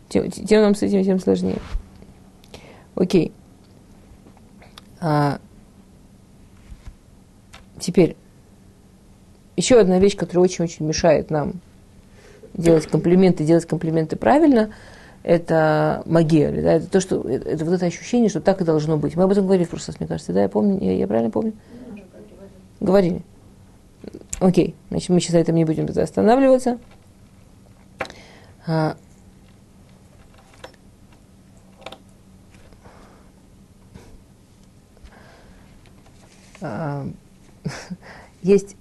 тем, 0.09 0.31
тем 0.31 0.63
нам 0.63 0.75
с 0.75 0.83
этим 0.83 1.05
тем 1.05 1.19
сложнее. 1.19 1.59
Окей. 2.95 3.33
А, 5.01 5.39
теперь, 7.79 8.17
еще 9.57 9.79
одна 9.79 9.99
вещь, 9.99 10.17
которая 10.17 10.45
очень-очень 10.45 10.87
мешает 10.87 11.31
нам 11.31 11.61
делать 12.55 12.87
комплименты, 12.87 13.45
делать 13.45 13.67
комплименты 13.67 14.17
правильно, 14.17 14.71
это 15.23 16.03
магия, 16.07 16.51
да, 16.53 16.73
это 16.75 16.89
то, 16.89 17.01
что 17.01 17.21
это, 17.29 17.49
это 17.49 17.65
вот 17.65 17.75
это 17.75 17.87
ощущение, 17.87 18.29
что 18.29 18.41
так 18.41 18.61
и 18.61 18.65
должно 18.65 18.97
быть. 18.97 19.17
Мы 19.17 19.25
об 19.25 19.33
этом 19.33 19.45
говорили 19.45 19.67
в 19.67 19.71
прошлый 19.71 19.93
раз, 19.93 20.01
мне 20.01 20.09
кажется, 20.09 20.33
да, 20.33 20.43
я 20.43 20.49
помню, 20.49 20.79
я, 20.81 20.93
я 20.93 21.07
правильно 21.07 21.31
помню? 21.31 21.53
Говорили. 22.81 23.23
Окей, 24.39 24.75
значит, 24.91 25.09
мы 25.09 25.21
сейчас 25.21 25.33
на 25.33 25.39
этом 25.39 25.55
не 25.57 25.65
будем 25.65 25.87
останавливаться. 25.87 26.79
А, 28.67 28.97
есть 38.43 38.77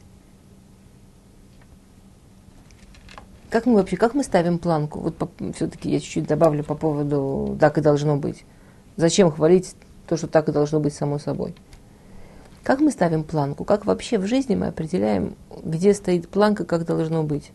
как 3.55 3.65
мы 3.67 3.76
вообще, 3.76 3.95
как 3.95 4.13
мы 4.13 4.23
ставим 4.23 4.59
планку? 4.59 4.99
Вот 4.99 5.15
все-таки 5.55 5.89
я 5.89 6.01
чуть-чуть 6.01 6.28
добавлю 6.28 6.61
по 6.61 6.76
поводу 6.76 7.55
так 7.57 7.78
и 7.78 7.82
должно 7.82 8.17
быть. 8.17 8.43
Зачем 8.97 9.32
хвалить 9.32 9.76
то, 10.07 10.17
что 10.17 10.28
так 10.28 10.49
и 10.49 10.51
должно 10.51 10.82
быть 10.82 10.93
само 10.93 11.19
собой? 11.19 11.55
Как 12.63 12.82
мы 12.82 12.91
ставим 12.91 13.23
планку? 13.23 13.63
Как 13.63 13.86
вообще 13.86 14.17
в 14.17 14.26
жизни 14.26 14.55
мы 14.55 14.67
определяем, 14.67 15.36
где 15.63 15.93
стоит 15.93 16.28
планка, 16.28 16.65
как 16.65 16.84
должно 16.84 17.23
быть? 17.23 17.51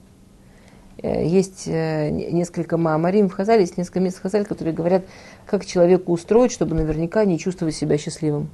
Э, 1.02 1.26
есть 1.26 1.64
э, 1.66 2.10
несколько 2.10 2.76
маамарим 2.78 3.28
в 3.28 3.34
Хазале, 3.34 3.62
есть 3.62 3.76
несколько 3.76 4.00
мест 4.00 4.18
в 4.18 4.22
Хазале, 4.22 4.44
которые 4.44 4.72
говорят, 4.72 5.04
как 5.46 5.66
человеку 5.66 6.12
устроить, 6.12 6.52
чтобы 6.52 6.76
наверняка 6.76 7.24
не 7.24 7.38
чувствовать 7.38 7.74
себя 7.74 7.98
счастливым. 7.98 8.48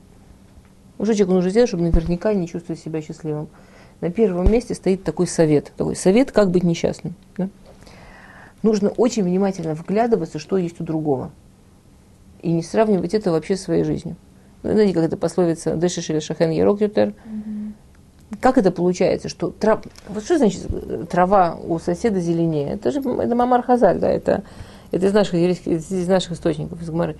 Уже 0.98 1.14
человеку 1.14 1.34
нужно 1.34 1.50
сделать, 1.50 1.68
чтобы 1.68 1.84
наверняка 1.84 2.32
не 2.32 2.48
чувствовать 2.48 2.80
себя 2.80 3.02
счастливым. 3.02 3.48
На 4.00 4.10
первом 4.10 4.50
месте 4.50 4.74
стоит 4.74 5.04
такой 5.04 5.26
совет. 5.26 5.72
Такой 5.76 5.96
совет, 5.96 6.32
как 6.32 6.50
быть 6.50 6.64
несчастным. 6.64 7.14
Да? 7.36 7.48
Нужно 8.62 8.90
очень 8.90 9.22
внимательно 9.22 9.74
вглядываться, 9.74 10.38
что 10.38 10.56
есть 10.56 10.80
у 10.80 10.84
другого. 10.84 11.30
И 12.42 12.52
не 12.52 12.62
сравнивать 12.62 13.14
это 13.14 13.30
вообще 13.30 13.56
с 13.56 13.62
своей 13.62 13.84
жизнью. 13.84 14.16
Знаете, 14.62 14.94
как 14.94 15.04
это 15.04 15.16
пословица 15.16 15.76
«Дэшиш 15.76 16.10
или 16.10 16.18
шахен 16.18 16.50
ерок 16.50 16.80
ютер»? 16.80 17.14
Как 18.40 18.58
это 18.58 18.72
получается, 18.72 19.28
что 19.28 19.50
трав... 19.50 19.84
вот 20.08 20.24
что 20.24 20.36
значит 20.36 20.66
трава 21.08 21.56
у 21.62 21.78
соседа 21.78 22.20
зеленее? 22.20 22.72
Это 22.72 22.90
же 22.90 22.98
это 22.98 23.34
Мамар 23.36 23.62
Хазаль, 23.62 24.00
да, 24.00 24.10
это, 24.10 24.42
это 24.90 25.06
из, 25.06 25.12
наших, 25.12 25.34
из 25.34 26.08
наших 26.08 26.32
источников, 26.32 26.82
из 26.82 26.90
Гмары. 26.90 27.16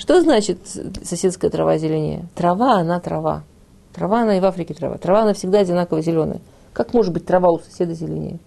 Что 0.00 0.22
значит 0.22 0.60
соседская 1.04 1.50
трава 1.50 1.76
зеленее? 1.76 2.24
Трава, 2.34 2.78
она 2.78 3.00
трава. 3.00 3.44
Трава, 3.92 4.22
она 4.22 4.38
и 4.38 4.40
в 4.40 4.46
Африке 4.46 4.72
трава. 4.72 4.96
Трава, 4.96 5.24
она 5.24 5.34
всегда 5.34 5.58
одинаково 5.58 6.00
зеленая. 6.00 6.40
Как 6.72 6.94
может 6.94 7.12
быть 7.12 7.26
трава 7.26 7.50
у 7.50 7.58
соседа 7.58 7.92
зеленее? 7.92 8.38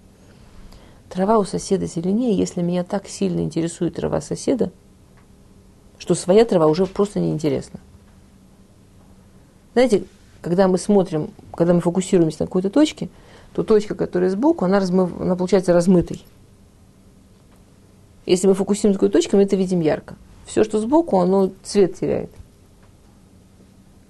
Трава 1.09 1.37
у 1.37 1.43
соседа 1.43 1.85
зеленее, 1.85 2.35
если 2.35 2.63
меня 2.63 2.83
так 2.83 3.07
сильно 3.07 3.41
интересует 3.41 3.93
трава 3.93 4.19
соседа, 4.19 4.71
что 5.99 6.15
своя 6.15 6.43
трава 6.43 6.65
уже 6.65 6.87
просто 6.87 7.19
неинтересна. 7.19 7.79
Знаете, 9.73 10.05
когда 10.41 10.67
мы 10.67 10.79
смотрим, 10.79 11.29
когда 11.53 11.75
мы 11.75 11.81
фокусируемся 11.81 12.41
на 12.41 12.47
какой-то 12.47 12.71
точке, 12.71 13.09
то 13.53 13.61
точка, 13.61 13.93
которая 13.93 14.31
сбоку, 14.31 14.65
она, 14.65 14.79
размыв, 14.79 15.21
она 15.21 15.35
получается 15.35 15.71
размытой. 15.71 16.25
Если 18.25 18.47
мы 18.47 18.55
фокусируемся 18.55 18.87
на 18.87 18.93
какой-то 18.95 19.19
точке, 19.19 19.37
мы 19.37 19.43
это 19.43 19.55
видим 19.55 19.81
ярко. 19.81 20.15
Все, 20.45 20.63
что 20.63 20.79
сбоку, 20.79 21.19
оно 21.19 21.51
цвет 21.63 21.99
теряет. 21.99 22.31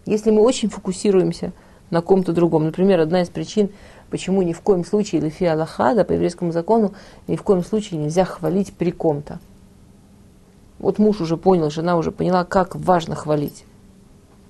Если 0.05 0.31
мы 0.31 0.41
очень 0.41 0.69
фокусируемся 0.69 1.53
на 1.89 2.01
ком-то 2.01 2.33
другом, 2.33 2.65
например, 2.65 2.99
одна 2.99 3.21
из 3.21 3.29
причин, 3.29 3.69
почему 4.09 4.41
ни 4.41 4.53
в 4.53 4.61
коем 4.61 4.83
случае, 4.83 5.21
или 5.21 5.29
фи 5.29 5.45
Аллахада, 5.45 6.03
по 6.03 6.11
еврейскому 6.11 6.51
закону, 6.51 6.93
ни 7.27 7.35
в 7.35 7.43
коем 7.43 7.63
случае 7.63 7.99
нельзя 7.99 8.25
хвалить 8.25 8.73
при 8.73 8.91
ком-то. 8.91 9.39
Вот 10.79 10.99
муж 10.99 11.21
уже 11.21 11.37
понял, 11.37 11.69
жена 11.69 11.97
уже 11.97 12.11
поняла, 12.11 12.43
как 12.43 12.75
важно 12.75 13.15
хвалить 13.15 13.63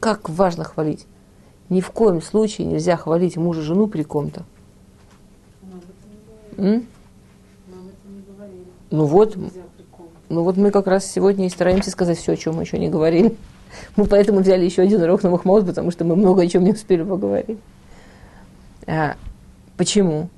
как 0.04 0.30
важно 0.30 0.66
хвалить. 0.66 1.08
Ни 1.70 1.80
в 1.80 1.92
коем 1.92 2.22
случае 2.22 2.68
нельзя 2.68 2.98
хвалить 2.98 3.38
мужа 3.38 3.62
жену 3.62 3.88
при 3.88 4.04
ком-то. 4.04 4.44
Ну 6.58 6.84
вот, 8.92 9.38
ну 10.34 10.44
вот 10.44 10.58
мы 10.58 10.72
как 10.72 10.88
раз 10.88 11.10
сегодня 11.10 11.48
и 11.48 11.50
стараемся 11.50 11.92
сказать 11.92 12.18
все, 12.18 12.34
о 12.34 12.38
чем 12.38 12.56
мы 12.56 12.64
еще 12.64 12.78
не 12.78 12.90
говорили. 12.90 13.36
Мы 13.96 14.06
поэтому 14.06 14.40
взяли 14.42 14.66
еще 14.66 14.82
один 14.82 15.02
урок 15.02 15.24
на 15.24 15.30
Махмаут, 15.30 15.66
потому 15.66 15.92
что 15.92 16.04
мы 16.06 16.16
много 16.16 16.44
о 16.44 16.48
чем 16.48 16.64
не 16.64 16.72
успели 16.72 17.04
поговорить. 17.04 17.58
А, 18.86 19.16
почему? 19.78 20.30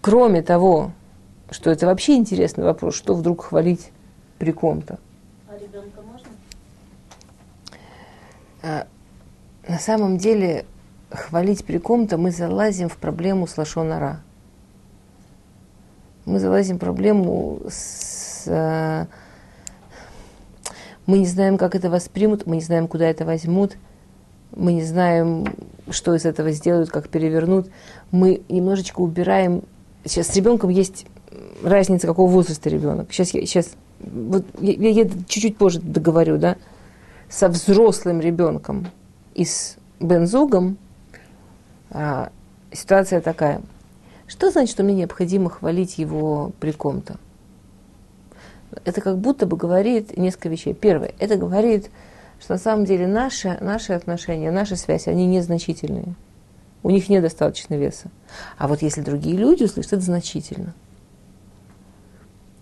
Кроме 0.00 0.42
того, 0.42 0.92
что 1.50 1.70
это 1.70 1.86
вообще 1.86 2.16
интересный 2.16 2.64
вопрос, 2.64 2.94
что 2.94 3.14
вдруг 3.14 3.44
хвалить 3.44 3.90
при 4.38 4.52
ком-то. 4.52 4.98
А, 8.62 8.86
на 9.66 9.78
самом 9.78 10.18
деле 10.18 10.64
хвалить 11.10 11.64
при 11.64 11.78
ком-то 11.78 12.18
мы 12.18 12.30
залазим 12.30 12.88
в 12.88 12.96
проблему 12.96 13.46
с 13.46 13.56
лошонара. 13.58 14.20
Мы 16.24 16.38
залазим 16.38 16.76
в 16.76 16.80
проблему 16.80 17.60
с... 17.68 18.44
А, 18.48 19.06
мы 21.06 21.18
не 21.18 21.26
знаем, 21.26 21.58
как 21.58 21.74
это 21.74 21.90
воспримут, 21.90 22.46
мы 22.46 22.56
не 22.56 22.62
знаем, 22.62 22.86
куда 22.86 23.06
это 23.06 23.24
возьмут, 23.24 23.76
мы 24.54 24.74
не 24.74 24.84
знаем, 24.84 25.46
что 25.90 26.14
из 26.14 26.24
этого 26.24 26.52
сделают, 26.52 26.90
как 26.90 27.08
перевернут. 27.08 27.70
Мы 28.10 28.42
немножечко 28.48 29.00
убираем... 29.00 29.62
Сейчас 30.04 30.28
с 30.28 30.36
ребенком 30.36 30.70
есть 30.70 31.06
разница, 31.62 32.06
какого 32.06 32.30
возраста 32.30 32.70
ребенок. 32.70 33.12
Сейчас 33.12 33.30
я, 33.30 33.44
сейчас, 33.44 33.70
вот 33.98 34.44
я, 34.60 34.72
я 34.72 35.04
чуть-чуть 35.04 35.56
позже 35.56 35.80
договорю, 35.80 36.38
да 36.38 36.56
со 37.30 37.48
взрослым 37.48 38.20
ребенком 38.20 38.88
и 39.34 39.44
с 39.44 39.76
бензугом, 40.00 40.76
а, 41.90 42.30
ситуация 42.72 43.20
такая. 43.20 43.62
Что 44.30 44.48
значит, 44.52 44.70
что 44.70 44.84
мне 44.84 44.94
необходимо 44.94 45.50
хвалить 45.50 45.98
его 45.98 46.52
при 46.60 46.70
ком-то? 46.70 47.16
Это 48.84 49.00
как 49.00 49.18
будто 49.18 49.44
бы 49.44 49.56
говорит 49.56 50.16
несколько 50.16 50.48
вещей. 50.48 50.72
Первое, 50.72 51.12
это 51.18 51.34
говорит, 51.34 51.90
что 52.38 52.52
на 52.52 52.58
самом 52.60 52.84
деле 52.84 53.08
наши, 53.08 53.58
наши 53.60 53.92
отношения, 53.92 54.52
наши 54.52 54.76
связи, 54.76 55.08
они 55.08 55.26
незначительные. 55.26 56.14
У 56.84 56.90
них 56.90 57.08
недостаточно 57.08 57.74
веса. 57.74 58.08
А 58.56 58.68
вот 58.68 58.82
если 58.82 59.00
другие 59.00 59.36
люди 59.36 59.64
услышат, 59.64 59.94
это 59.94 60.02
значительно. 60.02 60.74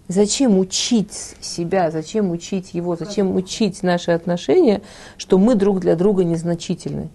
Зачем 0.09 0.59
учить 0.59 1.37
себя, 1.39 1.91
зачем 1.91 2.31
учить 2.31 2.73
его, 2.73 2.97
зачем 2.97 3.37
учить 3.37 3.83
наши 3.83 4.13
отношения, 4.13 4.81
что 5.19 5.37
мы 5.37 5.55
друг 5.55 5.81
для 5.81 5.97
друга 5.97 6.25
незначительны? 6.25 7.11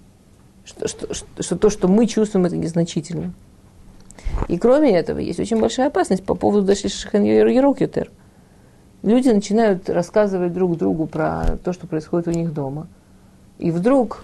Что, 0.64 0.88
что, 0.88 1.12
что, 1.12 1.26
что 1.42 1.58
то, 1.58 1.72
что 1.72 1.88
мы 1.88 2.06
чувствуем, 2.06 2.46
это 2.46 2.56
незначительно. 2.56 3.34
И 4.48 4.58
кроме 4.58 4.98
этого, 4.98 5.20
есть 5.20 5.40
очень 5.40 5.60
большая 5.60 5.88
опасность 5.88 6.24
по 6.24 6.36
поводу 6.36 6.66
даже 6.66 6.88
Ерокютер. 6.88 8.12
Люди 9.04 9.30
начинают 9.30 9.90
рассказывать 9.90 10.54
друг 10.54 10.78
другу 10.78 11.08
про 11.08 11.58
то, 11.64 11.74
что 11.74 11.88
происходит 11.88 12.28
у 12.28 12.32
них 12.32 12.54
дома. 12.54 12.88
И 13.60 13.72
вдруг 13.72 14.24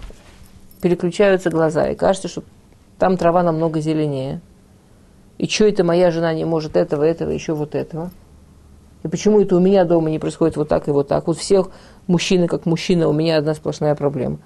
переключаются 0.80 1.50
глаза, 1.50 1.88
и 1.88 1.94
кажется, 1.94 2.28
что 2.28 2.42
там 2.98 3.16
трава 3.16 3.42
намного 3.42 3.80
зеленее. 3.80 4.40
И 5.38 5.46
что 5.46 5.64
это 5.64 5.84
моя 5.84 6.10
жена 6.10 6.34
не 6.34 6.44
может 6.44 6.76
этого, 6.76 7.02
этого, 7.02 7.30
еще 7.30 7.54
вот 7.54 7.74
этого. 7.74 8.10
И 9.02 9.08
почему 9.08 9.40
это 9.40 9.56
у 9.56 9.60
меня 9.60 9.84
дома 9.84 10.10
не 10.10 10.18
происходит 10.18 10.56
вот 10.56 10.68
так 10.68 10.88
и 10.88 10.90
вот 10.90 11.08
так? 11.08 11.26
Вот 11.26 11.38
всех 11.38 11.70
мужчины 12.06 12.46
как 12.46 12.66
мужчина, 12.66 13.08
у 13.08 13.12
меня 13.12 13.38
одна 13.38 13.54
сплошная 13.54 13.94
проблема. 13.94 14.38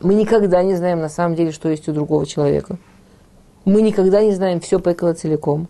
Мы 0.00 0.14
никогда 0.14 0.62
не 0.62 0.74
знаем 0.74 0.98
на 0.98 1.08
самом 1.08 1.36
деле, 1.36 1.52
что 1.52 1.68
есть 1.68 1.88
у 1.88 1.92
другого 1.92 2.26
человека. 2.26 2.78
Мы 3.64 3.82
никогда 3.82 4.22
не 4.22 4.32
знаем 4.32 4.60
все 4.60 4.80
Пекала 4.80 5.14
целиком. 5.14 5.68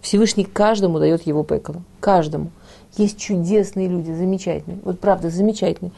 Всевышний 0.00 0.44
каждому 0.44 1.00
дает 1.00 1.22
его 1.22 1.42
пекало. 1.42 1.82
Каждому. 1.98 2.50
Есть 2.96 3.18
чудесные 3.18 3.88
люди, 3.88 4.12
замечательные. 4.12 4.78
Вот 4.84 5.00
правда, 5.00 5.30
замечательные. 5.30 5.90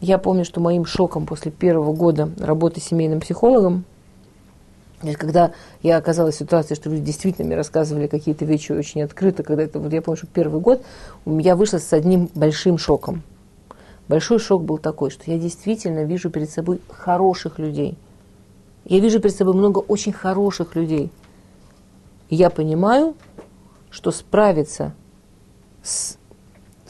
Я 0.00 0.16
помню, 0.16 0.44
что 0.44 0.60
моим 0.60 0.86
шоком 0.86 1.26
после 1.26 1.52
первого 1.52 1.92
года 1.92 2.30
работы 2.38 2.80
семейным 2.80 3.20
психологом, 3.20 3.84
когда 5.18 5.52
я 5.82 5.98
оказалась 5.98 6.36
в 6.36 6.38
ситуации, 6.38 6.74
что 6.74 6.88
люди 6.88 7.04
действительно 7.04 7.46
мне 7.46 7.56
рассказывали 7.56 8.06
какие-то 8.06 8.44
вещи 8.44 8.72
очень 8.72 9.02
открыто, 9.02 9.42
когда 9.42 9.64
это, 9.64 9.78
вот 9.78 9.92
я 9.92 10.00
помню, 10.00 10.16
что 10.16 10.26
первый 10.26 10.60
год 10.60 10.82
я 11.26 11.54
вышла 11.54 11.78
с 11.78 11.92
одним 11.92 12.30
большим 12.34 12.78
шоком. 12.78 13.22
Большой 14.08 14.38
шок 14.38 14.64
был 14.64 14.78
такой, 14.78 15.10
что 15.10 15.30
я 15.30 15.38
действительно 15.38 16.04
вижу 16.04 16.30
перед 16.30 16.50
собой 16.50 16.80
хороших 16.88 17.58
людей. 17.58 17.96
Я 18.84 19.00
вижу 19.00 19.20
перед 19.20 19.34
собой 19.34 19.54
много 19.54 19.78
очень 19.78 20.12
хороших 20.12 20.74
людей. 20.74 21.10
Я 22.30 22.50
понимаю, 22.50 23.14
что 23.90 24.10
справиться 24.10 24.94
с 25.82 26.16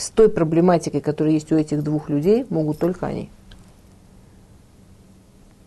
с 0.03 0.11
той 0.11 0.29
проблематикой, 0.29 1.01
которая 1.01 1.35
есть 1.35 1.53
у 1.53 1.57
этих 1.57 1.83
двух 1.83 2.09
людей, 2.09 2.45
могут 2.51 2.79
только 2.79 3.07
они. 3.07 3.31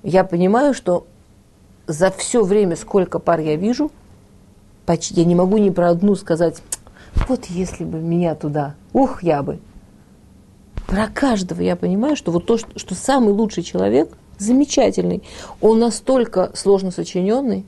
Я 0.04 0.24
понимаю, 0.24 0.74
что 0.74 1.08
за 1.88 2.12
все 2.12 2.44
время, 2.44 2.76
сколько 2.76 3.20
пар 3.20 3.40
я 3.40 3.56
вижу, 3.56 3.92
почти, 4.86 5.16
я 5.16 5.26
не 5.26 5.36
могу 5.36 5.58
ни 5.58 5.70
про 5.70 5.90
одну 5.90 6.16
сказать, 6.16 6.62
вот 7.28 7.46
если 7.46 7.86
бы 7.86 8.00
меня 8.00 8.36
туда, 8.36 8.76
ух, 8.94 9.24
я 9.24 9.42
бы. 9.42 9.60
Про 10.86 11.08
каждого 11.08 11.62
я 11.62 11.76
понимаю, 11.76 12.16
что 12.16 12.32
вот 12.32 12.46
то, 12.46 12.58
что, 12.58 12.78
что 12.78 12.94
самый 12.94 13.34
лучший 13.34 13.64
человек, 13.64 14.16
замечательный, 14.38 15.24
он 15.62 15.80
настолько 15.80 16.52
сложно 16.54 16.92
сочиненный, 16.92 17.66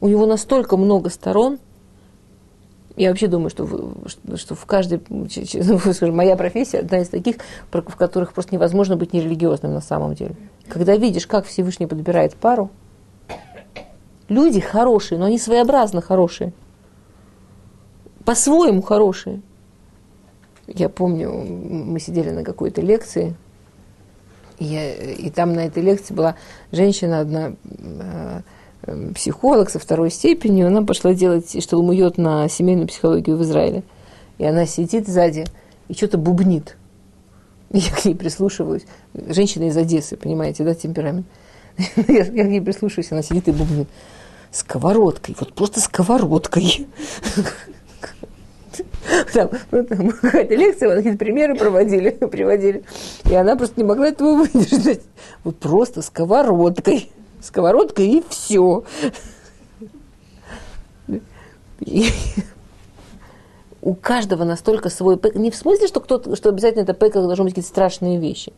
у 0.00 0.08
него 0.08 0.26
настолько 0.26 0.76
много 0.76 1.10
сторон, 1.10 1.58
я 2.96 3.10
вообще 3.10 3.26
думаю, 3.26 3.50
что, 3.50 3.66
что 4.36 4.54
в 4.54 4.64
каждой, 4.64 5.02
ну, 5.08 5.28
скажем, 5.28 6.16
моя 6.16 6.36
профессия 6.36 6.78
одна 6.78 7.00
из 7.00 7.08
таких, 7.08 7.36
в 7.70 7.96
которых 7.96 8.32
просто 8.32 8.54
невозможно 8.54 8.96
быть 8.96 9.12
нерелигиозным 9.12 9.72
на 9.72 9.82
самом 9.82 10.14
деле. 10.14 10.34
Когда 10.68 10.96
видишь, 10.96 11.26
как 11.26 11.46
Всевышний 11.46 11.86
подбирает 11.86 12.34
пару, 12.34 12.70
люди 14.28 14.60
хорошие, 14.60 15.18
но 15.18 15.26
они 15.26 15.38
своеобразно 15.38 16.00
хорошие. 16.00 16.52
По-своему 18.24 18.82
хорошие. 18.82 19.42
Я 20.66 20.88
помню, 20.88 21.30
мы 21.32 22.00
сидели 22.00 22.30
на 22.30 22.42
какой-то 22.42 22.80
лекции, 22.80 23.36
и, 24.58 25.16
и 25.18 25.30
там 25.30 25.52
на 25.52 25.66
этой 25.66 25.82
лекции 25.82 26.14
была 26.14 26.36
женщина 26.72 27.20
одна, 27.20 27.52
э, 27.62 28.40
Эм, 28.86 29.14
психолог 29.14 29.68
со 29.68 29.80
второй 29.80 30.10
степенью, 30.10 30.68
она 30.68 30.82
пошла 30.82 31.12
делать 31.12 31.60
шталмует 31.62 32.18
на 32.18 32.48
семейную 32.48 32.86
психологию 32.86 33.36
в 33.36 33.42
Израиле. 33.42 33.82
И 34.38 34.44
она 34.44 34.64
сидит 34.66 35.08
сзади 35.08 35.44
и 35.88 35.94
что-то 35.94 36.18
бубнит. 36.18 36.76
Я 37.70 37.90
к 37.90 38.04
ней 38.04 38.14
прислушиваюсь. 38.14 38.86
Женщина 39.14 39.64
из 39.64 39.76
Одессы, 39.76 40.16
понимаете, 40.16 40.62
да, 40.62 40.74
темперамент. 40.74 41.26
Я, 42.08 42.24
я 42.24 42.44
к 42.44 42.48
ней 42.48 42.60
прислушиваюсь, 42.60 43.12
она 43.12 43.22
сидит 43.22 43.48
и 43.48 43.52
бубнит. 43.52 43.88
Сковородкой, 44.50 45.36
вот 45.38 45.52
просто 45.52 45.80
сковородкой. 45.80 46.86
Там, 49.32 49.50
ну, 49.70 49.84
там 49.84 50.10
какая-то 50.22 50.54
лекция, 50.54 50.96
какие-то 50.96 51.18
примеры 51.18 51.54
проводили, 51.54 52.10
приводили. 52.30 52.82
И 53.30 53.34
она 53.34 53.56
просто 53.56 53.80
не 53.80 53.84
могла 53.84 54.08
этого 54.08 54.36
выдержать. 54.36 55.02
Вот 55.44 55.56
просто 55.58 56.02
сковородкой 56.02 57.10
сковородка 57.46 58.02
и 58.02 58.22
все. 58.28 58.84
у 63.82 63.94
каждого 63.94 64.44
настолько 64.44 64.90
свой 64.90 65.16
пэк. 65.16 65.36
Не 65.36 65.50
в 65.50 65.56
смысле, 65.56 65.86
что, 65.86 66.00
кто 66.00 66.34
что 66.34 66.48
обязательно 66.48 66.82
это 66.82 66.94
пэк 66.94 67.12
должны 67.12 67.44
быть 67.44 67.52
какие-то 67.52 67.68
страшные 67.68 68.18
вещи. 68.18 68.52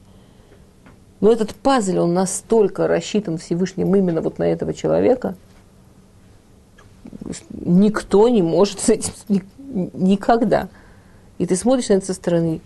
Но 1.20 1.32
этот 1.32 1.54
пазл, 1.54 1.98
он 1.98 2.14
настолько 2.14 2.86
рассчитан 2.86 3.38
Всевышним 3.38 3.94
именно 3.94 4.22
вот 4.22 4.38
на 4.38 4.44
этого 4.44 4.72
человека, 4.72 5.34
никто 7.50 8.28
не 8.28 8.40
может 8.40 8.78
с 8.80 8.88
этим 8.88 9.12
никогда. 9.68 10.68
И 11.38 11.46
ты 11.46 11.56
смотришь 11.56 11.88
на 11.88 11.94
это 11.94 12.06
со 12.06 12.14
стороны, 12.14 12.60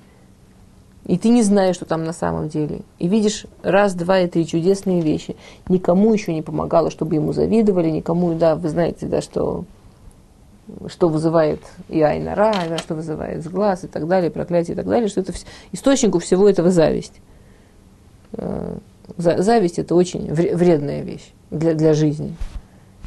и 1.06 1.18
ты 1.18 1.30
не 1.30 1.42
знаешь, 1.42 1.76
что 1.76 1.84
там 1.84 2.04
на 2.04 2.12
самом 2.12 2.48
деле. 2.48 2.80
И 2.98 3.08
видишь 3.08 3.46
раз, 3.62 3.94
два 3.94 4.20
и 4.20 4.28
три 4.28 4.46
чудесные 4.46 5.02
вещи. 5.02 5.36
Никому 5.68 6.12
еще 6.12 6.32
не 6.32 6.42
помогало, 6.42 6.90
чтобы 6.90 7.16
ему 7.16 7.32
завидовали, 7.32 7.90
никому, 7.90 8.34
да, 8.34 8.54
вы 8.54 8.68
знаете, 8.68 9.06
да, 9.06 9.20
что, 9.20 9.64
что 10.86 11.08
вызывает 11.08 11.60
и 11.88 12.00
айнара, 12.00 12.54
да, 12.68 12.78
что 12.78 12.94
вызывает 12.94 13.42
сглаз 13.42 13.84
и 13.84 13.88
так 13.88 14.06
далее, 14.06 14.30
проклятие 14.30 14.74
и 14.74 14.76
так 14.76 14.86
далее, 14.86 15.08
что 15.08 15.20
это 15.20 15.32
источнику 15.72 16.20
всего 16.20 16.48
этого 16.48 16.70
зависть. 16.70 17.14
Э, 18.34 18.76
зависть 19.16 19.80
это 19.80 19.96
очень 19.96 20.32
вредная 20.32 21.02
вещь 21.02 21.32
для, 21.50 21.74
для 21.74 21.94
жизни. 21.94 22.36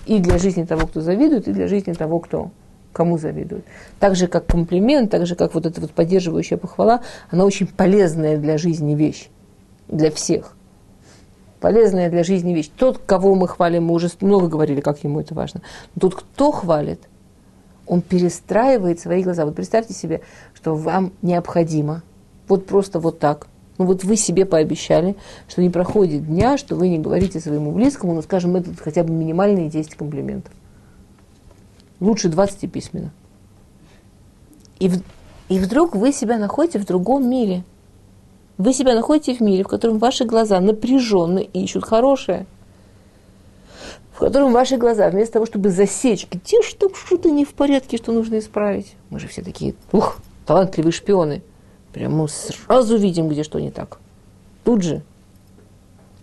И 0.06 0.20
для 0.20 0.38
жизни 0.38 0.66
того, 0.66 0.86
кто 0.86 1.00
завидует, 1.00 1.48
и 1.48 1.54
для 1.54 1.68
жизни 1.68 1.93
того, 1.93 2.20
кто 2.20 2.52
кому 2.96 3.18
завидуют. 3.18 3.66
Так 4.00 4.16
же, 4.16 4.28
как 4.28 4.48
комплимент, 4.48 5.12
так 5.12 5.28
же, 5.28 5.36
как 5.36 5.54
вот 5.54 5.66
эта 5.66 5.82
вот 5.82 5.91
поддерживающая 5.91 6.58
похвала, 6.58 7.02
она 7.30 7.43
очень 7.43 7.68
полезная 7.68 8.38
для 8.38 8.58
жизни 8.58 8.96
вещь. 8.96 9.28
Для 9.89 10.10
всех. 10.10 10.56
Полезная 11.60 12.10
для 12.10 12.24
жизни 12.24 12.54
вещь. 12.54 12.70
Тот, 12.76 12.98
кого 13.06 13.36
мы 13.36 13.48
хвалим, 13.48 13.86
мы 13.86 13.93
уже 13.93 14.10
много 14.22 14.48
говорили, 14.48 14.80
как 14.80 15.04
ему 15.04 15.20
это 15.20 15.36
важно. 15.36 15.62
Но 15.93 16.00
тот, 16.00 16.16
кто 16.16 16.52
хвалит, 16.52 17.02
он 17.86 18.02
перестраивает 18.02 19.00
свои 19.00 19.24
глаза. 19.24 19.46
Вот 19.46 19.56
представьте 19.56 19.93
себе, 19.93 20.22
что 20.54 20.74
вам 20.74 21.12
необходимо. 21.22 22.02
Вот 22.48 22.66
просто 22.66 23.00
вот 23.00 23.20
так. 23.20 23.48
Ну 23.78 23.86
вот 23.86 24.06
вы 24.06 24.16
себе 24.16 24.46
пообещали, 24.46 25.18
что 25.50 25.62
не 25.62 25.70
проходит 25.70 26.26
дня, 26.26 26.58
что 26.58 26.78
вы 26.78 26.88
не 26.88 26.98
говорите 26.98 27.41
своему 27.41 27.74
близкому, 27.74 28.14
ну 28.14 28.22
скажем, 28.22 28.56
это 28.56 28.70
хотя 28.82 29.04
бы 29.04 29.12
минимальные 29.12 29.70
10 29.70 29.96
комплиментов 29.96 30.54
лучше 32.00 32.30
20 32.30 32.72
письменно. 32.72 33.12
И, 34.80 34.91
и 35.50 35.60
вдруг 35.60 35.96
вы 35.96 36.12
себя 36.12 36.38
находите 36.38 36.80
в 36.80 36.86
другом 36.86 37.30
мире. 37.30 37.64
Вы 38.58 38.74
себя 38.74 38.96
находите 38.96 39.36
в 39.36 39.41
мире, 39.41 39.64
в 39.64 39.68
котором 39.68 39.98
ваши 39.98 40.26
глаза 40.26 40.60
напряженно 40.60 41.39
ищут 41.39 41.86
хорошее. 41.86 42.46
В 44.14 44.20
котором 44.20 44.54
ваши 44.54 44.78
глаза, 44.78 45.10
вместо 45.10 45.34
того, 45.34 45.46
чтобы 45.46 45.70
засечь, 45.70 46.28
где 46.32 46.62
там 46.80 46.96
что-то 46.96 47.30
не 47.30 47.43
в 47.43 47.54
порядке, 47.54 47.98
что 47.98 48.14
нужно 48.14 48.39
исправить. 48.39 48.96
Мы 49.10 49.20
же 49.20 49.28
все 49.28 49.41
такие, 49.41 49.76
ух, 49.91 50.20
талантливые 50.46 50.93
шпионы. 50.93 51.41
Прямо 51.91 52.28
сразу 52.28 52.98
видим, 52.98 53.28
где 53.28 53.43
что 53.43 53.60
не 53.60 53.72
так. 53.72 54.00
Тут 54.64 54.84
же. 54.84 55.04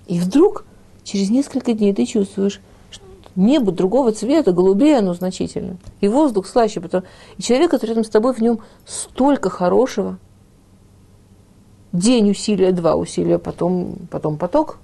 И 0.07 0.19
вдруг, 0.19 0.65
через 1.05 1.31
несколько 1.31 1.75
дней 1.75 1.95
ты 1.95 2.07
чувствуешь, 2.07 2.61
небо 3.37 3.73
другого 3.73 4.13
цвета, 4.13 4.53
голубее 4.53 4.99
оно 4.99 5.15
значительно. 5.15 5.77
И 6.01 6.09
воздух 6.09 6.47
слаще. 6.47 6.81
Потому... 6.81 7.05
И 7.37 7.43
человек, 7.43 7.71
который 7.71 7.91
рядом 7.91 8.05
с 8.05 8.09
тобой, 8.09 8.35
в 8.35 8.41
нем 8.41 8.61
столько 8.85 9.51
хорошего. 9.51 10.19
День 11.93 12.31
усилия, 12.31 12.73
два 12.73 12.95
усилия, 12.97 13.39
потом, 13.39 13.97
потом 14.11 14.39
поток. 14.39 14.79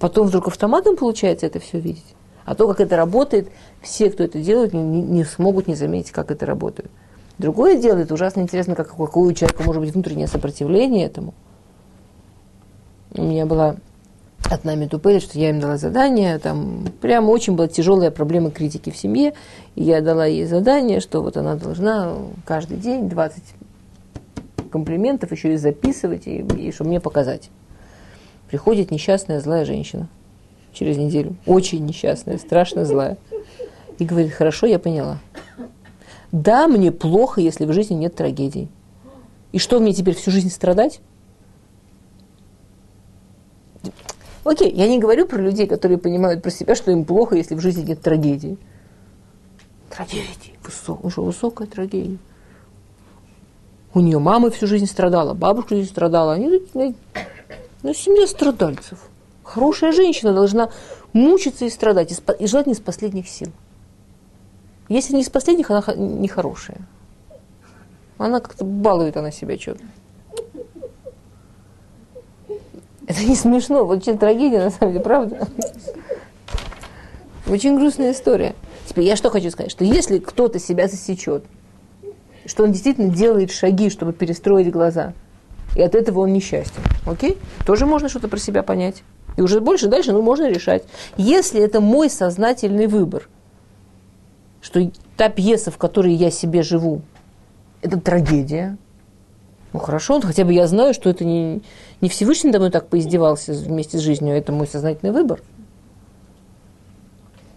Потом 0.00 0.26
вдруг 0.26 0.48
автоматом 0.48 0.96
получается 0.96 1.46
это 1.46 1.60
все 1.60 1.78
видеть. 1.78 2.14
А 2.44 2.54
то, 2.54 2.68
как 2.68 2.80
это 2.80 2.96
работает, 2.96 3.48
все, 3.82 4.10
кто 4.10 4.22
это 4.24 4.38
делает, 4.38 4.72
не, 4.72 4.82
не 4.82 5.24
смогут 5.24 5.66
не 5.66 5.74
заметить, 5.74 6.12
как 6.12 6.30
это 6.30 6.46
работает. 6.46 6.90
Другое 7.38 7.76
дело, 7.76 7.98
это 7.98 8.14
ужасно 8.14 8.40
интересно, 8.40 8.74
как, 8.74 8.88
какое 8.88 9.30
у 9.30 9.32
человека 9.32 9.62
может 9.64 9.82
быть 9.82 9.92
внутреннее 9.92 10.26
сопротивление 10.26 11.06
этому. 11.06 11.34
У 13.14 13.22
меня 13.22 13.46
была 13.46 13.76
от 14.44 14.64
нами 14.64 14.86
тупели, 14.86 15.18
что 15.18 15.38
я 15.38 15.50
им 15.50 15.60
дала 15.60 15.76
задание, 15.76 16.38
там 16.38 16.86
прямо 17.00 17.30
очень 17.30 17.54
была 17.54 17.68
тяжелая 17.68 18.10
проблема 18.10 18.50
критики 18.50 18.90
в 18.90 18.96
семье, 18.96 19.34
и 19.74 19.82
я 19.82 20.00
дала 20.00 20.26
ей 20.26 20.46
задание, 20.46 21.00
что 21.00 21.22
вот 21.22 21.36
она 21.36 21.56
должна 21.56 22.14
каждый 22.44 22.76
день 22.76 23.08
20 23.08 23.42
комплиментов 24.70 25.32
еще 25.32 25.54
и 25.54 25.56
записывать, 25.56 26.26
и, 26.26 26.38
и 26.38 26.72
чтобы 26.72 26.90
мне 26.90 27.00
показать. 27.00 27.50
Приходит 28.48 28.90
несчастная 28.90 29.40
злая 29.40 29.64
женщина 29.64 30.08
через 30.72 30.96
неделю, 30.96 31.36
очень 31.46 31.84
несчастная, 31.84 32.38
страшно 32.38 32.84
злая, 32.84 33.16
и 33.98 34.04
говорит, 34.04 34.32
хорошо, 34.32 34.66
я 34.66 34.78
поняла. 34.78 35.18
Да, 36.30 36.68
мне 36.68 36.92
плохо, 36.92 37.40
если 37.40 37.64
в 37.64 37.72
жизни 37.72 37.94
нет 37.94 38.14
трагедий. 38.14 38.68
И 39.52 39.58
что, 39.58 39.80
мне 39.80 39.92
теперь 39.92 40.14
всю 40.14 40.30
жизнь 40.30 40.50
страдать? 40.50 41.00
Окей, 44.46 44.70
я 44.72 44.86
не 44.86 45.00
говорю 45.00 45.26
про 45.26 45.38
людей, 45.38 45.66
которые 45.66 45.98
понимают 45.98 46.40
про 46.40 46.50
себя, 46.50 46.76
что 46.76 46.92
им 46.92 47.04
плохо, 47.04 47.34
если 47.34 47.56
в 47.56 47.60
жизни 47.60 47.82
нет 47.82 48.00
трагедии. 48.00 48.56
Трагедии. 49.90 50.54
Высок, 50.62 51.04
уже 51.04 51.20
высокая 51.20 51.66
трагедия. 51.66 52.18
У 53.92 53.98
нее 53.98 54.20
мама 54.20 54.52
всю 54.52 54.68
жизнь 54.68 54.86
страдала, 54.86 55.34
бабушка 55.34 55.70
всю 55.70 55.78
жизнь 55.78 55.90
страдала. 55.90 56.34
Они, 56.34 56.62
ну, 56.74 57.92
семья 57.92 58.28
страдальцев. 58.28 59.08
Хорошая 59.42 59.90
женщина 59.90 60.32
должна 60.32 60.70
мучиться 61.12 61.64
и 61.64 61.70
страдать, 61.70 62.16
и 62.38 62.46
желательно 62.46 62.74
из 62.74 62.80
последних 62.80 63.28
сил. 63.28 63.48
Если 64.88 65.14
не 65.14 65.22
из 65.22 65.28
последних, 65.28 65.72
она 65.72 65.82
нехорошая. 65.96 66.86
Она 68.16 68.38
как-то 68.38 68.64
балует 68.64 69.16
она 69.16 69.32
себя 69.32 69.58
что-то. 69.58 69.82
Это 73.06 73.24
не 73.24 73.36
смешно, 73.36 73.84
вот 73.84 73.98
очень 73.98 74.18
трагедия 74.18 74.64
на 74.64 74.70
самом 74.70 74.92
деле, 74.92 75.04
правда? 75.04 75.48
Очень 77.46 77.76
грустная 77.76 78.12
история. 78.12 78.54
Теперь 78.86 79.04
я 79.04 79.16
что 79.16 79.30
хочу 79.30 79.50
сказать, 79.50 79.70
что 79.70 79.84
если 79.84 80.18
кто-то 80.18 80.58
себя 80.58 80.88
засечет, 80.88 81.44
что 82.44 82.64
он 82.64 82.72
действительно 82.72 83.08
делает 83.08 83.52
шаги, 83.52 83.90
чтобы 83.90 84.12
перестроить 84.12 84.70
глаза, 84.70 85.12
и 85.76 85.82
от 85.82 85.94
этого 85.94 86.20
он 86.20 86.32
несчастен, 86.32 86.82
окей? 87.04 87.38
Тоже 87.64 87.86
можно 87.86 88.08
что-то 88.08 88.28
про 88.28 88.38
себя 88.38 88.62
понять. 88.62 89.02
И 89.36 89.42
уже 89.42 89.60
больше 89.60 89.88
дальше, 89.88 90.12
ну, 90.12 90.22
можно 90.22 90.48
решать. 90.48 90.84
Если 91.16 91.60
это 91.60 91.80
мой 91.80 92.08
сознательный 92.08 92.86
выбор, 92.86 93.28
что 94.62 94.90
та 95.16 95.28
пьеса, 95.28 95.70
в 95.70 95.78
которой 95.78 96.12
я 96.14 96.30
себе 96.30 96.62
живу, 96.62 97.02
это 97.82 98.00
трагедия, 98.00 98.78
ну 99.76 99.82
хорошо, 99.82 100.22
хотя 100.22 100.46
бы 100.46 100.54
я 100.54 100.66
знаю, 100.66 100.94
что 100.94 101.10
это 101.10 101.22
не, 101.26 101.60
не 102.00 102.08
Всевышний 102.08 102.50
домой 102.50 102.70
так 102.70 102.88
поиздевался 102.88 103.52
вместе 103.52 103.98
с 103.98 104.00
жизнью, 104.00 104.34
это 104.34 104.50
мой 104.50 104.66
сознательный 104.66 105.12
выбор. 105.12 105.42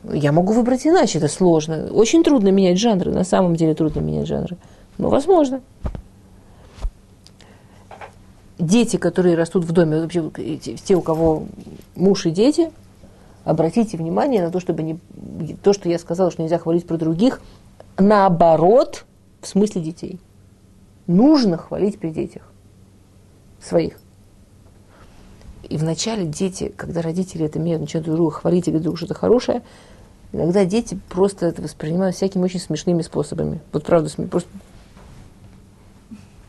Я 0.03 0.33
могу 0.33 0.51
выбрать 0.51 0.85
иначе, 0.85 1.19
это 1.19 1.29
сложно. 1.29 1.87
Очень 1.93 2.25
трудно 2.25 2.49
менять 2.49 2.77
жанры, 2.77 3.11
на 3.11 3.23
самом 3.23 3.55
деле 3.55 3.73
трудно 3.73 4.01
менять 4.01 4.27
жанры. 4.27 4.57
Но 4.97 5.07
возможно. 5.07 5.61
Дети, 8.57 8.97
которые 8.97 9.37
растут 9.37 9.63
в 9.63 9.71
доме, 9.71 10.01
вообще 10.01 10.29
те, 10.83 10.95
у 10.95 11.01
кого 11.01 11.43
муж 11.95 12.25
и 12.25 12.31
дети, 12.31 12.69
обратите 13.45 13.95
внимание 13.95 14.43
на 14.43 14.51
то, 14.51 14.59
чтобы 14.59 14.83
не, 14.83 14.99
то, 15.63 15.71
что 15.71 15.87
я 15.87 15.97
сказала, 15.97 16.31
что 16.31 16.41
нельзя 16.41 16.57
хвалить 16.57 16.85
про 16.85 16.97
других, 16.97 17.39
наоборот, 17.97 19.05
в 19.41 19.47
смысле 19.47 19.81
детей. 19.81 20.19
Нужно 21.09 21.57
хвалить 21.57 21.97
при 21.97 22.11
детях 22.11 22.43
своих. 23.59 23.97
И 25.67 25.75
вначале 25.75 26.23
дети, 26.23 26.71
когда 26.77 27.01
родители 27.01 27.47
это 27.47 27.57
имеют, 27.57 27.81
начинают 27.81 28.05
друг 28.05 28.17
друга 28.17 28.31
хвалить 28.31 28.67
и 28.67 28.69
говорить 28.69 28.83
друг 28.83 28.97
что-то 28.99 29.15
хорошее, 29.15 29.63
иногда 30.33 30.65
дети 30.65 30.99
просто 31.09 31.47
это 31.47 31.63
воспринимают 31.63 32.15
всякими 32.15 32.43
очень 32.43 32.59
смешными 32.59 33.01
способами. 33.01 33.59
Вот 33.73 33.85
правда, 33.85 34.11
просто 34.29 34.49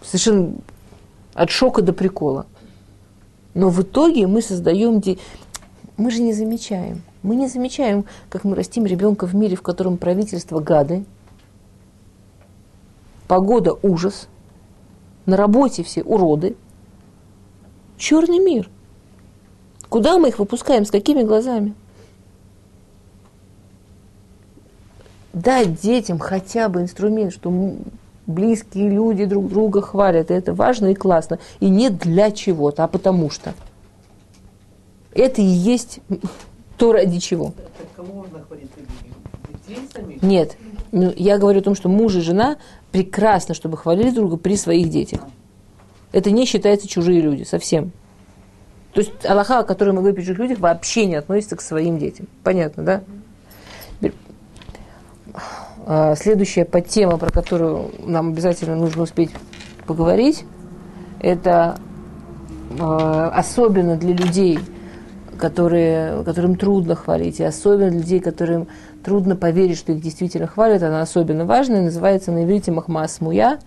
совершенно 0.02 0.56
от 1.32 1.48
шока 1.48 1.80
до 1.80 1.94
прикола. 1.94 2.44
Но 3.54 3.70
в 3.70 3.80
итоге 3.80 4.26
мы 4.26 4.42
создаем... 4.42 5.00
Де... 5.00 5.16
Мы 5.96 6.11
же 6.11 6.20
не 6.20 6.34
замечаем. 6.34 7.00
Мы 7.22 7.34
не 7.34 7.48
замечаем, 7.48 8.04
как 8.28 8.44
мы 8.44 8.56
растим 8.56 8.84
ребенка 8.84 9.26
в 9.26 9.34
мире, 9.34 9.56
в 9.56 9.62
котором 9.62 9.96
правительство 9.96 10.61
гады, 10.61 11.06
погода 13.26 13.72
ужас, 13.80 14.28
на 15.27 15.37
работе 15.37 15.83
все 15.83 16.03
уроды. 16.03 16.57
Черный 17.97 18.39
мир– 18.39 18.68
Куда 19.91 20.18
мы 20.18 20.29
их 20.29 20.39
выпускаем, 20.39 20.87
с 20.87 20.91
какими 20.91 21.25
глазами? 21.25 21.75
Дать 25.33 25.81
детям 25.81 26.21
хотя 26.21 26.68
бы 26.68 26.81
инструмент, 26.81 27.33
что 27.33 27.53
близкие 28.27 28.89
люди 28.89 29.25
друг 29.25 29.49
друга 29.49 29.83
хвалят, 29.83 30.31
и 30.31 30.35
это 30.35 30.55
важно 30.55 30.87
и 30.87 30.95
классно. 30.95 31.41
И 31.59 31.68
не 31.68 31.91
для 31.91 32.31
чего-то, 32.31 32.85
а 32.85 32.89
потому 32.89 33.31
что. 33.31 33.53
Это 35.12 35.43
и 35.43 35.45
есть 35.45 35.99
то, 36.79 36.93
ради 36.93 37.18
чего. 37.18 37.53
Нет. 40.23 40.57
Ну, 40.93 41.12
я 41.16 41.39
говорю 41.39 41.61
о 41.61 41.64
том, 41.64 41.75
что 41.75 41.89
муж 41.89 42.14
и 42.14 42.21
жена 42.21 42.59
прекрасно, 42.93 43.55
чтобы 43.55 43.76
хвалили 43.76 44.11
друга 44.11 44.36
при 44.36 44.57
своих 44.57 44.88
детях. 44.91 45.20
Это 46.12 46.30
не 46.30 46.45
считается 46.45 46.88
чужие 46.88 47.20
люди, 47.20 47.45
совсем. 47.45 47.93
То 48.93 49.01
есть 49.01 49.24
Аллаха, 49.24 49.61
о 49.61 49.64
которой 49.64 49.91
мы 49.91 49.99
говорим 49.99 50.18
о 50.18 50.20
чужих 50.20 50.38
людях, 50.38 50.59
вообще 50.59 51.07
не 51.07 51.14
относится 51.14 51.57
к 51.57 51.61
своим 51.61 51.99
детям. 51.99 52.26
Понятно, 52.43 52.82
да? 52.82 53.03
А, 55.86 56.14
следующая 56.14 56.64
подтема, 56.64 57.16
про 57.16 57.30
которую 57.30 57.91
нам 58.05 58.30
обязательно 58.30 58.76
нужно 58.76 59.03
успеть 59.03 59.30
поговорить, 59.86 60.45
это 61.20 61.78
а, 62.78 63.30
особенно 63.30 63.97
для 63.97 64.14
людей, 64.14 64.59
которые, 65.38 66.22
которым 66.24 66.57
трудно 66.57 66.95
хвалить, 66.97 67.41
и 67.41 67.45
особенно 67.45 67.91
для 67.91 68.01
людей, 68.01 68.20
которым 68.20 68.68
трудно 69.03 69.36
поверить, 69.36 69.78
что 69.78 69.92
их 69.92 70.01
действительно 70.01 70.46
хвалят, 70.46 70.82
она 70.82 71.03
особенно 71.03 71.44
важная, 71.44 71.82
называется 71.82 72.32
на 72.32 72.44
иврите 72.44 72.70
Махмас 72.72 73.20
Муя, 73.20 73.59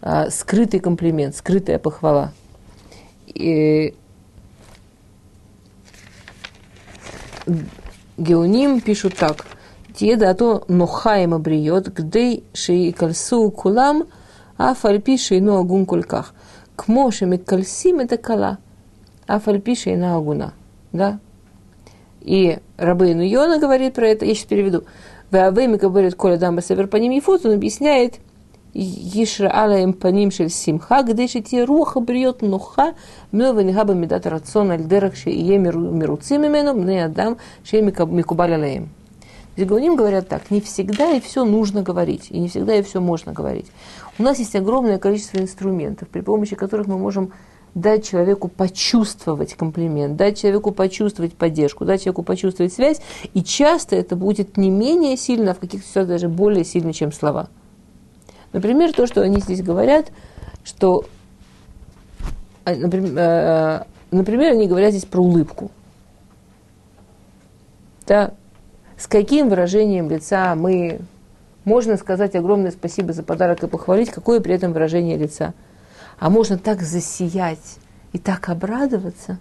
а, 0.00 0.30
скрытый 0.30 0.80
комплимент, 0.80 1.34
скрытая 1.34 1.78
похвала. 1.78 2.32
И 3.26 3.94
Геоним 8.16 8.80
пишут 8.80 9.16
так. 9.16 9.46
Тиедато 9.94 10.64
нохаем 10.68 11.40
бриет, 11.40 11.92
гдей 11.92 12.44
шей 12.52 12.92
кальсу 12.92 13.50
кулам, 13.50 14.04
а 14.58 14.74
фальпи 14.74 15.16
шейну 15.16 15.58
агун 15.58 15.86
кульках. 15.86 16.34
К 16.76 16.88
мошем 16.88 17.38
кальсим 17.38 18.00
это 18.00 18.16
кала, 18.16 18.58
а 19.26 19.38
фальпи 19.38 19.74
шейна 19.74 20.16
агуна. 20.16 20.52
Да? 20.92 21.18
И 22.26 22.58
Рабейну 22.76 23.22
Йона 23.22 23.58
говорит 23.58 23.94
про 23.94 24.08
это, 24.08 24.26
я 24.26 24.34
сейчас 24.34 24.46
переведу. 24.46 24.84
Веавейми 25.30 25.76
говорит 25.76 26.16
Коля 26.16 26.36
Дамба 26.36 26.60
Север 26.60 26.88
по 26.88 26.96
ним 26.96 27.12
и 27.12 27.22
он 27.26 27.52
объясняет, 27.52 28.16
Ишра 28.74 29.48
алаем 29.48 29.94
паним 29.94 30.30
шель 30.30 30.50
симха, 30.50 31.02
где 31.02 31.28
шити 31.28 31.62
руха 31.62 32.00
бриет 32.00 32.42
нуха, 32.42 32.94
мно 33.32 33.52
венегаба 33.52 33.94
медат 33.94 34.26
рацион 34.26 34.72
аль 34.72 34.84
дерах 34.84 35.16
ше 35.16 35.30
ие 35.30 35.56
мируцим 35.56 36.46
имену, 36.46 36.74
мне 36.74 37.06
адам 37.06 37.38
ше 37.64 37.80
микубаль 37.80 38.54
алаем. 38.54 38.90
Зигауним 39.56 39.96
говорят 39.96 40.28
так, 40.28 40.50
не 40.50 40.60
всегда 40.60 41.12
и 41.12 41.20
все 41.20 41.46
нужно 41.46 41.82
говорить, 41.82 42.26
и 42.28 42.38
не 42.38 42.48
всегда 42.48 42.74
и 42.74 42.82
все 42.82 43.00
можно 43.00 43.32
говорить. 43.32 43.66
У 44.18 44.22
нас 44.22 44.38
есть 44.38 44.54
огромное 44.54 44.98
количество 44.98 45.38
инструментов, 45.38 46.08
при 46.08 46.20
помощи 46.20 46.54
которых 46.54 46.86
мы 46.86 46.98
можем 46.98 47.32
дать 47.76 48.08
человеку 48.08 48.48
почувствовать 48.48 49.52
комплимент, 49.52 50.16
дать 50.16 50.40
человеку 50.40 50.72
почувствовать 50.72 51.34
поддержку, 51.34 51.84
дать 51.84 52.02
человеку 52.02 52.22
почувствовать 52.22 52.72
связь, 52.72 53.02
и 53.34 53.44
часто 53.44 53.96
это 53.96 54.16
будет 54.16 54.56
не 54.56 54.70
менее 54.70 55.18
сильно, 55.18 55.50
а 55.50 55.54
в 55.54 55.58
каких-то 55.58 55.86
ситуациях 55.86 56.08
даже 56.08 56.28
более 56.30 56.64
сильно, 56.64 56.94
чем 56.94 57.12
слова. 57.12 57.50
Например, 58.54 58.94
то, 58.94 59.06
что 59.06 59.20
они 59.20 59.40
здесь 59.40 59.62
говорят, 59.62 60.10
что, 60.64 61.04
а, 62.64 62.74
например, 62.74 63.12
э, 63.14 63.82
например 64.10 64.52
они 64.52 64.68
говорят 64.68 64.92
здесь 64.92 65.04
про 65.04 65.20
улыбку. 65.20 65.70
Да, 68.06 68.32
с 68.96 69.06
каким 69.06 69.50
выражением 69.50 70.08
лица 70.08 70.54
мы 70.54 71.00
можно 71.66 71.98
сказать 71.98 72.36
огромное 72.36 72.70
спасибо 72.70 73.12
за 73.12 73.22
подарок 73.22 73.64
и 73.64 73.66
похвалить, 73.66 74.10
какое 74.10 74.40
при 74.40 74.54
этом 74.54 74.72
выражение 74.72 75.18
лица. 75.18 75.52
А 76.18 76.30
можно 76.30 76.58
так 76.58 76.82
засиять 76.82 77.78
и 78.12 78.18
так 78.18 78.48
обрадоваться, 78.48 79.38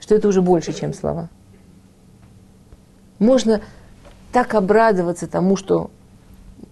что 0.00 0.14
это 0.14 0.28
уже 0.28 0.42
больше, 0.42 0.72
чем 0.72 0.92
слова. 0.92 1.28
Можно 3.18 3.60
так 4.32 4.54
обрадоваться 4.54 5.26
тому, 5.26 5.56
что 5.56 5.90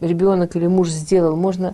ребенок 0.01 0.57
или 0.57 0.67
муж 0.67 0.89
сделал, 0.89 1.37
можно 1.37 1.73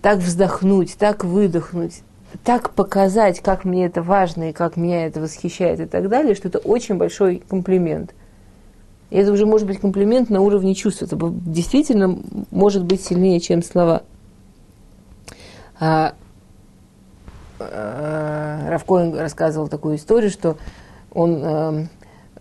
так 0.00 0.18
вздохнуть, 0.18 0.96
так 0.98 1.24
выдохнуть, 1.24 2.02
так 2.44 2.70
показать, 2.70 3.40
как 3.40 3.64
мне 3.64 3.86
это 3.86 4.02
важно 4.02 4.50
и 4.50 4.52
как 4.52 4.76
меня 4.76 5.06
это 5.06 5.20
восхищает 5.20 5.80
и 5.80 5.86
так 5.86 6.08
далее, 6.08 6.34
что 6.34 6.48
это 6.48 6.58
очень 6.58 6.96
большой 6.96 7.42
комплимент. 7.48 8.14
И 9.10 9.16
это 9.16 9.30
уже 9.30 9.46
может 9.46 9.66
быть 9.66 9.78
комплимент 9.78 10.30
на 10.30 10.40
уровне 10.40 10.74
чувств. 10.74 11.02
Это 11.02 11.16
действительно 11.20 12.18
может 12.50 12.84
быть 12.84 13.02
сильнее, 13.02 13.40
чем 13.40 13.62
слова. 13.62 14.02
А, 15.84 16.14
а, 17.58 18.68
Равкоин 18.70 19.18
рассказывал 19.18 19.66
такую 19.66 19.96
историю, 19.96 20.30
что 20.30 20.56
он 21.12 21.42
а, 21.42 21.86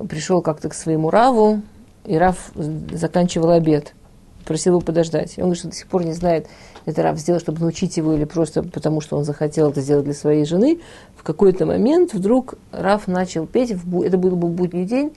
пришел 0.07 0.41
как-то 0.43 0.69
к 0.69 0.75
своему 0.75 1.09
Раву, 1.09 1.61
и 2.05 2.17
Рав 2.17 2.51
заканчивал 2.55 3.49
обед– 3.49 3.95
просил 4.45 4.73
его 4.73 4.81
подождать. 4.81 5.37
И 5.37 5.41
он 5.41 5.47
говорит, 5.47 5.59
что 5.59 5.69
до 5.69 5.75
сих 5.75 5.87
пор 5.87 6.03
не 6.03 6.13
знает, 6.13 6.47
это 6.85 7.03
Рав 7.03 7.17
сделал, 7.17 7.39
чтобы 7.39 7.61
научить 7.61 7.97
его, 7.97 8.13
или 8.13 8.25
просто 8.25 8.63
потому, 8.63 9.01
что 9.01 9.17
он 9.17 9.23
захотел 9.23 9.69
это 9.69 9.81
сделать 9.81 10.05
для 10.05 10.13
своей 10.13 10.45
жены. 10.45 10.79
В 11.15 11.23
какой-то 11.23 11.65
момент 11.65 12.13
вдруг 12.13 12.55
Раф 12.71 13.07
начал 13.07 13.45
петь, 13.45 13.71
это 13.71 14.17
был 14.17 14.35
бы 14.35 14.47
будний 14.47 14.85
день, 14.85 15.13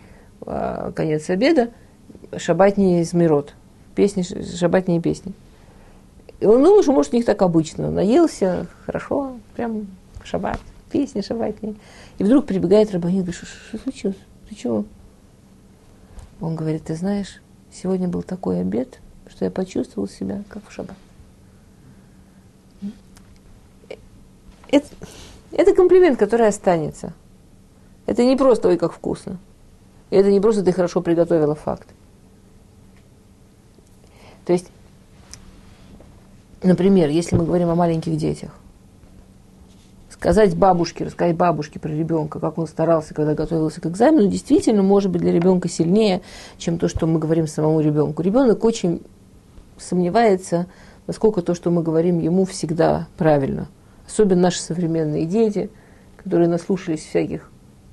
а, 0.46 0.92
конец 0.92 1.28
обеда, 1.30 1.70
шабатни 2.36 3.00
из 3.00 3.12
Мирот, 3.12 3.54
песни, 3.94 4.22
шабатние 4.22 5.00
песни. 5.00 5.32
Он 6.46 6.62
думал, 6.62 6.82
что, 6.82 6.92
может, 6.92 7.12
у 7.12 7.16
них 7.16 7.24
так 7.24 7.40
обычно. 7.42 7.90
Наелся, 7.90 8.66
хорошо, 8.84 9.36
прям 9.56 9.86
шаббат, 10.24 10.60
песни 10.90 11.20
шабатные. 11.20 11.74
И 12.18 12.24
вдруг 12.24 12.46
прибегает 12.46 12.92
Рабанит, 12.92 13.24
говорит, 13.24 13.34
что 13.34 13.78
случилось? 13.78 14.16
Ты 14.48 14.54
чего? 14.54 14.84
Он 16.40 16.56
говорит, 16.56 16.84
ты 16.84 16.94
знаешь, 16.96 17.40
сегодня 17.72 18.08
был 18.08 18.22
такой 18.22 18.60
обед, 18.60 19.00
что 19.28 19.44
я 19.44 19.50
почувствовал 19.50 20.08
себя 20.08 20.42
как 20.48 20.68
в 20.68 20.72
шаббат. 20.72 20.96
Это, 24.68 24.88
это 25.52 25.74
комплимент, 25.74 26.18
который 26.18 26.48
останется. 26.48 27.12
Это 28.06 28.24
не 28.24 28.36
просто 28.36 28.68
«ой, 28.68 28.76
как 28.76 28.92
вкусно». 28.92 29.38
Это 30.10 30.30
не 30.30 30.40
просто 30.40 30.62
«ты 30.62 30.72
хорошо 30.72 31.00
приготовила 31.00 31.54
факт». 31.54 31.88
То 34.44 34.52
есть, 34.52 34.66
например, 36.64 37.08
если 37.10 37.36
мы 37.36 37.44
говорим 37.44 37.68
о 37.68 37.74
маленьких 37.74 38.16
детях, 38.16 38.50
сказать 40.10 40.56
бабушке, 40.56 41.04
рассказать 41.04 41.36
бабушке 41.36 41.78
про 41.78 41.90
ребенка, 41.90 42.40
как 42.40 42.56
он 42.58 42.66
старался, 42.66 43.12
когда 43.14 43.34
готовился 43.34 43.80
к 43.80 43.86
экзамену, 43.86 44.26
действительно 44.28 44.82
может 44.82 45.10
быть 45.10 45.20
для 45.20 45.32
ребенка 45.32 45.68
сильнее, 45.68 46.22
чем 46.56 46.78
то, 46.78 46.88
что 46.88 47.06
мы 47.06 47.18
говорим 47.18 47.46
самому 47.46 47.80
ребенку. 47.80 48.22
Ребенок 48.22 48.64
очень 48.64 49.02
сомневается, 49.76 50.66
насколько 51.06 51.42
то, 51.42 51.54
что 51.54 51.70
мы 51.70 51.82
говорим 51.82 52.18
ему, 52.20 52.46
всегда 52.46 53.06
правильно. 53.18 53.68
Особенно 54.06 54.42
наши 54.42 54.60
современные 54.60 55.26
дети, 55.26 55.70
которые 56.16 56.48
наслушались 56.48 57.04
всяких 57.04 57.50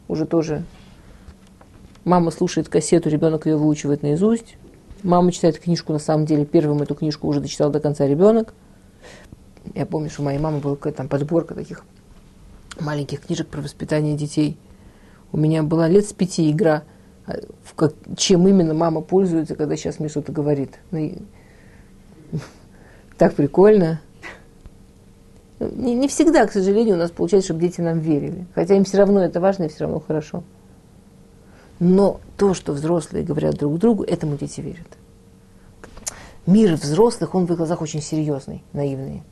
уже 0.07 0.25
тоже. 0.25 0.63
Мама 2.03 2.31
слушает 2.31 2.69
кассету, 2.69 3.09
ребенок 3.09 3.45
ее 3.45 3.57
выучивает 3.57 4.03
наизусть. 4.03 4.55
Мама 5.03 5.31
читает 5.31 5.59
книжку, 5.59 5.93
на 5.93 5.99
самом 5.99 6.25
деле, 6.25 6.45
первым 6.45 6.81
эту 6.81 6.93
книжку 6.95 7.27
уже 7.27 7.39
дочитал 7.39 7.71
до 7.71 7.79
конца 7.79 8.07
ребенок. 8.07 8.53
Я 9.73 9.85
помню, 9.85 10.09
что 10.09 10.21
у 10.21 10.25
моей 10.25 10.39
мамы 10.39 10.59
была 10.59 10.75
какая-то 10.75 10.97
там 10.97 11.07
подборка 11.07 11.55
таких 11.55 11.83
маленьких 12.79 13.21
книжек 13.21 13.47
про 13.47 13.61
воспитание 13.61 14.15
детей. 14.15 14.57
У 15.31 15.37
меня 15.37 15.63
была 15.63 15.87
лет 15.87 16.05
с 16.05 16.13
пяти 16.13 16.51
игра, 16.51 16.83
а, 17.25 17.33
в 17.63 17.73
как, 17.73 17.93
чем 18.15 18.47
именно 18.47 18.73
мама 18.73 19.01
пользуется, 19.01 19.55
когда 19.55 19.75
сейчас 19.75 19.99
мне 19.99 20.09
что-то 20.09 20.31
говорит. 20.31 20.79
Ну, 20.91 21.13
так 23.17 23.33
прикольно. 23.35 24.01
Не, 25.59 25.93
не 25.93 26.07
всегда, 26.07 26.45
к 26.47 26.51
сожалению, 26.51 26.95
у 26.95 26.97
нас 26.97 27.11
получается, 27.11 27.49
чтобы 27.49 27.61
дети 27.61 27.81
нам 27.81 27.99
верили. 27.99 28.45
Хотя 28.55 28.75
им 28.75 28.83
все 28.83 28.97
равно 28.97 29.23
это 29.23 29.39
важно 29.39 29.65
и 29.65 29.69
все 29.69 29.81
равно 29.81 29.99
хорошо. 29.99 30.43
Но 31.81 32.19
то, 32.37 32.53
что 32.53 32.73
взрослые 32.73 33.25
говорят 33.25 33.55
друг 33.55 33.79
другу, 33.79 34.03
этому 34.03 34.37
дети 34.37 34.61
верят. 34.61 34.85
Мир 36.45 36.75
взрослых, 36.75 37.33
он 37.33 37.47
в 37.47 37.51
их 37.51 37.57
глазах 37.57 37.81
очень 37.81 38.03
серьезный, 38.03 38.63
наивный. 38.71 39.23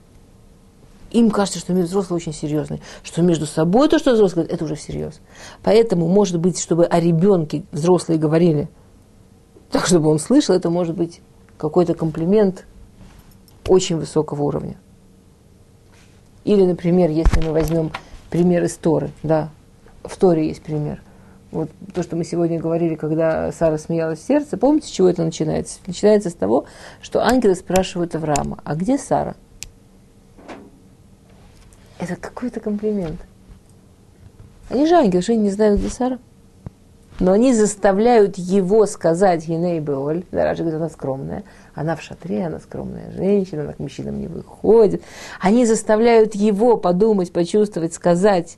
Им 1.12 1.30
кажется, 1.30 1.60
что 1.60 1.74
мир 1.74 1.86
взрослых 1.86 2.18
очень 2.18 2.34
серьезный, 2.34 2.82
что 3.04 3.22
между 3.22 3.46
собой 3.46 3.88
то, 3.88 4.00
что 4.00 4.14
взрослые 4.14 4.46
говорят, 4.46 4.56
это 4.56 4.66
уже 4.66 4.74
всерьез. 4.74 5.20
Поэтому, 5.62 6.08
может 6.08 6.40
быть, 6.40 6.60
чтобы 6.60 6.86
о 6.86 7.00
ребенке 7.00 7.66
взрослые 7.72 8.18
говорили, 8.18 8.68
так, 9.70 9.86
чтобы 9.86 10.10
он 10.10 10.18
слышал, 10.18 10.56
это 10.56 10.72
может 10.72 10.96
быть 10.96 11.22
какой-то 11.60 11.94
комплимент 11.94 12.66
очень 13.68 13.98
высокого 13.98 14.42
уровня. 14.42 14.76
Или, 16.46 16.66
например, 16.66 17.12
если 17.12 17.46
мы 17.46 17.52
возьмем 17.52 17.92
пример 18.32 18.64
из 18.64 18.76
Торы, 18.76 19.12
да, 19.22 19.50
в 20.04 20.18
Торе 20.18 20.48
есть 20.48 20.64
пример. 20.64 21.00
Вот 21.52 21.72
то, 21.94 22.04
что 22.04 22.16
мы 22.16 22.24
сегодня 22.24 22.60
говорили, 22.60 22.96
когда 22.96 23.52
Сара 23.52 23.78
смеялась 23.78 24.20
в 24.20 24.26
сердце, 24.26 24.56
помните, 24.56 24.88
с 24.88 24.92
чего 24.92 25.10
это 25.10 25.24
начинается? 25.24 25.80
Начинается 25.88 26.30
с 26.30 26.34
того, 26.34 26.66
что 27.02 27.24
ангелы 27.24 27.56
спрашивают 27.56 28.14
Авраама, 28.14 28.60
а 28.64 28.76
где 28.76 28.98
Сара? 28.98 29.36
Это 31.98 32.16
какой-то 32.16 32.60
комплимент. 32.60 33.20
Они 34.70 34.86
же 34.86 34.94
ангелы, 34.96 35.24
они 35.28 35.38
не 35.38 35.50
знают, 35.50 35.80
где 35.80 35.90
Сара? 35.90 36.20
Но 37.20 37.34
они 37.34 37.54
заставляют 37.54 38.38
его 38.38 38.86
сказать 38.86 39.46
Еней 39.48 39.80
Беоль. 39.80 40.24
Да, 40.32 40.46
Раджа 40.46 40.64
говорит, 40.64 40.80
она 40.80 40.90
скромная. 40.90 41.44
Она 41.74 41.96
в 41.96 42.02
шатре, 42.02 42.46
она 42.46 42.60
скромная 42.60 43.12
женщина, 43.12 43.64
она 43.64 43.74
к 43.74 43.80
мужчинам 43.80 44.22
не 44.22 44.28
выходит. 44.28 45.02
Они 45.42 45.66
заставляют 45.66 46.36
его 46.36 46.78
подумать, 46.78 47.34
почувствовать, 47.34 47.94
сказать, 47.94 48.58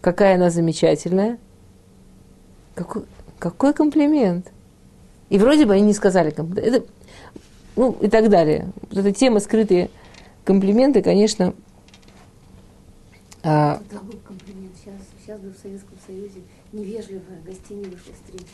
какая 0.00 0.36
она 0.36 0.48
замечательная. 0.48 1.38
Какой, 2.76 3.04
какой 3.38 3.72
комплимент. 3.72 4.52
И 5.30 5.38
вроде 5.38 5.66
бы 5.66 5.72
они 5.72 5.82
не 5.82 5.94
сказали 5.94 6.30
комплимент. 6.30 6.74
Это, 6.74 6.86
ну, 7.74 7.92
и 8.00 8.08
так 8.08 8.28
далее. 8.28 8.70
Вот 8.90 8.98
эта 8.98 9.12
тема 9.12 9.40
скрытые 9.40 9.90
комплименты, 10.44 11.02
конечно... 11.02 11.54
А... 13.42 13.80
Это 13.90 14.00
был 14.00 14.18
комплимент. 14.18 14.72
Сейчас, 14.76 14.94
сейчас 15.20 15.40
бы 15.40 15.50
в 15.50 15.58
Советском 15.58 15.96
Союзе 16.06 16.42
невежливая, 16.72 17.40
гостей 17.44 17.76
не 17.76 17.96
встретить. 17.96 18.46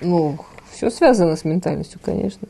Ну, 0.00 0.38
все 0.72 0.90
связано 0.90 1.36
с 1.36 1.44
ментальностью, 1.44 2.00
конечно. 2.02 2.48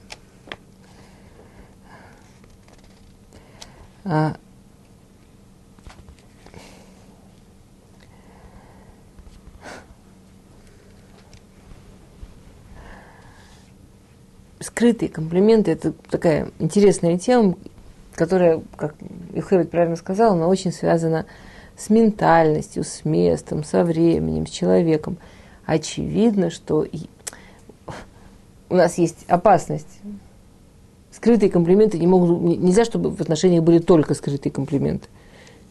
А, 4.04 4.36
скрытые 14.60 15.08
комплименты– 15.08 15.70
это 15.72 15.92
такая 16.10 16.50
интересная 16.58 17.18
тема, 17.18 17.56
которая, 18.14 18.62
как 18.76 18.94
Юхевит 19.34 19.70
правильно 19.70 19.96
сказал, 19.96 20.34
она 20.34 20.48
очень 20.48 20.72
связана 20.72 21.26
с 21.76 21.90
ментальностью, 21.90 22.84
с 22.84 23.04
местом, 23.04 23.62
со 23.62 23.84
временем, 23.84 24.46
с 24.46 24.50
человеком. 24.50 25.16
Очевидно, 25.64 26.50
что 26.50 26.86
у 28.68 28.74
нас 28.74 28.98
есть 28.98 29.24
опасность. 29.28 30.00
Скрытые 31.12 31.50
комплименты 31.50 31.98
не 31.98 32.06
могут, 32.06 32.40
нельзя, 32.40 32.84
чтобы 32.84 33.10
в 33.10 33.20
отношениях 33.20 33.62
были 33.62 33.78
только 33.78 34.14
скрытые 34.14 34.52
комплименты. 34.52 35.08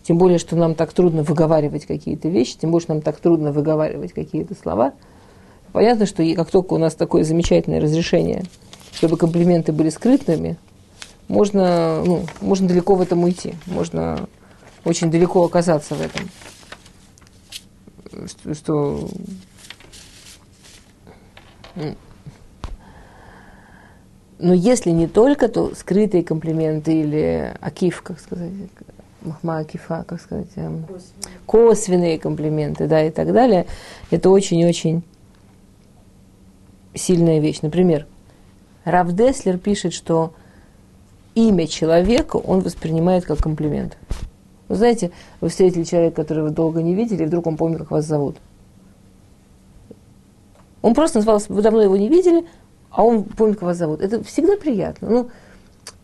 Тем 0.04 0.18
более, 0.18 0.40
что 0.40 0.56
нам 0.56 0.74
так 0.76 0.94
трудно 0.94 1.24
выговаривать 1.24 1.86
какие-то 1.86 2.30
вещи, 2.30 2.58
тем 2.58 2.78
что 2.80 2.94
нам 2.94 3.02
так 3.02 3.18
трудно 3.20 3.52
выговаривать 3.52 4.14
какие-то 4.14 4.56
слова. 4.56 4.94
Понятно, 5.74 6.06
что 6.06 6.24
как 6.34 6.50
только 6.50 6.74
у 6.74 6.78
нас 6.78 6.96
такое 6.96 7.24
замечательное 7.24 7.82
разрешение, 7.82 8.44
чтобы 8.98 9.16
комплименты 9.16 9.72
были 9.72 9.90
скрытными, 9.90 10.58
можно, 11.28 12.04
ну, 12.04 12.26
можно 12.42 12.68
далеко 12.68 12.96
в 12.96 13.02
этом 13.02 13.24
уйти. 13.24 13.54
Можно 13.68 14.28
очень 14.86 15.12
далеко 15.12 15.44
оказаться 15.44 15.94
в 15.94 16.02
этом. 16.02 16.30
Что, 18.28 18.56
что 18.56 19.10
но 24.40 24.54
если 24.54 24.90
не 24.90 25.08
только, 25.08 25.48
то 25.48 25.76
скрытые 25.76 26.24
комплименты 26.24 27.02
или 27.02 27.56
акиф, 27.62 28.02
как 28.02 28.20
сказать, 28.20 28.52
махма 29.22 29.60
акифа, 29.60 30.06
как 30.08 30.20
сказать, 30.20 30.48
эм, 30.56 30.86
косвенные. 30.86 31.40
косвенные 31.46 32.20
комплименты, 32.20 32.88
да, 32.88 33.04
и 33.04 33.12
так 33.12 33.32
далее, 33.32 33.68
это 34.10 34.32
очень-очень 34.32 35.04
сильная 36.96 37.40
вещь. 37.40 37.60
Например, 37.62 38.08
Рав 38.88 39.12
Деслер 39.12 39.58
пишет, 39.58 39.94
что 39.94 40.34
имя 41.36 41.68
человека 41.68 42.38
он 42.38 42.62
воспринимает 42.62 43.26
как 43.26 43.40
комплимент. 43.40 43.98
Вы 44.70 44.76
знаете, 44.76 45.12
вы 45.42 45.50
встретили 45.50 45.84
человека, 45.84 46.16
которого 46.16 46.46
вы 46.46 46.52
долго 46.52 46.82
не 46.82 46.96
видели, 46.96 47.24
и 47.24 47.26
вдруг 47.26 47.48
он 47.48 47.58
помнит, 47.58 47.80
как 47.80 47.92
вас 47.92 48.06
зовут. 48.06 48.38
Он 50.82 50.94
просто 50.94 51.18
назвал, 51.18 51.42
вы 51.50 51.62
давно 51.62 51.82
его 51.82 51.98
не 51.98 52.08
видели, 52.08 52.46
а 52.90 53.04
он 53.04 53.26
помнит, 53.26 53.56
как 53.56 53.64
вас 53.64 53.78
зовут. 53.78 54.00
Это 54.00 54.24
всегда 54.24 54.56
приятно. 54.56 55.10
Ну, 55.10 55.30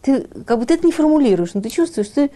ты 0.01 0.27
как 0.45 0.59
бы 0.59 0.65
ты 0.65 0.73
это 0.73 0.85
не 0.85 0.91
формулируешь, 0.91 1.53
но 1.53 1.61
ты 1.61 1.69
чувствуешь, 1.69 2.07
что 2.07 2.27
ты 2.27 2.31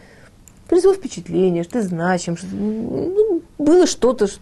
произвел 0.69 0.93
впечатление, 0.93 1.63
что 1.63 1.73
ты 1.73 1.81
значим, 1.81 2.37
что 2.37 2.47
ну, 2.55 3.41
было 3.57 3.85
что-то. 3.85 4.27
Что... 4.27 4.39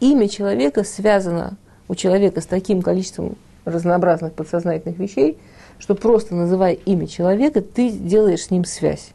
Имя 0.00 0.26
человека 0.26 0.84
связано 0.84 1.58
у 1.86 1.94
человека 1.94 2.40
с 2.40 2.46
таким 2.46 2.80
количеством 2.80 3.36
разнообразных 3.64 4.32
подсознательных 4.32 4.98
вещей, 4.98 5.38
что 5.78 5.94
просто 5.94 6.34
называя 6.34 6.72
имя 6.74 7.06
человека, 7.06 7.60
ты 7.62 7.90
делаешь 7.90 8.44
с 8.44 8.50
ним 8.50 8.64
связь 8.64 9.12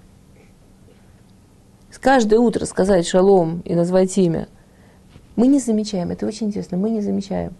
каждое 2.07 2.39
утро 2.39 2.63
сказать 2.63 3.05
шалом 3.05 3.61
и 3.65 3.75
назвать 3.75 4.17
имя, 4.17 4.47
мы 5.35 5.47
не 5.47 5.59
замечаем, 5.59 6.09
это 6.09 6.25
очень 6.25 6.47
интересно, 6.47 6.77
мы 6.77 6.89
не 6.89 7.01
замечаем. 7.01 7.53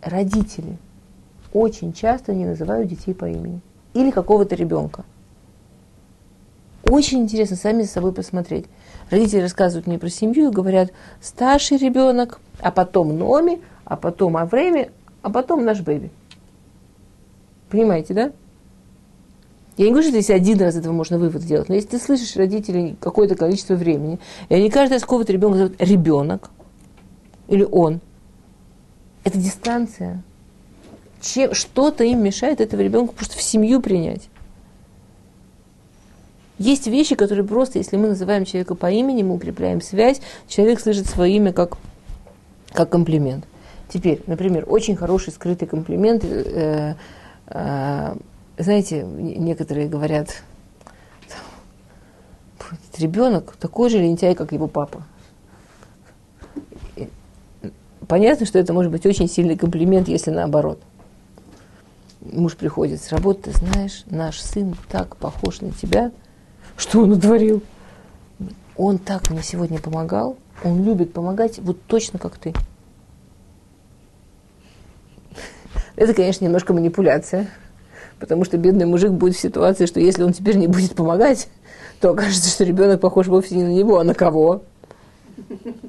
Родители 0.00 0.78
очень 1.52 1.92
часто 1.92 2.32
не 2.34 2.44
называют 2.44 2.88
детей 2.88 3.14
по 3.14 3.24
имени. 3.24 3.60
Или 3.94 4.12
какого-то 4.12 4.54
ребенка. 4.54 5.04
Очень 6.84 7.22
интересно 7.22 7.56
сами 7.56 7.82
за 7.82 7.88
собой 7.88 8.12
посмотреть. 8.12 8.66
Родители 9.10 9.40
рассказывают 9.40 9.88
мне 9.88 9.98
про 9.98 10.08
семью 10.08 10.50
и 10.50 10.54
говорят, 10.54 10.92
старший 11.20 11.78
ребенок, 11.78 12.40
а 12.60 12.70
потом 12.70 13.18
Номи, 13.18 13.60
а 13.84 13.96
потом 13.96 14.36
Авреми, 14.36 14.92
а 15.22 15.30
потом 15.30 15.64
наш 15.64 15.80
бэби. 15.80 16.10
Понимаете, 17.68 18.14
да? 18.14 18.32
Я 19.76 19.84
не 19.84 19.90
говорю, 19.92 20.08
что 20.08 20.16
если 20.16 20.32
один 20.32 20.58
раз 20.58 20.74
этого 20.74 20.92
можно 20.92 21.18
вывод 21.18 21.42
сделать, 21.42 21.68
но 21.68 21.76
если 21.76 21.90
ты 21.90 21.98
слышишь 21.98 22.34
родителей 22.34 22.96
какое-то 23.00 23.36
количество 23.36 23.74
времени, 23.74 24.18
и 24.48 24.54
они 24.54 24.70
каждый 24.70 24.94
раз 24.94 25.02
какого-то 25.02 25.32
ребенка 25.32 25.58
зовут 25.58 25.76
ребенок, 25.78 26.50
или 27.46 27.62
он, 27.62 28.00
это 29.22 29.38
дистанция. 29.38 30.22
чем, 31.20 31.54
что-то 31.54 32.02
им 32.02 32.22
мешает 32.22 32.60
этого 32.60 32.80
ребенка 32.80 33.12
просто 33.12 33.36
в 33.36 33.42
семью 33.42 33.80
принять. 33.80 34.28
Есть 36.58 36.88
вещи, 36.88 37.14
которые 37.14 37.46
просто, 37.46 37.78
если 37.78 37.96
мы 37.96 38.08
называем 38.08 38.44
человека 38.44 38.74
по 38.74 38.90
имени, 38.90 39.22
мы 39.22 39.34
укрепляем 39.34 39.80
связь, 39.80 40.20
человек 40.48 40.80
слышит 40.80 41.06
свое 41.06 41.36
имя 41.36 41.52
как, 41.52 41.78
как 42.72 42.90
комплимент. 42.90 43.44
Теперь, 43.88 44.22
например, 44.26 44.64
очень 44.66 44.96
хороший 44.96 45.32
скрытый 45.32 45.66
комплимент. 45.66 46.24
Э, 46.24 46.94
э, 47.46 48.16
знаете, 48.58 49.02
некоторые 49.02 49.88
говорят, 49.88 50.42
ребенок 52.98 53.56
такой 53.56 53.88
же 53.90 53.98
лентяй, 53.98 54.34
как 54.34 54.52
его 54.52 54.66
папа. 54.66 55.02
Понятно, 58.06 58.46
что 58.46 58.58
это 58.58 58.72
может 58.72 58.90
быть 58.90 59.04
очень 59.06 59.28
сильный 59.28 59.56
комплимент, 59.56 60.08
если 60.08 60.30
наоборот. 60.30 60.80
Муж 62.20 62.56
приходит 62.56 63.02
с 63.02 63.12
работы, 63.12 63.52
знаешь, 63.52 64.04
наш 64.06 64.40
сын 64.40 64.74
так 64.88 65.16
похож 65.16 65.60
на 65.60 65.70
тебя– 65.70 66.10
что 66.78 67.00
он 67.00 67.10
утворил? 67.10 67.60
Он 68.76 68.98
так 68.98 69.30
мне 69.30 69.42
сегодня 69.42 69.80
помогал, 69.80 70.36
он 70.62 70.84
любит 70.84 71.12
помогать, 71.12 71.58
вот 71.58 71.82
точно 71.88 72.20
как 72.20 72.38
ты. 72.38 72.54
Это, 75.98 76.14
конечно, 76.14 76.44
немножко 76.44 76.72
манипуляция, 76.72 77.48
потому 78.20 78.44
что 78.44 78.56
бедный 78.56 78.86
мужик 78.86 79.10
будет 79.10 79.34
в 79.34 79.40
ситуации, 79.40 79.86
что 79.86 79.98
если 79.98 80.22
он 80.22 80.32
теперь 80.32 80.56
не 80.56 80.68
будет 80.68 80.94
помогать, 80.94 81.48
то 82.00 82.10
окажется, 82.10 82.50
что 82.50 82.62
ребенок 82.62 83.00
похож 83.00 83.26
вовсе 83.26 83.56
не 83.56 83.64
на 83.64 83.72
него, 83.72 83.98
а 83.98 84.04
на 84.04 84.14
кого? 84.14 84.62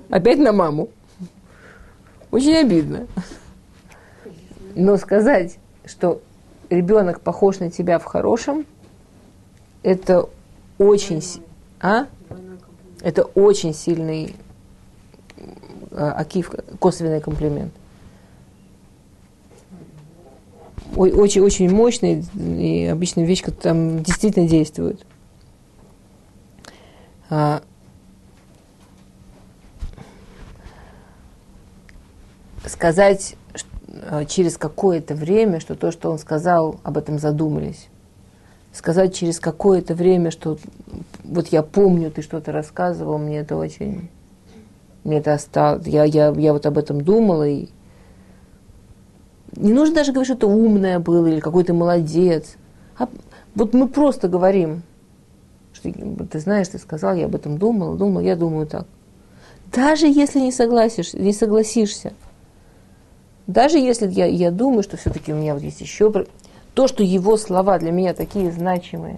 Опять 0.10 0.40
на 0.40 0.52
маму. 0.52 0.90
Очень 2.32 2.56
обидно. 2.56 3.06
Но 4.74 4.98
сказать, 4.98 5.60
что 5.86 6.24
ребенок 6.72 7.22
похож 7.22 7.60
на 7.60 7.70
тебя 7.70 8.00
в 8.00 8.06
хорошем, 8.06 8.66
это 9.84 10.28
очень... 10.80 11.22
А? 11.82 12.08
Это 13.04 13.26
очень 13.26 13.76
сильный 13.76 14.36
а, 15.92 16.14
акив, 16.14 16.52
косвенный 16.80 17.22
комплимент. 17.22 17.74
Очень, 21.00 21.42
очень 21.42 21.70
мощный, 21.70 22.26
и 22.36 22.86
обычно 22.86 23.22
вещь, 23.22 23.42
которая 23.42 23.74
там 23.74 24.04
действительно 24.04 24.50
действует. 24.50 25.06
А, 27.30 27.62
сказать 32.66 33.36
а, 34.10 34.26
через 34.26 34.58
какое-то 34.58 35.16
время, 35.16 35.62
что 35.62 35.76
то, 35.76 35.92
что 35.92 36.12
он 36.12 36.20
сказал, 36.20 36.82
об 36.84 36.98
этом 36.98 37.18
задумались 37.18 37.88
сказать 38.72 39.16
через 39.16 39.40
какое-то 39.40 39.94
время, 39.94 40.32
что 40.32 40.58
вот 41.24 41.48
я 41.48 41.64
помню, 41.64 42.12
ты 42.12 42.22
что-то 42.22 42.52
рассказывал, 42.52 43.18
мне 43.18 43.40
это 43.40 43.56
очень, 43.56 44.10
мне 45.04 45.18
это 45.18 45.34
осталось, 45.34 45.88
я, 45.88 46.04
я, 46.04 46.30
я 46.30 46.54
вот 46.54 46.66
об 46.66 46.78
этом 46.78 47.02
думала, 47.02 47.48
и 47.48 47.70
не 49.60 49.74
нужно 49.74 49.96
даже 49.96 50.12
говорить, 50.12 50.28
что 50.28 50.38
это 50.38 50.48
умное 50.48 51.00
было 51.00 51.28
или 51.28 51.40
какой 51.40 51.64
то 51.64 51.74
молодец, 51.74 52.56
а 52.98 53.08
вот 53.56 53.74
мы 53.74 53.88
просто 53.88 54.28
говорим, 54.28 54.84
что 55.74 55.92
ты 56.32 56.40
знаешь, 56.40 56.70
ты 56.70 56.80
сказал, 56.80 57.16
я 57.16 57.26
об 57.26 57.36
этом 57.36 57.58
думала, 57.58 57.98
думала, 57.98 58.22
я 58.22 58.36
думаю 58.36 58.66
так. 58.68 58.88
Даже 59.72 60.08
если 60.08 60.40
не 60.40 60.52
согласишься, 60.52 61.20
не 61.20 61.34
согласишься, 61.34 62.14
даже 63.48 63.78
если 63.78 64.08
я, 64.10 64.26
я 64.26 64.50
думаю, 64.52 64.84
что 64.84 64.98
все-таки 64.98 65.34
у 65.34 65.36
меня 65.36 65.54
вот 65.54 65.64
есть 65.64 65.82
еще 65.82 66.26
то, 66.74 66.88
что 66.88 67.04
его 67.04 67.36
слова 67.36 67.78
для 67.80 67.92
меня 67.92 68.14
такие 68.14 68.52
значимые. 68.52 69.18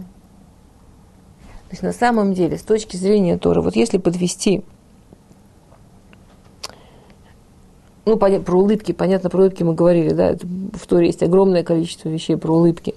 То 1.69 1.73
есть 1.73 1.83
на 1.83 1.93
самом 1.93 2.33
деле, 2.33 2.57
с 2.57 2.63
точки 2.63 2.97
зрения 2.97 3.37
Торы, 3.37 3.61
вот 3.61 3.75
если 3.75 3.97
подвести, 3.97 4.63
ну, 8.05 8.17
про 8.17 8.57
улыбки, 8.57 8.91
понятно, 8.91 9.29
про 9.29 9.41
улыбки 9.41 9.63
мы 9.63 9.73
говорили, 9.73 10.13
да, 10.13 10.35
в 10.73 10.87
Торе 10.87 11.07
есть 11.07 11.21
огромное 11.21 11.63
количество 11.63 12.09
вещей 12.09 12.35
про 12.35 12.51
улыбки. 12.53 12.95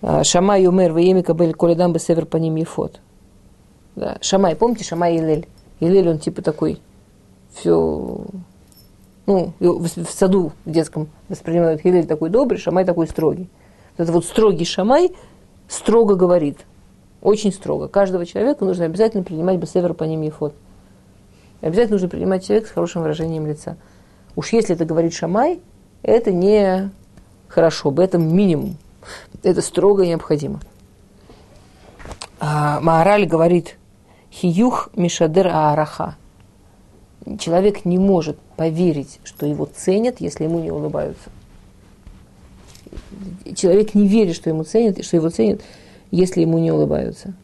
А, 0.00 0.24
Шамай 0.24 0.66
умер, 0.66 0.94
вееми 0.94 1.22
кабель 1.22 1.54
коледам 1.54 1.96
север 1.98 2.26
по 2.26 2.36
ним 2.36 2.56
ефот. 2.56 3.00
Да. 3.94 4.18
Шамай, 4.20 4.56
помните 4.56 4.84
Шамай 4.84 5.16
Илель? 5.16 5.46
Илель, 5.80 6.08
он 6.08 6.18
типа 6.18 6.42
такой, 6.42 6.80
все, 7.54 8.24
ну, 9.26 9.52
в 9.60 9.88
саду 10.10 10.52
в 10.64 10.70
детском 10.70 11.08
воспринимают 11.28 11.82
Илель 11.84 12.06
такой 12.06 12.30
добрый, 12.30 12.58
Шамай 12.58 12.84
такой 12.84 13.06
строгий. 13.06 13.48
Это 13.96 14.12
вот 14.12 14.24
строгий 14.24 14.64
шамай 14.64 15.12
строго 15.68 16.14
говорит. 16.14 16.58
Очень 17.20 17.52
строго. 17.52 17.88
Каждого 17.88 18.26
человека 18.26 18.64
нужно 18.64 18.86
обязательно 18.86 19.22
принимать 19.22 19.58
бесевер 19.58 19.94
по 19.94 20.04
ним 20.04 20.22
ефот. 20.22 20.54
Обязательно 21.60 21.94
нужно 21.94 22.08
принимать 22.08 22.44
человека 22.44 22.68
с 22.68 22.72
хорошим 22.72 23.02
выражением 23.02 23.46
лица. 23.46 23.76
Уж 24.36 24.52
если 24.52 24.74
это 24.74 24.84
говорит 24.84 25.14
шамай, 25.14 25.60
это 26.02 26.32
не 26.32 26.90
хорошо, 27.48 27.90
бы 27.90 28.02
это 28.02 28.18
минимум. 28.18 28.76
Это 29.42 29.60
строго 29.60 30.06
необходимо. 30.06 30.60
А, 32.40 32.80
Маараль 32.80 33.26
говорит, 33.26 33.76
хиюх 34.32 34.90
мишадер 34.94 35.48
аараха. 35.48 36.16
Человек 37.38 37.84
не 37.84 37.98
может 37.98 38.38
поверить, 38.56 39.20
что 39.24 39.46
его 39.46 39.66
ценят, 39.66 40.20
если 40.20 40.44
ему 40.44 40.60
не 40.60 40.70
улыбаются 40.70 41.30
человек 43.54 43.94
не 43.94 44.06
верит, 44.06 44.36
что 44.36 44.50
ему 44.50 44.64
ценят, 44.64 45.04
что 45.04 45.16
его 45.16 45.30
ценят, 45.30 45.60
если 46.10 46.40
ему 46.40 46.58
не 46.58 46.72
улыбаются. 46.72 47.34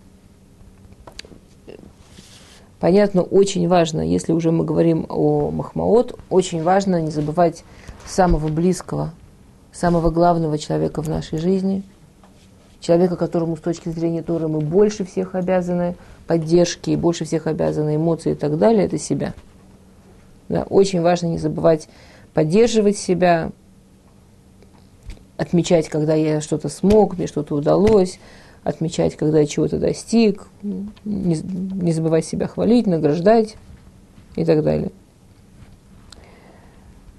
Понятно, 2.81 3.23
очень 3.23 3.67
важно, 3.67 4.01
если 4.01 4.33
уже 4.33 4.53
мы 4.53 4.65
говорим 4.65 5.07
о 5.09 5.51
Махмаот, 5.51 6.19
очень 6.31 6.63
важно 6.63 7.01
не 7.01 7.11
забывать 7.11 7.65
самого 8.07 8.49
близкого, 8.49 9.13
самого 9.73 10.11
главного 10.11 10.59
человека 10.59 11.03
в 11.03 11.09
нашей 11.09 11.39
жизни, 11.39 11.83
человека, 12.81 13.17
которому 13.17 13.57
с 13.57 13.61
точки 13.61 13.89
зрения 13.89 14.23
Торы 14.23 14.47
мы 14.47 14.61
больше 14.61 15.05
всех 15.05 15.35
обязаны 15.35 15.97
поддержки, 16.29 16.95
больше 16.95 17.25
всех 17.25 17.49
обязаны 17.49 17.97
эмоции 17.97 18.33
и 18.33 18.37
так 18.37 18.59
далее, 18.59 18.85
это 18.85 18.99
себя. 18.99 19.35
Да, 20.49 20.63
очень 20.63 21.03
важно 21.03 21.27
не 21.27 21.39
забывать 21.39 21.89
поддерживать 22.33 22.97
себя, 22.97 23.51
отмечать, 25.37 25.89
когда 25.89 26.15
я 26.15 26.41
что-то 26.41 26.69
смог, 26.69 27.19
мне 27.19 27.27
что-то 27.27 27.57
удалось, 27.57 28.21
отмечать, 28.65 29.17
когда 29.17 29.41
я 29.41 29.47
чего-то 29.47 29.79
достиг, 29.79 30.47
не, 30.63 31.37
не 31.37 31.93
забывать 31.93 32.25
себя 32.25 32.47
хвалить, 32.47 32.87
награждать 32.87 33.57
и 34.37 34.45
так 34.45 34.63
далее. 34.63 34.91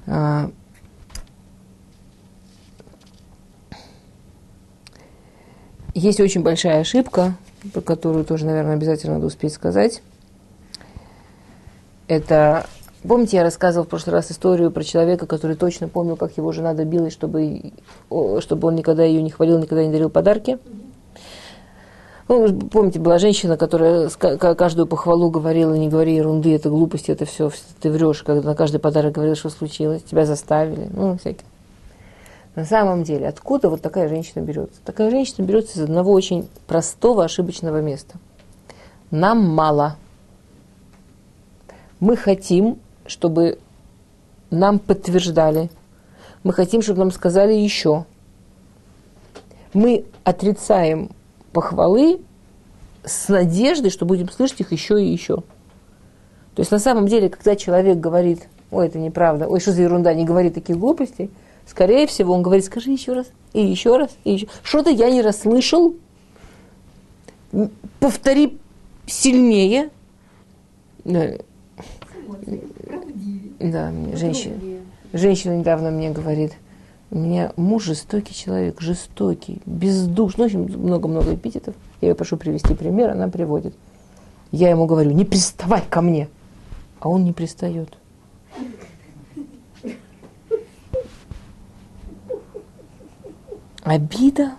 А, 0.08 0.50
есть 5.94 6.20
очень 6.20 6.44
большая 6.44 6.82
ошибка, 6.82 7.36
про 7.74 7.82
которую 7.82 8.26
тоже, 8.26 8.46
наверное, 8.46 8.76
обязательно 8.76 9.16
надо 9.16 9.28
успеть 9.28 9.54
сказать. 9.54 10.02
Это 12.08 12.66
Помните, 13.08 13.38
я 13.38 13.44
рассказывал 13.44 13.86
в 13.86 13.90
прошлый 13.90 14.14
раз 14.14 14.30
историю 14.30 14.72
про 14.72 14.84
человека, 14.84 15.26
который 15.26 15.56
точно 15.56 15.88
помнил, 15.88 16.18
как 16.18 16.36
его 16.36 16.52
жена 16.52 16.74
добилась, 16.74 17.14
чтобы, 17.14 17.72
чтобы 18.10 18.68
он 18.68 18.76
никогда 18.76 19.04
ее 19.06 19.22
не 19.22 19.30
хвалил, 19.30 19.58
никогда 19.58 19.86
не 19.86 19.92
дарил 19.92 20.10
подарки? 20.10 20.60
Ну, 22.30 22.58
помните, 22.70 23.00
была 23.00 23.18
женщина, 23.18 23.58
которая 23.58 24.10
каждую 24.10 24.88
похвалу 24.88 25.30
говорила, 25.30 25.74
не 25.74 25.90
говори 25.90 26.16
ерунды, 26.16 26.56
это 26.56 26.70
глупости, 26.70 27.12
это 27.12 27.26
все, 27.26 27.52
ты 27.82 27.92
врешь, 27.92 28.24
когда 28.24 28.42
на 28.42 28.56
каждый 28.56 28.80
подарок 28.80 29.14
говорил, 29.14 29.36
что 29.36 29.50
случилось, 29.50 30.04
тебя 30.04 30.26
заставили, 30.26 30.90
ну, 30.94 31.18
всякие. 31.18 31.46
На 32.56 32.64
самом 32.64 33.04
деле, 33.04 33.28
откуда 33.28 33.70
вот 33.70 33.82
такая 33.82 34.08
женщина 34.08 34.42
берется? 34.42 34.80
Такая 34.86 35.10
женщина 35.10 35.44
берется 35.46 35.78
из 35.78 35.84
одного 35.84 36.14
очень 36.14 36.48
простого 36.68 37.26
ошибочного 37.26 37.82
места. 37.82 38.16
Нам 39.12 39.42
мало. 39.42 39.98
Мы 42.00 42.16
хотим 42.16 42.78
чтобы 43.10 43.58
нам 44.52 44.80
подтверждали. 44.80 45.70
Мы 46.44 46.54
хотим, 46.54 46.82
чтобы 46.82 47.00
нам 47.00 47.12
сказали 47.12 47.54
еще. 47.54 48.06
Мы 49.74 50.06
отрицаем 50.24 51.10
похвалы 51.52 52.22
с 53.04 53.30
надеждой, 53.30 53.92
что 53.92 54.06
будем 54.06 54.30
слышать 54.30 54.62
их 54.62 54.72
еще 54.72 55.02
и 55.02 55.08
еще. 55.08 55.44
То 56.56 56.62
есть 56.62 56.72
на 56.72 56.80
самом 56.80 57.08
деле, 57.08 57.30
когда 57.30 57.56
человек 57.56 57.98
говорит, 57.98 58.48
ой, 58.72 58.88
это 58.88 59.00
неправда, 59.00 59.48
ой, 59.48 59.60
что 59.60 59.72
за 59.72 59.84
ерунда, 59.84 60.14
не 60.14 60.26
говорит 60.26 60.54
таких 60.54 60.78
глупостей, 60.78 61.32
скорее 61.66 62.08
всего, 62.08 62.34
он 62.34 62.42
говорит, 62.42 62.66
скажи 62.66 62.92
еще 62.92 63.14
раз, 63.14 63.28
и 63.54 63.66
еще 63.66 63.98
раз, 63.98 64.10
и 64.24 64.34
еще. 64.34 64.48
Что-то 64.64 64.90
я 64.90 65.10
не 65.10 65.22
расслышал, 65.22 65.96
повтори 68.00 68.58
сильнее. 69.06 69.90
Да, 71.04 71.38
мне 73.92 74.16
женщина, 74.16 74.56
женщина 75.14 75.58
недавно 75.58 75.92
мне 75.92 76.12
говорит, 76.12 76.54
У 77.12 77.18
меня 77.18 77.54
муж 77.56 77.86
жестокий 77.86 78.36
человек, 78.36 78.80
жестокий, 78.82 79.62
бездушный, 79.66 80.42
ну, 80.42 80.46
общем, 80.46 80.82
много-много 80.84 81.34
эпитетов. 81.34 81.74
Я 82.02 82.10
ее 82.10 82.16
прошу 82.16 82.38
привести 82.38 82.76
пример, 82.76 83.10
она 83.10 83.28
приводит. 83.30 83.74
Я 84.52 84.70
ему 84.70 84.86
говорю, 84.86 85.12
не 85.12 85.26
приставай 85.26 85.82
ко 85.90 86.02
мне. 86.02 86.30
А 87.00 87.10
он 87.10 87.24
не 87.24 87.34
пристает. 87.34 87.98
Обида, 93.82 94.52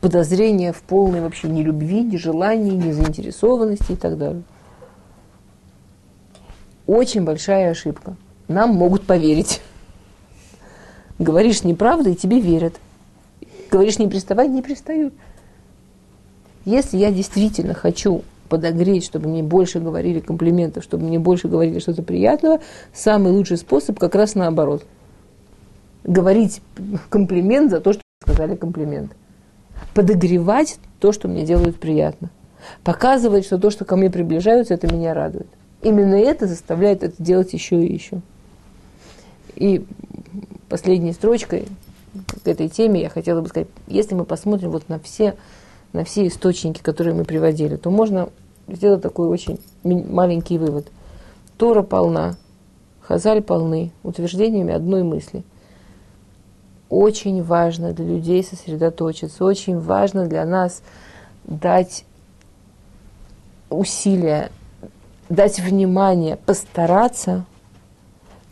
подозрение 0.00 0.72
в 0.72 0.80
полной 0.80 1.20
вообще 1.20 1.48
нелюбви, 1.48 2.02
нежелании, 2.04 2.70
незаинтересованности 2.70 3.92
и 3.92 3.96
так 3.96 4.16
далее. 4.16 4.44
Очень 6.86 7.24
большая 7.24 7.70
ошибка. 7.70 8.16
Нам 8.48 8.70
могут 8.70 9.02
поверить. 9.02 9.60
Говоришь 11.18 11.64
неправду, 11.64 12.10
и 12.10 12.14
тебе 12.14 12.40
верят. 12.40 12.74
Говоришь 13.70 13.98
не 13.98 14.08
приставай, 14.08 14.48
не 14.48 14.62
пристают. 14.62 15.14
Если 16.64 16.98
я 16.98 17.10
действительно 17.10 17.74
хочу 17.74 18.22
подогреть, 18.48 19.04
чтобы 19.04 19.28
мне 19.28 19.42
больше 19.42 19.80
говорили 19.80 20.20
комплиментов, 20.20 20.84
чтобы 20.84 21.04
мне 21.04 21.18
больше 21.18 21.48
говорили 21.48 21.78
что-то 21.78 22.02
приятного, 22.02 22.60
самый 22.92 23.32
лучший 23.32 23.56
способ 23.56 23.98
как 23.98 24.14
раз 24.14 24.34
наоборот. 24.34 24.84
Говорить 26.04 26.60
комплимент 27.08 27.70
за 27.70 27.80
то, 27.80 27.92
что 27.92 28.02
сказали 28.22 28.54
комплимент. 28.56 29.12
Подогревать 29.94 30.78
то, 31.00 31.12
что 31.12 31.28
мне 31.28 31.44
делают 31.44 31.78
приятно. 31.78 32.30
Показывать, 32.84 33.44
что 33.44 33.58
то, 33.58 33.70
что 33.70 33.84
ко 33.84 33.96
мне 33.96 34.10
приближаются, 34.10 34.74
это 34.74 34.92
меня 34.92 35.14
радует. 35.14 35.48
Именно 35.82 36.16
это 36.16 36.46
заставляет 36.46 37.02
это 37.02 37.22
делать 37.22 37.52
еще 37.52 37.84
и 37.84 37.92
еще. 37.92 38.20
И 39.56 39.84
последней 40.68 41.12
строчкой 41.12 41.66
к 42.44 42.46
этой 42.46 42.68
теме 42.68 43.02
я 43.02 43.08
хотела 43.08 43.40
бы 43.40 43.48
сказать, 43.48 43.68
если 43.86 44.14
мы 44.14 44.24
посмотрим 44.24 44.70
вот 44.70 44.88
на 44.88 44.98
все, 44.98 45.34
на 45.92 46.04
все 46.04 46.26
источники, 46.26 46.82
которые 46.82 47.14
мы 47.14 47.24
приводили, 47.24 47.76
то 47.76 47.90
можно 47.90 48.28
сделать 48.68 49.02
такой 49.02 49.28
очень 49.28 49.58
маленький 49.82 50.58
вывод. 50.58 50.88
Тора 51.56 51.82
полна, 51.82 52.36
Хазаль 53.00 53.42
полны 53.42 53.92
утверждениями 54.02 54.74
одной 54.74 55.02
мысли. 55.02 55.42
Очень 56.88 57.42
важно 57.42 57.92
для 57.92 58.04
людей 58.04 58.44
сосредоточиться, 58.44 59.44
очень 59.44 59.78
важно 59.80 60.26
для 60.26 60.44
нас 60.44 60.82
дать 61.44 62.04
усилия, 63.70 64.50
дать 65.28 65.58
внимание, 65.60 66.36
постараться– 66.36 67.46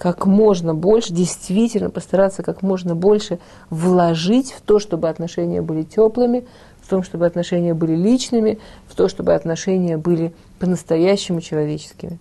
как 0.04 0.26
можно 0.26 0.74
больше, 0.74 1.14
действительно 1.14 1.88
постараться 1.88 2.42
как 2.42 2.60
можно 2.60 2.94
больше 2.94 3.38
вложить 3.70 4.52
в 4.52 4.60
то, 4.60 4.78
чтобы 4.78 5.08
отношения 5.08 5.62
были 5.62 5.82
теплыми, 5.82 6.44
в 6.82 6.90
том, 6.90 7.02
чтобы 7.02 7.24
отношения 7.24 7.72
были 7.72 7.96
личными, 7.96 8.58
в 8.86 8.94
то, 8.96 9.08
чтобы 9.08 9.32
отношения 9.32 9.96
были 9.96 10.34
по-настоящему 10.58 11.40
человеческими. 11.40 12.18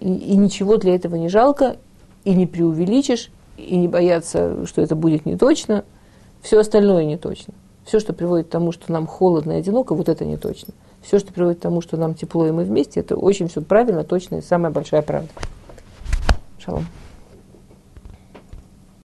И, 0.00 0.12
и 0.12 0.36
ничего 0.36 0.76
для 0.76 0.96
этого 0.96 1.14
не 1.14 1.28
жалко, 1.28 1.76
и 2.24 2.34
не 2.34 2.48
преувеличишь, 2.48 3.30
и 3.56 3.76
не 3.76 3.86
бояться, 3.86 4.66
что 4.66 4.82
это 4.82 4.96
будет 4.96 5.24
не 5.24 5.36
точно. 5.36 5.84
Все 6.42 6.58
остальное 6.58 7.04
не 7.04 7.16
точно. 7.16 7.54
Все, 7.84 8.00
что 8.00 8.12
приводит 8.12 8.48
к 8.48 8.50
тому, 8.50 8.72
что 8.72 8.90
нам 8.90 9.06
холодно 9.06 9.52
и 9.52 9.60
одиноко, 9.60 9.94
вот 9.94 10.08
это 10.08 10.24
не 10.24 10.36
точно. 10.36 10.74
Все, 11.00 11.20
что 11.20 11.32
приводит 11.32 11.60
к 11.60 11.62
тому, 11.62 11.80
что 11.80 11.96
нам 11.96 12.16
тепло 12.16 12.44
и 12.44 12.50
мы 12.50 12.64
вместе, 12.64 12.98
это 12.98 13.14
очень 13.14 13.46
все 13.46 13.60
правильно, 13.62 14.02
точно 14.02 14.38
и 14.38 14.42
самая 14.42 14.72
большая 14.72 15.02
правда. 15.02 15.28
Шалом. 16.66 16.86